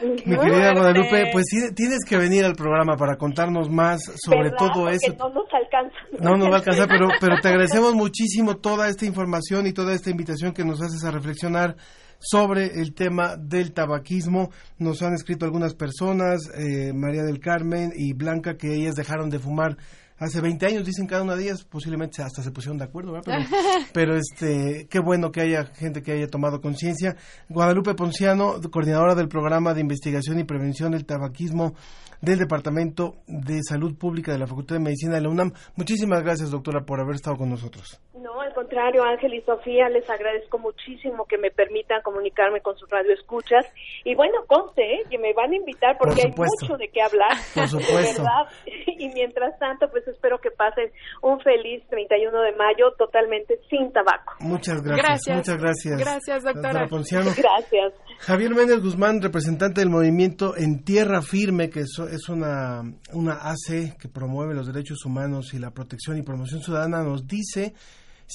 [0.00, 4.58] Mi querida Guadalupe, pues sí, tienes que venir al programa para contarnos más sobre ¿Verdad?
[4.58, 5.14] todo Porque eso.
[5.18, 5.96] No nos alcanza.
[6.18, 9.94] No nos va a alcanzar, pero, pero te agradecemos muchísimo toda esta información y toda
[9.94, 11.76] esta invitación que nos haces a reflexionar
[12.24, 14.50] sobre el tema del tabaquismo.
[14.78, 19.38] Nos han escrito algunas personas, eh, María del Carmen y Blanca, que ellas dejaron de
[19.38, 19.76] fumar
[20.18, 23.24] hace 20 años, dicen cada una de ellas, posiblemente hasta se pusieron de acuerdo, ¿verdad?
[23.26, 23.44] Pero,
[23.92, 27.16] pero este, qué bueno que haya gente que haya tomado conciencia.
[27.48, 31.74] Guadalupe Ponciano, coordinadora del programa de investigación y prevención del tabaquismo
[32.20, 35.52] del Departamento de Salud Pública de la Facultad de Medicina de la UNAM.
[35.76, 38.00] Muchísimas gracias, doctora, por haber estado con nosotros.
[38.14, 42.88] No, al contrario, Ángel y Sofía, les agradezco muchísimo que me permitan comunicarme con sus
[42.88, 43.66] radioescuchas.
[44.04, 45.02] Y bueno, conste ¿eh?
[45.10, 47.36] que me van a invitar porque Por hay mucho de qué hablar.
[47.54, 48.22] Por supuesto.
[48.22, 48.46] ¿verdad?
[48.96, 50.88] Y mientras tanto, pues espero que pasen
[51.20, 54.34] un feliz 31 de mayo totalmente sin tabaco.
[54.38, 55.04] Muchas gracias.
[55.04, 55.36] Gracias.
[55.36, 55.98] Muchas gracias.
[55.98, 56.86] Gracias, doctora.
[56.86, 57.30] Ponciano.
[57.36, 57.92] Gracias.
[58.20, 62.82] Javier Méndez Guzmán, representante del movimiento En Tierra Firme, que es es una,
[63.12, 67.74] una AC que promueve los derechos humanos y la protección y promoción ciudadana, nos dice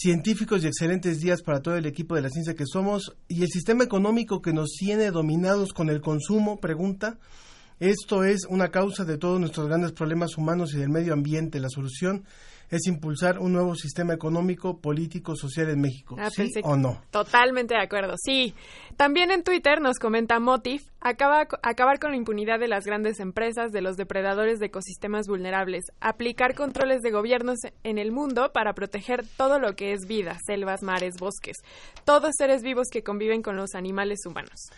[0.02, 3.50] científicos y excelentes días para todo el equipo de la ciencia que somos y el
[3.50, 7.18] sistema económico que nos tiene dominados con el consumo, pregunta.
[7.80, 11.62] Esto es una causa de todos nuestros grandes problemas humanos y del medio ambiente.
[11.62, 12.26] La solución
[12.70, 16.18] es impulsar un nuevo sistema económico, político, social en México.
[16.20, 17.02] Ah, ¿Sí o no?
[17.10, 18.54] Totalmente de acuerdo, sí.
[18.98, 23.72] También en Twitter nos comenta Motif, acaba, acabar con la impunidad de las grandes empresas,
[23.72, 29.26] de los depredadores de ecosistemas vulnerables, aplicar controles de gobiernos en el mundo para proteger
[29.38, 31.56] todo lo que es vida, selvas, mares, bosques,
[32.04, 34.70] todos seres vivos que conviven con los animales humanos.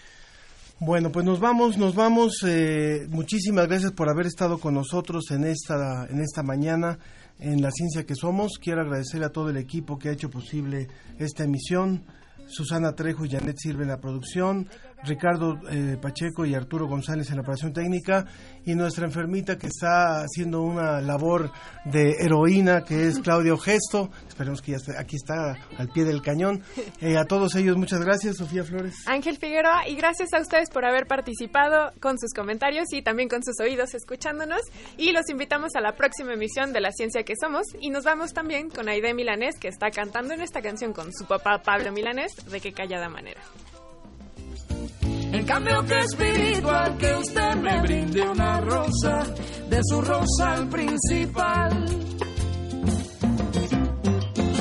[0.83, 2.43] Bueno, pues nos vamos, nos vamos.
[2.43, 6.97] eh, muchísimas gracias por haber estado con nosotros en esta, en esta mañana
[7.37, 8.53] en la ciencia que somos.
[8.59, 10.87] Quiero agradecer a todo el equipo que ha hecho posible
[11.19, 12.03] esta emisión.
[12.47, 14.69] Susana Trejo y Janet Sirve en la producción,
[15.03, 18.25] Ricardo eh, Pacheco y Arturo González en la operación técnica
[18.65, 21.51] y nuestra enfermita que está haciendo una labor
[21.85, 24.11] de heroína que es Claudio Gesto.
[24.27, 26.61] Esperemos que ya esté, aquí está al pie del cañón.
[27.01, 28.93] Eh, a todos ellos muchas gracias, Sofía Flores.
[29.07, 33.43] Ángel Figueroa, y gracias a ustedes por haber participado con sus comentarios y también con
[33.43, 34.61] sus oídos escuchándonos.
[34.97, 37.65] Y los invitamos a la próxima emisión de La Ciencia que Somos.
[37.79, 41.25] Y nos vamos también con Aide Milanés, que está cantando en esta canción con su
[41.25, 43.41] papá Pablo Milanés, de qué callada manera.
[45.33, 49.23] En cambio que espiritual que usted me brinde una rosa
[49.69, 51.85] de su rosal principal.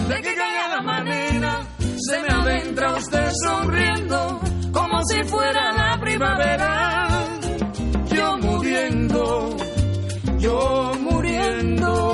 [0.09, 1.60] De que callada manera
[1.98, 4.40] se me adentra usted sonriendo
[4.72, 7.09] como si fuera la primavera.
[8.12, 9.56] Yo muriendo,
[10.38, 12.09] yo muriendo.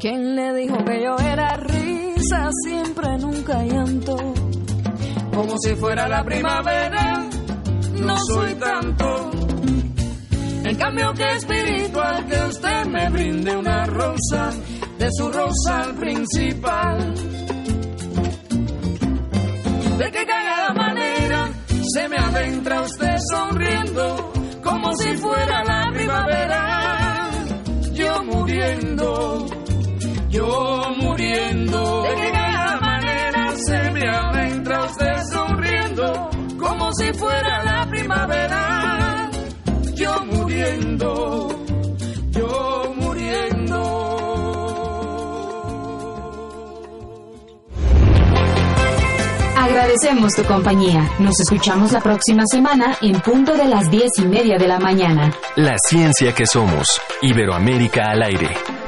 [0.00, 4.16] ¿Quién le dijo que yo era risa, siempre, nunca llanto?
[5.34, 7.28] Como si fuera la primavera,
[7.96, 9.30] no soy tanto.
[10.64, 14.50] En cambio que espiritual que usted me brinde una rosa,
[14.98, 17.14] de su rosa principal.
[19.98, 21.50] De qué cagada manera
[21.92, 24.32] se me adentra usted sonriendo,
[24.64, 27.30] como si fuera la primavera,
[27.92, 29.59] yo muriendo
[30.30, 32.02] yo muriendo.
[32.02, 34.40] De que cada manera se me ama
[34.86, 39.30] usted sonriendo, como si fuera la primavera.
[39.94, 41.48] Yo muriendo,
[42.30, 44.16] yo muriendo.
[49.56, 51.08] Agradecemos tu compañía.
[51.18, 55.32] Nos escuchamos la próxima semana en punto de las diez y media de la mañana.
[55.56, 56.86] La ciencia que somos.
[57.20, 58.79] Iberoamérica al aire.